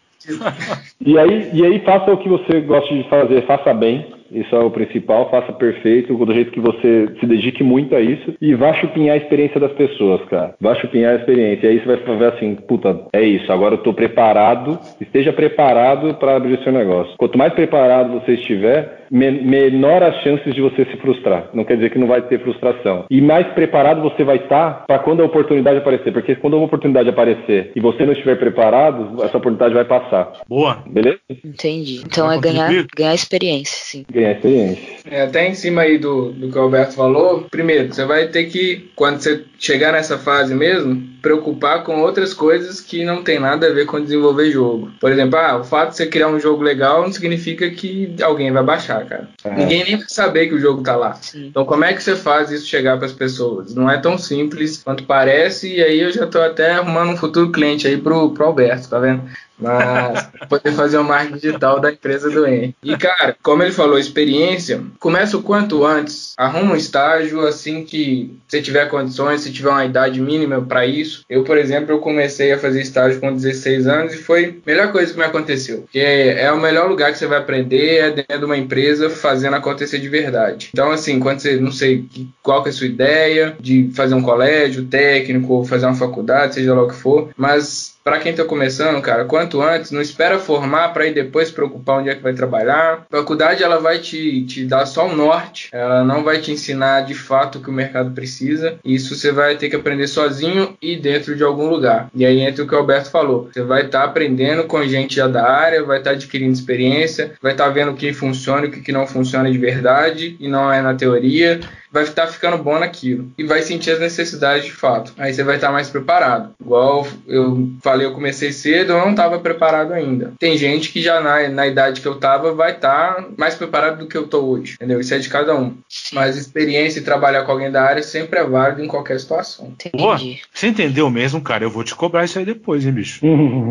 [1.00, 4.17] e aí, e aí faça o que você gosta de fazer, faça bem.
[4.30, 8.34] Isso é o principal, faça perfeito, do jeito que você se dedique muito a isso
[8.40, 10.54] e vá chupinhar a experiência das pessoas, cara.
[10.60, 11.66] Vá chupinhar a experiência.
[11.66, 16.14] E aí você vai ver assim, puta, é isso, agora eu tô preparado, esteja preparado
[16.14, 17.14] para abrir o seu negócio.
[17.16, 21.48] Quanto mais preparado você estiver, men- menor as chances de você se frustrar.
[21.54, 23.04] Não quer dizer que não vai ter frustração.
[23.10, 26.12] E mais preparado você vai estar para quando a oportunidade aparecer.
[26.12, 30.32] Porque quando a oportunidade aparecer e você não estiver preparado, essa oportunidade vai passar.
[30.48, 30.78] Boa.
[30.86, 31.18] Beleza?
[31.44, 32.02] Entendi.
[32.04, 34.04] Então é ganhar, ganhar experiência, sim.
[34.18, 34.98] Ganhar experiência.
[35.10, 38.44] É, até em cima aí do, do que o Alberto falou, primeiro, você vai ter
[38.44, 43.66] que, quando você chegar nessa fase mesmo, preocupar com outras coisas que não tem nada
[43.66, 44.90] a ver com desenvolver jogo.
[45.00, 48.52] Por exemplo, ah, o fato de você criar um jogo legal não significa que alguém
[48.52, 49.28] vai baixar, cara.
[49.44, 49.54] É.
[49.54, 51.14] Ninguém nem vai saber que o jogo tá lá.
[51.14, 51.46] Sim.
[51.46, 53.74] Então, como é que você faz isso chegar para as pessoas?
[53.74, 57.50] Não é tão simples quanto parece, e aí eu já tô até arrumando um futuro
[57.50, 59.22] cliente aí pro, pro Alberto, tá vendo?
[59.58, 62.74] Mas poder fazer o marketing digital da empresa do En.
[62.82, 66.34] E cara, como ele falou, experiência, começa o quanto antes.
[66.36, 70.98] Arruma um estágio assim que você tiver condições, se tiver uma idade mínima para isso.
[70.98, 71.24] isso.
[71.28, 74.92] Eu, por exemplo, eu comecei a fazer estágio com 16 anos e foi a melhor
[74.92, 75.82] coisa que me aconteceu.
[75.82, 79.56] Porque é o melhor lugar que você vai aprender é dentro de uma empresa fazendo
[79.56, 80.70] acontecer de verdade.
[80.72, 82.06] Então, assim, quando você, não sei
[82.42, 86.54] qual que é a sua ideia de fazer um colégio técnico ou fazer uma faculdade,
[86.54, 90.38] seja lá o que for, mas para quem está começando, cara, quanto antes, não espera
[90.38, 93.04] formar para ir depois preocupar onde é que vai trabalhar.
[93.12, 97.02] A faculdade ela vai te, te dar só o norte, ela não vai te ensinar
[97.02, 98.78] de fato o que o mercado precisa.
[98.82, 102.08] Isso você vai ter que aprender sozinho e dentro de algum lugar.
[102.14, 103.50] E aí entra o que o Alberto falou.
[103.52, 107.34] Você vai estar tá aprendendo com gente já da área, vai estar tá adquirindo experiência,
[107.42, 110.48] vai estar tá vendo o que funciona e o que não funciona de verdade e
[110.48, 111.60] não é na teoria
[111.90, 115.12] vai estar ficando bom naquilo e vai sentir as necessidades de fato.
[115.18, 116.50] Aí você vai estar mais preparado.
[116.60, 120.32] Igual eu falei, eu comecei cedo, eu não estava preparado ainda.
[120.38, 124.06] Tem gente que já na, na idade que eu estava vai estar mais preparado do
[124.06, 125.00] que eu estou hoje, entendeu?
[125.00, 125.74] Isso é de cada um.
[126.12, 129.72] Mas experiência e trabalhar com alguém da área sempre é válido em qualquer situação.
[129.94, 130.18] Boa.
[130.52, 131.64] Você entendeu mesmo, cara?
[131.64, 133.20] Eu vou te cobrar isso aí depois, hein, bicho?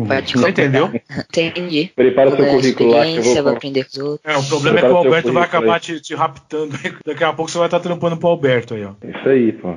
[0.04, 0.90] Vai te Você entendeu?
[1.18, 1.90] Entendi.
[1.94, 3.42] Prepara seu currículo lá que eu vou...
[3.42, 4.34] Vai aprender com os outros.
[4.34, 6.78] É, o problema é que o Alberto vai acabar te, te raptando.
[7.04, 8.92] Daqui a pouco você vai estar trampando pro Alberto aí, ó.
[9.06, 9.74] Isso aí, pô.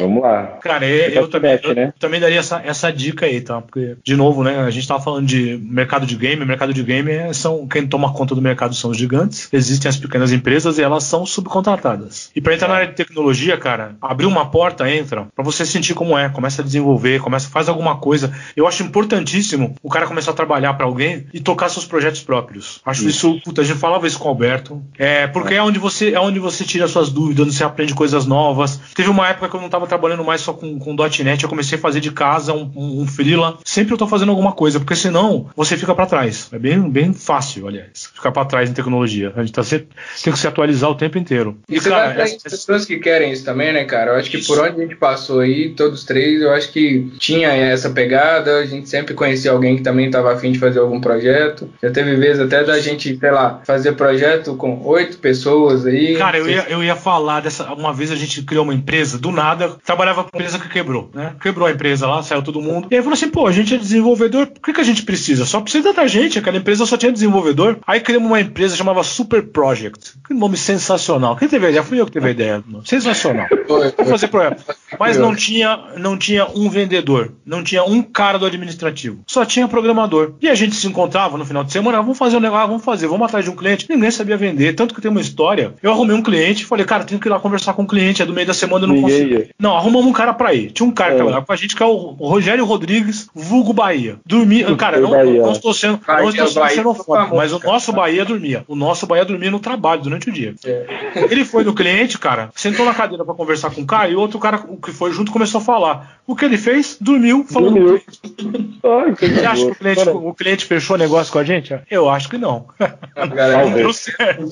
[0.00, 0.58] Vamos lá.
[0.62, 1.92] Cara, eu, eu também, eu, né?
[1.98, 3.60] também daria essa, essa dica aí, tá?
[3.60, 4.60] Porque, de novo, né?
[4.60, 6.44] A gente tava falando de mercado de game.
[6.44, 9.48] Mercado de game é, são quem toma conta do mercado são os gigantes.
[9.52, 12.30] Existem as pequenas empresas e elas são subcontratadas.
[12.34, 15.94] E para entrar na área de tecnologia, cara, abrir uma porta, entra, para você sentir
[15.94, 18.32] como é, começa a desenvolver, começa faz alguma coisa.
[18.56, 22.80] Eu acho importantíssimo o cara começar a trabalhar para alguém e tocar seus projetos próprios.
[22.84, 24.82] Acho isso, isso puta, a gente falava isso com o Alberto.
[24.98, 28.26] É, porque é onde você é onde você tira suas dúvidas, onde você aprende coisas
[28.26, 28.80] novas.
[28.94, 31.78] Teve uma época que eu não estava trabalhando mais só com, com .NET, eu comecei
[31.78, 33.58] a fazer de casa um, um, um freela.
[33.64, 36.48] Sempre eu tô fazendo alguma coisa, porque senão você fica para trás.
[36.52, 39.32] É bem, bem fácil, aliás, ficar para trás em tecnologia.
[39.36, 39.88] A gente tá sempre,
[40.22, 41.58] tem que se atualizar o tempo inteiro.
[41.68, 44.12] E, e você cara, essa, pessoas que querem isso também, né, cara?
[44.12, 44.52] Eu acho que isso.
[44.52, 48.58] por onde a gente passou aí, todos três, eu acho que tinha essa pegada.
[48.58, 51.70] A gente sempre conhecia alguém que também estava afim de fazer algum projeto.
[51.82, 56.16] Já teve vezes até da gente, sei lá, fazer projeto com oito pessoas aí.
[56.16, 57.55] Cara, eu ia, eu ia falar dessa.
[57.64, 61.10] Uma vez a gente criou uma empresa, do nada, trabalhava com uma empresa que quebrou,
[61.14, 61.34] né?
[61.40, 62.88] Quebrou a empresa lá, saiu todo mundo.
[62.90, 65.44] E aí falou assim, pô, a gente é desenvolvedor, por que, que a gente precisa?
[65.44, 67.78] Só precisa da gente, aquela empresa só tinha desenvolvedor.
[67.86, 70.14] Aí criamos uma empresa chamava Super Project.
[70.26, 71.36] Que nome sensacional.
[71.36, 71.82] Quem teve a ideia?
[71.82, 72.64] Fui eu que teve a ideia.
[72.84, 73.46] Sensacional.
[73.66, 74.64] Vou fazer projeto.
[74.98, 79.22] Mas não tinha, não tinha um vendedor, não tinha um cara do administrativo.
[79.26, 80.34] Só tinha programador.
[80.40, 82.66] E a gente se encontrava no final de semana, ah, vamos fazer um negócio, ah,
[82.66, 83.86] vamos fazer, vamos atrás de um cliente.
[83.88, 84.74] Ninguém sabia vender.
[84.74, 85.74] Tanto que tem uma história.
[85.82, 88.22] Eu arrumei um cliente, falei, cara, tenho que ir lá conversar com o um cliente,
[88.22, 89.40] é do meio da semana eu não Ninguém consigo.
[89.40, 89.50] Ia.
[89.58, 90.70] Não, arrumamos um cara pra ir.
[90.72, 91.12] Tinha um cara é.
[91.12, 94.16] que trabalhava com a gente, que é o Rogério Rodrigues, vulgo Bahia.
[94.24, 94.74] Dormia.
[94.76, 98.64] Cara, não, não, estou sendo, Bahia, não estou sendo xenofóbico, mas o nosso Bahia dormia.
[98.68, 100.54] O nosso Bahia dormia no trabalho durante o dia.
[100.64, 101.26] É.
[101.30, 104.20] Ele foi no cliente, cara, sentou na cadeira para conversar com o cara e o
[104.20, 106.15] outro cara que foi junto começou a falar.
[106.26, 106.98] O que ele fez?
[107.00, 107.70] Dormiu, falou.
[107.70, 108.02] Dormiu.
[108.82, 111.78] Ai, Você acha que o cliente, o cliente fechou negócio com a gente?
[111.88, 112.66] Eu acho que não.
[113.14, 114.48] Galera, não deu certo.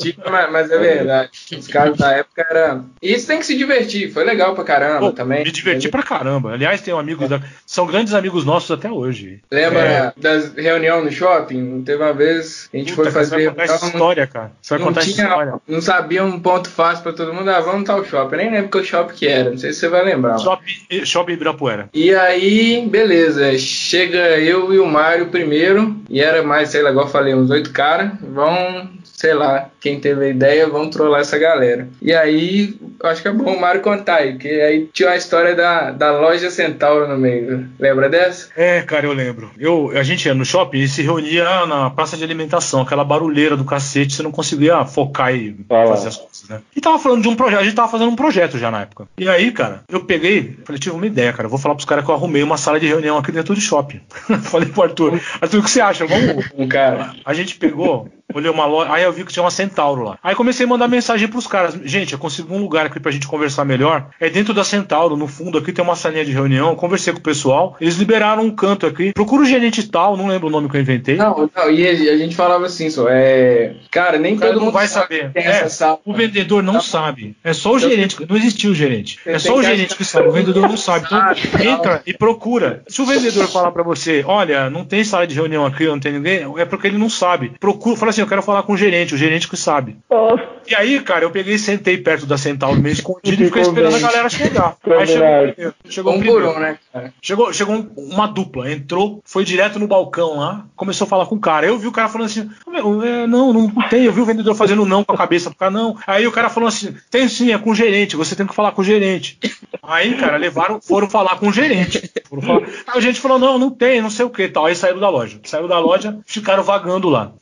[0.52, 1.30] Mas é verdade.
[1.58, 2.86] Os caras da época eram.
[3.02, 4.12] Isso tem que se divertir.
[4.12, 5.42] Foi legal pra caramba Pô, também.
[5.42, 6.52] Me diverti pra caramba.
[6.52, 7.26] Aliás, tem um amigo.
[7.26, 7.40] Da...
[7.66, 9.40] São grandes amigos nossos até hoje.
[9.50, 10.12] Lembra é.
[10.16, 11.82] das reuniões no shopping?
[11.82, 13.36] Teve uma vez a gente Puta, foi fazer.
[13.36, 14.52] Você vai contar essa história, cara.
[14.62, 15.54] Você vai contar tinha, essa história.
[15.66, 17.50] Não sabia um ponto fácil pra todo mundo.
[17.50, 18.34] Ah, vamos tal shopping.
[18.34, 19.50] Eu nem lembro qual shopping que era.
[19.50, 20.38] Não sei se você vai lembrar.
[20.38, 21.63] Shopping, shopping Ibirapuera.
[21.92, 23.56] E aí, beleza.
[23.58, 25.96] Chega eu e o Mário primeiro.
[26.08, 28.12] E era mais, sei lá, igual eu falei, uns oito caras.
[28.20, 28.88] Vão
[29.24, 31.88] sei lá, quem teve a ideia, vamos trollar essa galera.
[32.02, 35.54] E aí, acho que é bom o Mário contar aí, porque aí tinha a história
[35.54, 37.66] da, da loja Centauro no meio.
[37.78, 38.50] Lembra dessa?
[38.54, 39.50] É, cara, eu lembro.
[39.58, 43.56] Eu, a gente ia no shopping e se reunia na praça de alimentação, aquela barulheira
[43.56, 46.60] do cacete, você não conseguia focar e ah, fazer as coisas, né?
[46.76, 49.08] E tava falando de um projeto, a gente tava fazendo um projeto já na época.
[49.16, 52.04] E aí, cara, eu peguei, falei, tive uma ideia, cara, eu vou falar pros caras
[52.04, 54.02] que eu arrumei uma sala de reunião aqui dentro do shopping.
[54.44, 56.06] falei pro Arthur, Arthur, o que você acha?
[56.06, 56.44] Vamos.
[56.54, 57.14] Um cara.
[57.24, 60.18] A gente pegou, olhei uma loja, aí eu vi que tinha uma Centauro lá.
[60.22, 61.74] Aí comecei a mandar mensagem pros caras.
[61.84, 64.08] Gente, eu consigo um lugar aqui pra gente conversar melhor.
[64.20, 66.74] É dentro da Centauro, no fundo aqui tem uma salinha de reunião.
[66.74, 67.76] Conversei com o pessoal.
[67.80, 69.12] Eles liberaram um canto aqui.
[69.12, 71.16] Procura o gerente tal, não lembro o nome que eu inventei.
[71.16, 73.76] Não, não, e a gente falava assim, só é.
[73.90, 75.30] Cara, nem todo mundo vai saber.
[75.34, 75.66] É,
[76.04, 77.36] o vendedor não, não, sabe.
[77.44, 78.16] É só o então, gerente.
[78.28, 79.18] Não existiu o gerente.
[79.24, 80.28] É só o gerente que sabe.
[80.28, 81.06] O vendedor não sabe.
[81.06, 82.82] Então entra e procura.
[82.88, 86.12] Se o vendedor falar para você, olha, não tem sala de reunião aqui, não tem
[86.12, 87.52] ninguém, é porque ele não sabe.
[87.60, 89.96] Procura, fala assim, eu quero falar com o gerente, o gerente que sabe.
[90.08, 90.38] Oh.
[90.66, 93.96] E aí, cara, eu peguei e sentei perto da Centauro meio escondido e fiquei esperando
[93.96, 94.76] a galera chegar.
[94.86, 97.12] Aí chegou, chegou um primeiro, né, cara?
[97.20, 101.40] Chegou, chegou uma dupla, entrou, foi direto no balcão lá, começou a falar com o
[101.40, 101.66] cara.
[101.66, 104.04] Eu vi o cara falando assim: é, não, não tem.
[104.04, 105.96] Eu vi o vendedor fazendo não com a cabeça pro cara, não.
[106.06, 108.72] Aí o cara falou assim: tem sim, é com o gerente, você tem que falar
[108.72, 109.38] com o gerente.
[109.82, 112.10] Aí, cara, levaram, foram falar com o gerente.
[112.28, 114.66] Foram falar, aí o gerente falou: não, não tem, não sei o que tal.
[114.66, 115.38] Aí saíram da loja.
[115.44, 117.32] Saíram da loja, ficaram vagando lá.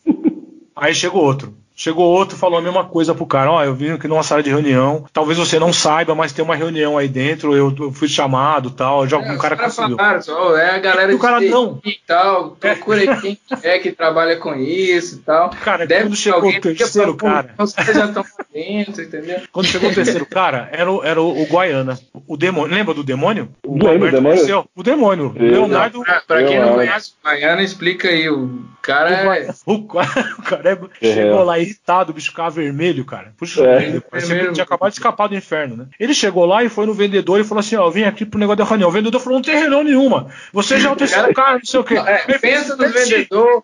[0.76, 1.61] Aí chegou outro.
[1.82, 3.50] Chegou outro e falou a mesma coisa pro cara.
[3.50, 5.04] Ó, eu vim aqui numa sala de reunião.
[5.12, 7.56] Talvez você não saiba, mas tem uma reunião aí dentro.
[7.56, 9.04] Eu, eu fui chamado tal.
[9.08, 9.96] Já um cara Os caras conseguiu.
[9.96, 11.80] falaram, só, é a galera E o cara não.
[11.84, 15.50] e tal, procura aí quem é que trabalha com isso e tal.
[15.50, 17.52] Cara, Deve quando chegou alguém o terceiro cara.
[17.58, 19.40] Os caras já estão dentro, entendeu?
[19.50, 21.98] Quando chegou o terceiro cara, era o, era o, o Guaiana.
[22.28, 22.72] O demônio.
[22.72, 23.48] Lembra do demônio?
[23.66, 24.64] O Alberto demônio?
[24.76, 25.32] O demônio.
[25.36, 26.02] Eu- Leonardo.
[26.02, 28.28] Pra, pra quem não conhece o Baiano, explica aí.
[28.28, 29.50] O cara é.
[29.66, 31.14] O cara, o cara é- É.
[31.14, 33.32] chegou lá irritado, o bicho ficava vermelho, cara.
[33.36, 33.78] Puxa, É.
[33.78, 35.86] vida, parecia que ele tinha acabado de escapar do inferno, né?
[35.98, 38.38] Ele chegou lá e foi no vendedor e falou assim: Ó, eu vim aqui pro
[38.38, 38.88] negócio da reunião.
[38.88, 40.28] O vendedor falou: não tem reunião nenhuma.
[40.52, 41.94] Você já é o terceiro cara, não sei o quê.
[41.94, 43.62] É, Ele pensa falou, nos vendedores.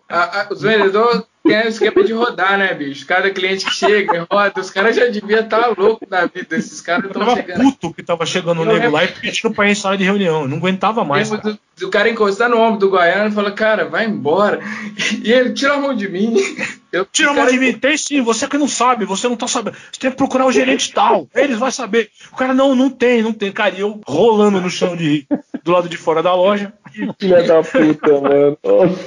[0.51, 3.05] Os vendedores têm o esquema de rodar, né, bicho?
[3.05, 6.55] Cada cliente que chega e roda, os caras já deviam estar loucos da vida.
[6.55, 7.61] Esses caras Eu estão chegando.
[7.63, 10.41] puto que tava chegando o nego lá e pedindo pra ir em sala de reunião.
[10.41, 11.29] Eu não aguentava mais.
[11.29, 11.59] Lembro cara.
[11.79, 14.59] Do, do cara encostar no ombro do Guaiano e falar, cara, vai embora.
[15.23, 16.35] E ele tira a mão de mim.
[16.91, 17.73] Eu, Tira a o mão de mim.
[17.73, 19.75] Tem sim, você que não sabe, você não tá sabendo.
[19.91, 21.27] Você tem que procurar o gerente tal.
[21.35, 22.09] Eles vão saber.
[22.33, 23.51] O cara, não, não tem, não tem.
[23.51, 25.27] Cara, e eu rolando no chão de
[25.63, 26.73] do lado de fora da loja.
[27.19, 28.57] Filha da puta, mano.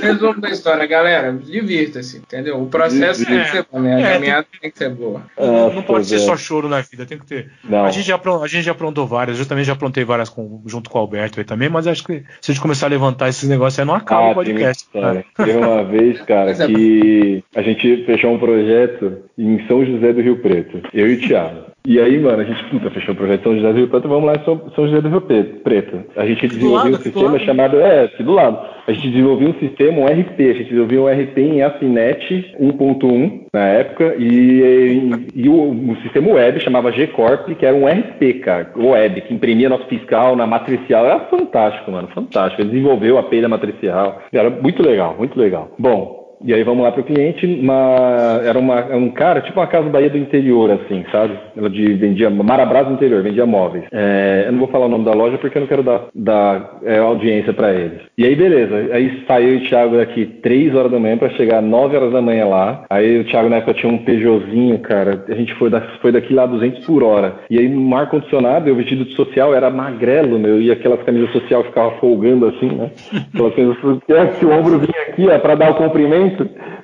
[0.00, 1.32] Resumo da história, galera.
[1.32, 2.62] Divirta-se, entendeu?
[2.62, 3.96] O processo tem que ser bom, né?
[3.96, 5.22] A É, caminhada tem que ser boa.
[5.38, 6.26] Não, não pode ser velho.
[6.28, 7.50] só choro na vida, tem que ter.
[7.62, 7.84] Não.
[7.84, 10.88] A gente, já, a gente já aprontou várias, eu também já aprontei várias com- junto
[10.88, 12.07] com o Alberto aí também, mas acho que
[12.40, 14.68] se a gente começar a levantar esses negócios aí, não acaba o Ah, tem muita
[14.68, 14.84] podcast.
[14.84, 15.24] história.
[15.34, 15.48] cara.
[15.52, 20.20] Teve uma vez, cara, é que a gente fechou um projeto em São José do
[20.20, 20.80] Rio Preto.
[20.92, 21.68] Eu e o Thiago.
[21.86, 24.26] E aí, mano, a gente puta, fechou o projeto São José do Rio Preto, vamos
[24.26, 26.00] lá em São, São José do Rio Pre- Preto.
[26.16, 27.80] A gente desenvolveu lado, um sistema chamado.
[27.80, 28.58] É, aqui do lado.
[28.86, 30.40] A gente desenvolveu um sistema, um RP.
[30.40, 34.16] A gente desenvolveu um RP em AFINET 1.1 na época.
[34.18, 39.32] E, e o, o sistema web chamava G-Corp, que era um RP, cara, web, que
[39.32, 41.06] imprimia nosso fiscal na matricial.
[41.06, 42.60] Era fantástico, mano, fantástico.
[42.60, 44.20] Ele desenvolveu a API da matricial.
[44.32, 45.74] Era muito legal, muito legal.
[45.78, 49.66] Bom, e aí vamos lá pro cliente, uma, era uma, era um cara, tipo uma
[49.66, 51.38] casa Bahia do interior, assim, sabe?
[51.56, 53.84] Ela de, vendia, Marabras do interior, vendia móveis.
[53.92, 56.78] É, eu não vou falar o nome da loja porque eu não quero dar, dar
[56.84, 58.00] é, audiência pra eles.
[58.16, 61.96] E aí, beleza, aí saiu o Thiago daqui 3 horas da manhã pra chegar 9
[61.96, 62.84] horas da manhã lá.
[62.90, 66.34] Aí o Thiago na época tinha um Peugeotzinho, cara, a gente foi, da, foi daqui
[66.34, 67.34] lá 200 por hora.
[67.50, 71.64] E aí no ar-condicionado, eu vestido de social, era magrelo, meu, e aquelas camisas social
[71.64, 72.90] ficava folgando assim, né?
[73.48, 74.02] Aquelas coisas
[74.38, 76.27] que o ombro vinha aqui, ó, pra dar o comprimento,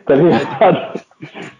[0.07, 1.01] tá ligado?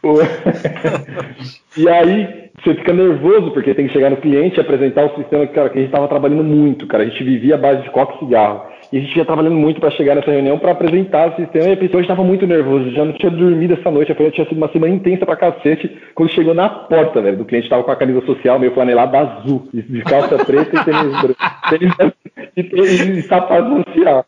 [1.77, 5.47] E aí você fica nervoso porque tem que chegar no cliente e apresentar o sistema
[5.47, 7.03] cara, que a gente estava trabalhando muito, cara.
[7.03, 8.63] A gente vivia à base de coca e cigarro.
[8.93, 11.69] E a gente ia trabalhando muito para chegar nessa reunião para apresentar o sistema.
[11.69, 14.13] E a pessoa estava muito nervoso, já não tinha dormido essa noite.
[14.13, 15.91] A tinha sido uma semana intensa pra cacete.
[16.15, 19.69] Quando chegou na porta, velho, do cliente estava com a camisa social meio flanelada azul,
[19.73, 21.21] de calça preta e tênis
[21.97, 22.17] branco.
[22.57, 24.25] E, e, e sapato social.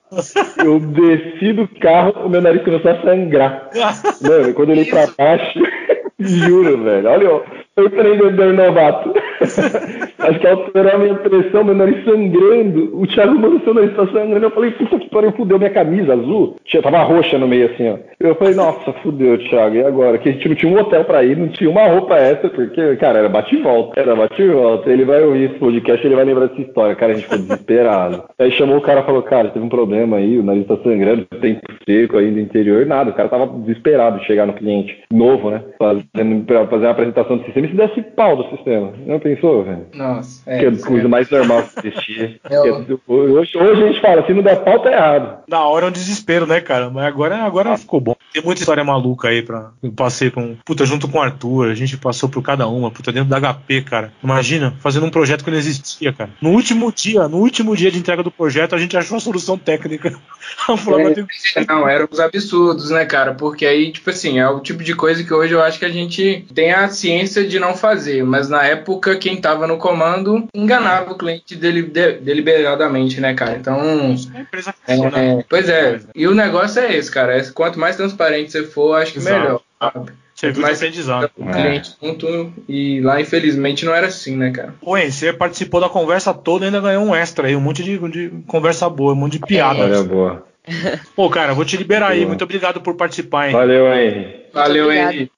[0.64, 3.70] Eu desci do carro, o meu nariz começou a sangrar.
[4.20, 5.60] Mano, quando eu olhei pra baixo,
[6.18, 7.08] juro, velho.
[7.08, 7.42] Olha,
[7.76, 9.12] empreendedor novato.
[10.18, 12.98] Acho que alterou a minha pressão, meu nariz sangrando.
[12.98, 14.46] O Thiago mandou seu nariz tá sangrando.
[14.46, 16.56] Eu falei, puta que pariu, fudeu minha camisa azul.
[16.64, 17.98] Tinha, tava roxa no meio assim, ó.
[18.18, 20.18] Eu falei, nossa, fudeu, Thiago, e agora?
[20.18, 22.96] Que a gente não tinha um hotel pra ir, não tinha uma roupa essa, porque,
[22.96, 24.00] cara, era bate e volta.
[24.00, 24.90] Era bate e volta.
[24.90, 26.94] Ele vai ouvir esse podcast, ele vai lembrar dessa história.
[26.96, 28.24] Cara, a gente ficou desesperado.
[28.38, 31.26] Aí chamou o cara e falou, cara, teve um problema aí, o nariz tá sangrando,
[31.40, 33.10] tempo seco aí no interior, nada.
[33.10, 35.62] O cara tava desesperado de chegar no cliente novo, né?
[35.78, 38.92] Fazendo, pra fazer uma apresentação do sistema e se desse pau do sistema.
[39.06, 39.86] Não pensou, velho?
[39.94, 42.40] Nossa, que é a isso coisa mais normal que existia.
[42.50, 45.38] Eu- Que é- hoje, hoje a gente fala, se não der pau, tá errado.
[45.48, 46.90] Na hora é um desespero, né, cara?
[46.90, 48.14] Mas agora, agora ficou bom.
[48.32, 49.70] Tem muita história maluca aí pra.
[49.82, 50.56] Eu passei com.
[50.64, 53.82] Puta, junto com o Arthur, a gente passou por cada uma, puta, dentro da HP,
[53.82, 54.12] cara.
[54.22, 56.30] Imagina, fazendo um projeto que não existia, cara.
[56.40, 59.56] No último dia, no último dia de entrega do projeto, a gente achou a solução
[59.56, 60.12] técnica.
[60.68, 61.26] A forma tem
[61.56, 63.34] É, Não, eram os absurdos, né, cara?
[63.34, 65.88] Porque aí, tipo assim, é o tipo de coisa que hoje eu acho que a
[65.90, 71.12] gente tem a ciência de não fazer, mas na época quem tava no comando enganava
[71.12, 73.56] o cliente deli- de- deliberadamente, né, cara?
[73.56, 73.78] Então,
[74.34, 75.18] A empresa é, funciona.
[75.18, 76.00] é, pois é.
[76.14, 77.36] E o negócio é esse, cara.
[77.36, 79.40] é- Quanto mais transparente você for, acho que Exato.
[79.40, 79.60] melhor.
[79.80, 80.12] sabe?
[80.34, 81.30] Você viu de Mas- aprendizado.
[81.36, 84.74] O cliente junto e lá, infelizmente, não era assim, né, cara?
[84.86, 87.98] Hein, você participou da conversa toda e ainda ganhou um extra aí, um monte de,
[88.10, 89.80] de conversa boa, um monte de piada.
[89.80, 90.46] Olha, boa.
[91.16, 92.18] Pô, cara, vou te liberar aí.
[92.18, 92.28] Boa.
[92.28, 93.52] Muito obrigado por participar, hein?
[93.52, 94.40] Valeu, Henry.
[94.52, 94.92] Valeu.
[94.92, 95.30] Henry.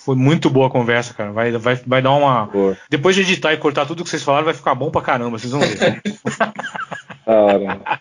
[0.00, 1.32] Foi muito boa a conversa, cara.
[1.32, 2.46] Vai, vai, vai dar uma.
[2.46, 2.76] Boa.
[2.88, 5.52] Depois de editar e cortar tudo que vocês falaram, vai ficar bom pra caramba, vocês
[5.52, 6.02] vão ver.
[7.26, 8.00] Da hora.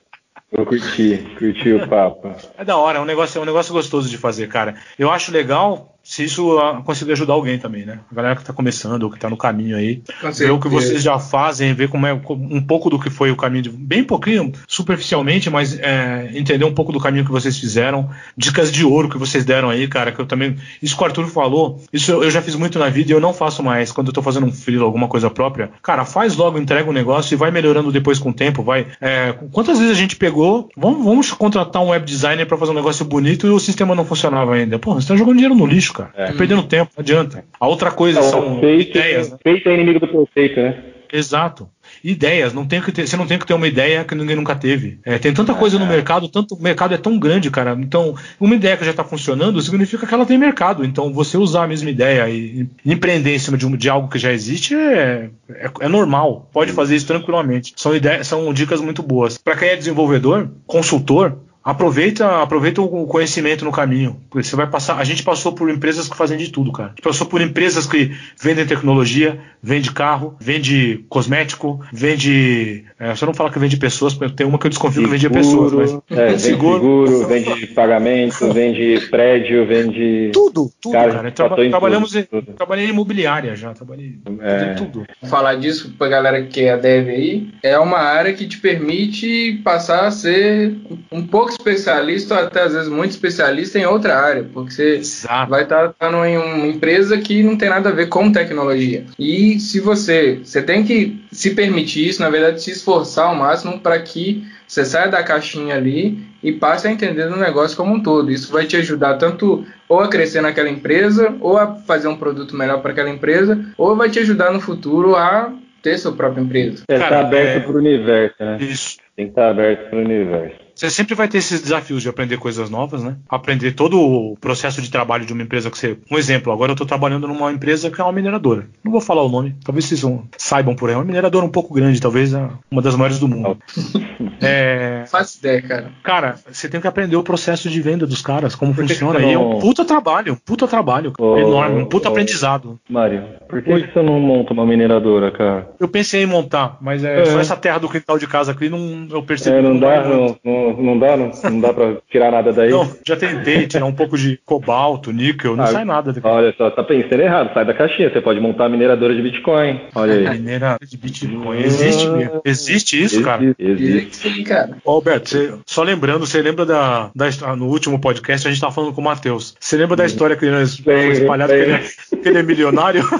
[0.51, 2.33] Eu curti, curti o papo.
[2.57, 4.75] É da hora, é um negócio, é um negócio gostoso de fazer, cara.
[4.97, 7.99] Eu acho legal se isso conseguir ajudar alguém também, né?
[8.11, 10.67] A galera que tá começando ou que tá no caminho aí, Com ver o que
[10.67, 14.03] vocês já fazem, ver como é um pouco do que foi o caminho, de- bem
[14.03, 19.07] pouquinho, superficialmente, mas é, entender um pouco do caminho que vocês fizeram, dicas de ouro
[19.07, 22.31] que vocês deram aí, cara, que eu também, isso que o Arthur falou, isso eu
[22.31, 24.51] já fiz muito na vida e eu não faço mais quando eu tô fazendo um
[24.51, 28.31] freelo, alguma coisa própria, cara, faz logo, entrega o negócio e vai melhorando depois com
[28.31, 32.47] o tempo, vai, é, quantas vezes a gente pegou, vamos, vamos contratar um web designer
[32.47, 35.35] pra fazer um negócio bonito e o sistema não funcionava ainda, pô, você tá jogando
[35.35, 37.43] dinheiro no lixo, cara, tá perdendo tempo, não adianta.
[37.59, 39.37] A outra coisa Então, são feito, ideias, né?
[39.43, 40.83] feito é inimigo do perfeito, né?
[41.11, 41.67] Exato.
[42.03, 44.55] Ideias, não tem que ter, você não tem que ter uma ideia que ninguém nunca
[44.55, 44.99] teve.
[45.03, 47.75] É, tem tanta coisa no mercado, tanto o mercado é tão grande, cara.
[47.79, 50.85] Então, uma ideia que já está funcionando significa que ela tem mercado.
[50.85, 54.07] Então, você usar a mesma ideia e, e empreender em cima de, um- de algo
[54.07, 56.47] que já existe é, é, é normal.
[56.53, 57.73] Pode fazer isso tranquilamente.
[57.75, 59.35] São ideias, são dicas muito boas.
[59.39, 61.39] Para quem é desenvolvedor, consultor,
[61.69, 64.19] Aproveita, aproveita o conhecimento no caminho.
[64.27, 64.97] Porque você vai passar.
[64.97, 66.87] A gente passou por empresas que fazem de tudo, cara.
[66.87, 72.85] A gente passou por empresas que vendem tecnologia, vende carro, vende cosmético, vende.
[72.99, 75.29] É, você não fala que vende pessoas, porque tem uma que eu desconfio que vende
[75.29, 76.17] pessoas, mas.
[76.17, 77.27] é, vende seguro.
[77.27, 80.31] vende pagamento, vende prédio, vende.
[80.33, 81.31] Tudo, tudo, Cara, cara.
[81.31, 84.73] Traba- em trabalhamos tudo, em, trabalhei em imobiliária já, trabalhei É.
[84.73, 85.05] em tudo.
[85.29, 90.05] falar disso pra galera que é dev aí, é uma área que te permite passar
[90.07, 90.75] a ser
[91.11, 95.49] um pouco especialista, ou até às vezes muito especialista em outra área, porque você Exato.
[95.49, 99.05] vai estar em uma empresa que não tem nada a ver com tecnologia.
[99.17, 103.79] E se você, você tem que se permitir isso, na verdade, se esforçar ao máximo
[103.79, 108.03] para que você saia da caixinha ali e passe a entender o negócio como um
[108.03, 108.29] todo.
[108.31, 112.55] Isso vai te ajudar tanto ou a crescer naquela empresa, ou a fazer um produto
[112.55, 115.51] melhor para aquela empresa, ou vai te ajudar no futuro a
[115.81, 116.83] ter sua própria empresa.
[116.87, 118.57] É, Cara, tá aberto é- pro universo, né?
[118.59, 118.97] Isso.
[119.15, 120.68] Tem que estar aberto pro universo.
[120.79, 123.17] Você sempre vai ter esses desafios de aprender coisas novas, né?
[123.27, 125.97] Aprender todo o processo de trabalho de uma empresa que você.
[126.09, 128.65] Um exemplo, agora eu estou trabalhando numa empresa que é uma mineradora.
[128.81, 130.01] Não vou falar o nome, talvez vocês
[130.37, 130.95] saibam por aí.
[130.95, 133.57] É uma mineradora um pouco grande, talvez a- uma das maiores do mundo.
[134.41, 135.91] É, Faço ideia, cara.
[136.01, 138.99] cara, você tem que aprender o processo de venda dos caras, como Por que que
[138.99, 139.19] funciona.
[139.19, 141.11] você E é não- um puta trabalho, um puta trabalho.
[141.19, 142.79] Ô, enorme, um puta ô, aprendizado.
[142.89, 145.69] Mário, por que, que você não monta uma mineradora, cara?
[145.77, 147.25] Eu pensei em montar, mas é, É.
[147.25, 149.57] só essa terra do quintal de casa aqui não, eu percebi.
[149.57, 150.39] É, não que dá, vai muito.
[150.45, 152.69] não, não, não dá, não, não dá pra tirar nada daí.
[152.71, 156.25] Não, já tentei tirar um pouco de cobalto, níquel, não Ah, sai nada daqui.
[156.27, 158.09] Olha só, tá pensando errado, sai da caixinha.
[158.11, 159.81] Você pode montar a mineradora de Bitcoin.
[159.95, 160.37] Olha aí.
[160.39, 161.59] Mineira de Bitcoin.
[161.59, 162.41] Existe mesmo.
[162.45, 163.43] Existe isso, cara.
[163.43, 164.15] Existe, existe.
[164.17, 164.77] Sim, cara.
[164.85, 168.73] Ô, Alberto, você- só lembrando, você lembra da, da no último podcast a gente tava
[168.73, 169.55] falando com o Matheus.
[169.59, 171.79] Você lembra da história que ele foi Lembro, espalhada que ele, é,
[172.21, 173.03] que ele é milionário?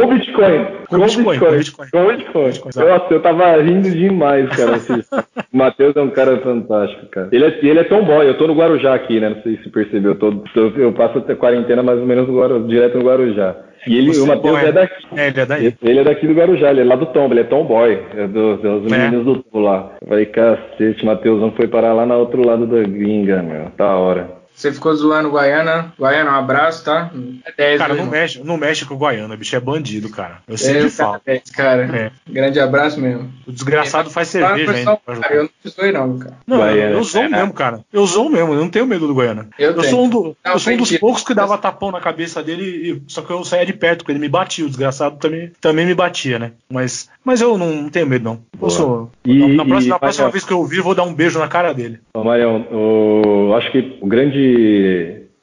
[0.00, 0.66] Com o Bitcoin.
[0.88, 1.88] Com Bitcoin, com Bitcoin.
[1.90, 2.48] Com o Bitcoin.
[2.48, 2.88] exato.
[2.88, 4.76] Nossa, eu tava rindo demais, cara.
[4.76, 4.92] esse-
[5.52, 7.28] O Matheus é um cara fantástico, cara.
[7.30, 8.26] Ele é, ele é tomboy.
[8.26, 9.28] Eu tô no Guarujá aqui, né?
[9.28, 10.12] Não sei se percebeu.
[10.12, 13.54] Eu, tô, tô- eu passo a quarentena mais ou menos no direto no Guarujá.
[13.86, 14.94] E ele, Você o Matheus é- é daqui.
[15.14, 15.74] É, ele é daí.
[15.82, 18.56] Ele é daqui do Guarujá, ele é lá do Tombo, ele é tomboy, é do-
[18.56, 18.96] dos É.
[18.98, 19.90] meninos do Tombo lá.
[20.02, 23.66] Eu falei, cacete, Matheusão foi parar lá no outro lado da gringa, meu.
[23.76, 24.28] Da hora.
[24.54, 25.92] Você ficou zoando Guaiana.
[25.98, 27.10] Guaiana, um abraço, tá?
[27.44, 30.38] É 10, Cara, meu não mexe, não mexe com o Guaiana, bicho é bandido, cara.
[30.46, 31.14] Eu É, sempre o cara falo.
[31.26, 31.82] é 10, cara.
[31.96, 32.10] É.
[32.32, 33.30] Grande abraço mesmo.
[33.46, 35.20] O desgraçado faz Fala, cerveja pessoal, ainda.
[35.20, 36.36] cara, eu não zoei não, cara.
[36.46, 36.92] Não, eu, Guaiana.
[36.92, 37.80] eu sou mesmo, cara.
[37.92, 39.48] Eu sou mesmo, eu não tenho medo do Goiânia.
[39.58, 39.90] Eu tenho.
[39.90, 42.62] sou um, do- Não, eu sou um dos poucos que dava tapão na cabeça dele,
[42.64, 44.64] e, só que eu saía de perto, porque ele me batia.
[44.64, 46.52] O desgraçado também, também me batia, né?
[46.70, 48.40] Mas, mas eu não tenho medo, não.
[48.62, 49.10] Eu sou.
[49.24, 51.02] E- na próxima, e- na próxima mas, ó, vez que eu ouvir, eu vou dar
[51.02, 51.98] um beijo na cara dele.
[52.14, 54.43] Ô, Marião, o- acho que o grande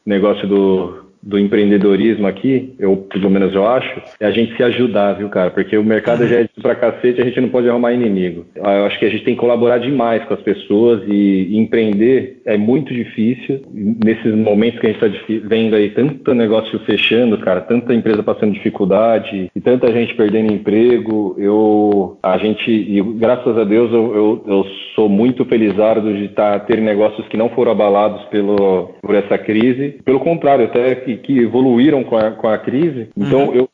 [0.05, 5.13] negócio do, do empreendedorismo aqui, eu pelo menos eu acho, é a gente se ajudar,
[5.13, 5.51] viu, cara?
[5.51, 8.45] Porque o mercado já é pra cacete, a gente não pode arrumar inimigo.
[8.61, 12.41] Ah, Eu acho que a gente tem que colaborar demais com as pessoas e, empreender
[12.45, 13.61] é muito difícil.
[13.71, 18.53] Nesses momentos que a gente está vendo aí tanto negócio fechando, cara, tanta empresa passando
[18.53, 24.43] dificuldade e tanta gente perdendo emprego, eu, a gente, e graças a Deus, eu, eu,
[24.47, 24.65] eu
[24.95, 29.99] sou muito felizardo de estar ter negócios que não foram abalados pelo, por essa crise.
[30.03, 33.09] Pelo contrário, até que, que evoluíram com a, com a crise.
[33.15, 33.69] Então, eu me-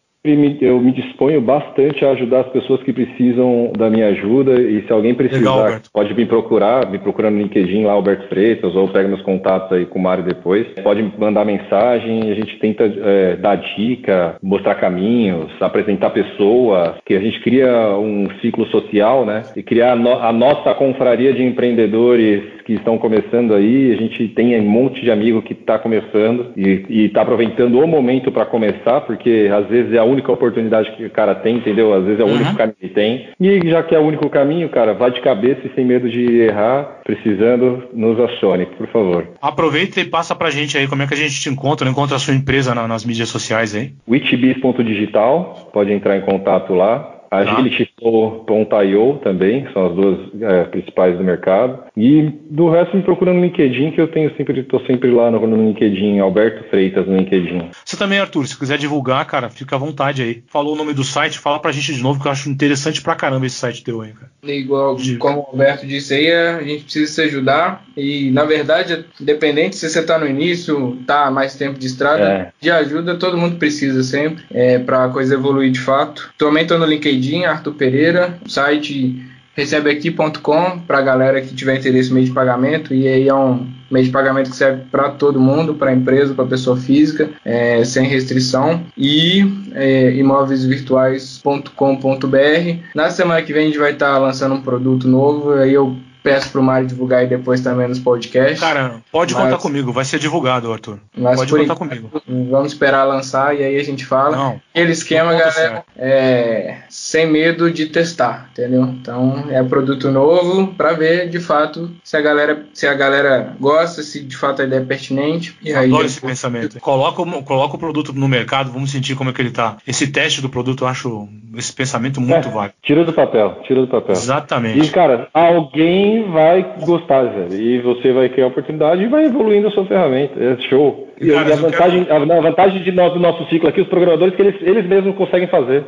[0.61, 4.91] eu me disponho bastante a ajudar as pessoas que precisam da minha ajuda e se
[4.91, 9.07] alguém precisar, Legal, pode me procurar, me procurando no LinkedIn lá, Alberto Freitas, ou pega
[9.07, 10.65] meus contatos aí com o Mário depois.
[10.83, 17.19] Pode mandar mensagem, a gente tenta é, dar dica, mostrar caminhos, apresentar pessoas, que a
[17.19, 19.43] gente cria um ciclo social, né?
[19.55, 23.93] E criar a, no- a nossa confraria de empreendedores que estão começando aí.
[23.93, 28.31] A gente tem um monte de amigo que está começando e está aproveitando o momento
[28.31, 31.93] para começar, porque às vezes é a única oportunidade que o cara tem, entendeu?
[31.93, 32.35] Às vezes é o Uhum.
[32.35, 33.27] único caminho que tem.
[33.39, 36.39] E já que é o único caminho, cara, vá de cabeça e sem medo de
[36.41, 36.97] errar.
[37.03, 39.27] Precisando, nos acione, por favor.
[39.41, 42.19] Aproveita e passa pra gente aí como é que a gente te encontra, encontra a
[42.19, 43.91] sua empresa na- nas mídias sociais aí.
[44.07, 47.13] witchbiz.digital, pode entrar em contato lá.
[47.29, 51.79] Agilityflow.io também, que são as duas é, principais do mercado.
[51.95, 55.45] E do resto me procura no LinkedIn, que eu tenho sempre, tô sempre lá no,
[55.45, 57.69] no LinkedIn, Alberto Freitas no LinkedIn.
[57.83, 60.43] Você também, Arthur, se quiser divulgar, cara, fica à vontade aí.
[60.47, 63.15] Falou o nome do site, fala pra gente de novo, que eu acho interessante pra
[63.15, 64.31] caramba esse site teu aí, cara.
[64.43, 67.85] Igual como o Alberto disse aí, a gente precisa se ajudar.
[67.95, 72.51] E na verdade, independente se você está no início, tá mais tempo de estrada, É.
[72.59, 76.31] de ajuda todo mundo precisa sempre é, para a coisa evoluir de fato.
[76.37, 79.27] Também estou no LinkedIn, Arthur Pereira, site
[79.57, 82.93] recebeaqui.com para a galera que tiver interesse no meio de pagamento.
[82.93, 86.45] E aí é um meio de pagamento que serve para todo mundo, para empresa, para
[86.45, 88.83] pessoa física, é, sem restrição.
[88.95, 92.79] E é, imóveisvirtuais.com.br.
[92.93, 95.53] Na semana que vem a gente vai estar lançando um produto novo.
[95.53, 95.97] Aí eu
[96.27, 98.59] peço pro Mário divulgar aí depois também nos podcasts.
[98.59, 100.99] Cara, pode Mas- contar comigo, vai ser divulgado, Arthur.
[101.15, 102.21] Pode contar enquanto, comigo.
[102.49, 104.35] Vamos esperar lançar e aí a gente fala.
[104.35, 104.61] Não.
[104.73, 108.83] Aquele esquema, galera, é sem medo de testar, entendeu?
[108.83, 114.01] Então é produto novo para ver de fato se a galera se a galera gosta,
[114.03, 115.57] se de fato a ideia é pertinente.
[115.61, 116.79] E aí Adoro esse pensamento.
[116.79, 119.77] Coloca, o- coloca o produto no mercado, vamos sentir como é que ele tá.
[119.87, 121.27] Esse teste do produto, eu acho
[121.57, 122.75] esse pensamento muito É, válido.
[122.81, 124.13] Tira do papel, tira do papel.
[124.13, 124.87] Exatamente.
[124.87, 127.53] E, cara, alguém vai gostar, velho.
[127.53, 130.33] E você vai criar oportunidade e vai evoluindo a sua ferramenta.
[130.39, 131.06] É show.
[131.19, 133.87] E, Cara, e a, vantagem, a, a vantagem de nós, do nosso ciclo aqui, os
[133.87, 135.85] programadores, que eles, eles mesmos conseguem fazer.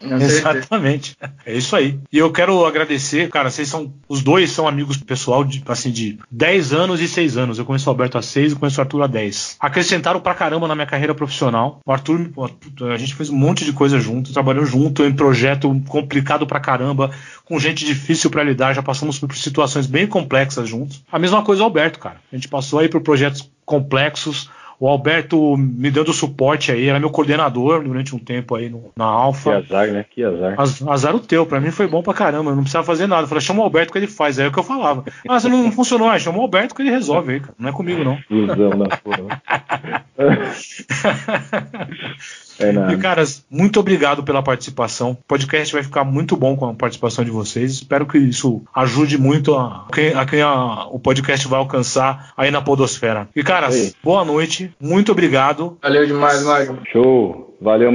[0.00, 0.24] Certeza.
[0.24, 1.16] exatamente.
[1.44, 1.98] É isso aí.
[2.12, 3.92] E eu quero agradecer, cara, vocês são.
[4.08, 7.58] Os dois são amigos pessoal de, assim, de 10 anos e 6 anos.
[7.58, 9.56] Eu conheço o Alberto há 6 e conheço o Arthur há 10.
[9.60, 11.80] Acrescentaram pra caramba na minha carreira profissional.
[11.84, 15.12] O Arthur, o Arthur, a gente fez um monte de coisa junto, trabalhou junto em
[15.12, 17.10] projeto complicado pra caramba,
[17.44, 21.02] com gente difícil pra lidar, já passamos por situações bem complexas juntos.
[21.10, 22.16] A mesma coisa o Alberto, cara.
[22.32, 24.50] A gente passou aí por projetos complexos.
[24.80, 29.04] O Alberto me dando suporte aí, era meu coordenador durante um tempo aí no- na
[29.04, 29.56] Que Alfa.
[29.58, 30.04] azar, né?
[30.10, 30.54] Que azar.
[30.60, 33.22] Az- Azar o teu, pra mim foi bom pra caramba, eu não precisava fazer nada.
[33.22, 35.04] Eu falei, chama o Alberto que ele faz, aí é o que eu falava.
[35.28, 37.54] Ah, você não funcionou, ah, chama o Alberto que ele resolve aí, cara.
[37.56, 38.18] Não é comigo, não.
[38.28, 39.42] Ilusão da porra.
[42.58, 42.96] É E, nada.
[42.98, 45.10] caras, muito obrigado pela participação.
[45.12, 47.72] O podcast vai ficar muito bom com a participação de vocês.
[47.72, 52.50] Espero que isso ajude muito a quem, a quem a- o podcast vai alcançar aí
[52.50, 53.28] na Podosfera.
[53.34, 53.92] E, caras, Aí.
[54.02, 55.78] boa noite, muito obrigado.
[55.82, 56.78] Valeu demais, Mário.
[56.92, 57.56] Show.
[57.60, 57.90] Valeu,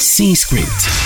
[0.00, 1.01] Sem script.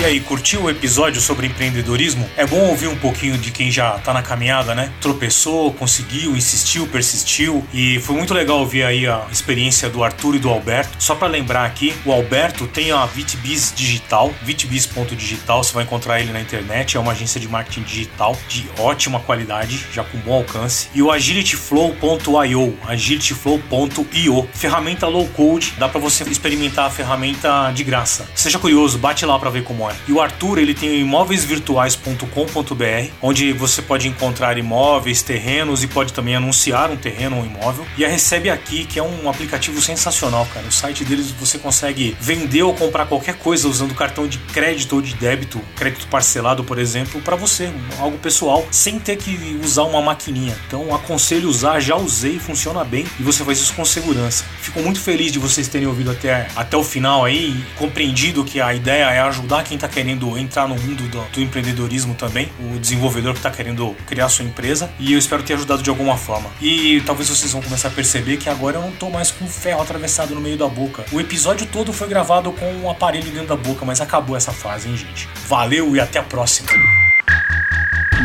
[0.00, 2.30] E aí, curtiu o episódio sobre empreendedorismo?
[2.36, 4.92] É bom ouvir um pouquinho de quem já tá na caminhada, né?
[5.00, 7.66] Tropeçou, conseguiu, insistiu, persistiu.
[7.74, 11.02] E foi muito legal ouvir aí a experiência do Arthur e do Alberto.
[11.02, 16.30] Só pra lembrar aqui, o Alberto tem a VitBiz Digital, vitbiz.digital, você vai encontrar ele
[16.32, 16.96] na internet.
[16.96, 20.88] É uma agência de marketing digital de ótima qualidade, já com bom alcance.
[20.94, 28.28] E o agilityflow.io, agilityflow.io, ferramenta low code, dá pra você experimentar a ferramenta de graça.
[28.36, 29.87] Seja curioso, bate lá pra ver como é.
[30.06, 36.12] E o Arthur, ele tem o imóveisvirtuais.com.br, onde você pode encontrar imóveis, terrenos e pode
[36.12, 37.86] também anunciar um terreno ou um imóvel.
[37.96, 40.66] E a Recebe Aqui, que é um aplicativo sensacional, cara.
[40.66, 45.02] O site deles você consegue vender ou comprar qualquer coisa usando cartão de crédito ou
[45.02, 50.00] de débito, crédito parcelado, por exemplo, para você, algo pessoal, sem ter que usar uma
[50.00, 50.56] maquininha.
[50.66, 54.44] Então, aconselho usar, já usei, funciona bem e você faz isso com segurança.
[54.60, 58.74] Fico muito feliz de vocês terem ouvido até, até o final aí compreendido que a
[58.74, 63.32] ideia é ajudar quem está querendo entrar no mundo do, do empreendedorismo também, o desenvolvedor
[63.32, 66.50] que está querendo criar sua empresa, e eu espero ter ajudado de alguma forma.
[66.60, 69.80] E talvez vocês vão começar a perceber que agora eu não tô mais com ferro
[69.82, 71.04] atravessado no meio da boca.
[71.12, 74.88] O episódio todo foi gravado com um aparelho dentro da boca, mas acabou essa fase,
[74.88, 75.28] hein, gente?
[75.46, 76.68] Valeu e até a próxima.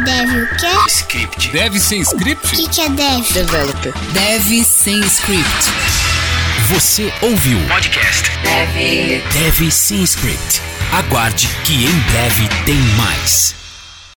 [0.05, 0.67] Deve o quê?
[0.87, 1.49] Script.
[1.51, 2.55] Deve sem O script?
[2.55, 3.33] que, que é deve?
[3.33, 3.93] Developer.
[4.11, 5.43] Deve sem script.
[6.69, 8.29] Você ouviu podcast.
[8.43, 10.72] Deve Deve sem script.
[10.93, 13.62] Aguarde que em breve tem mais.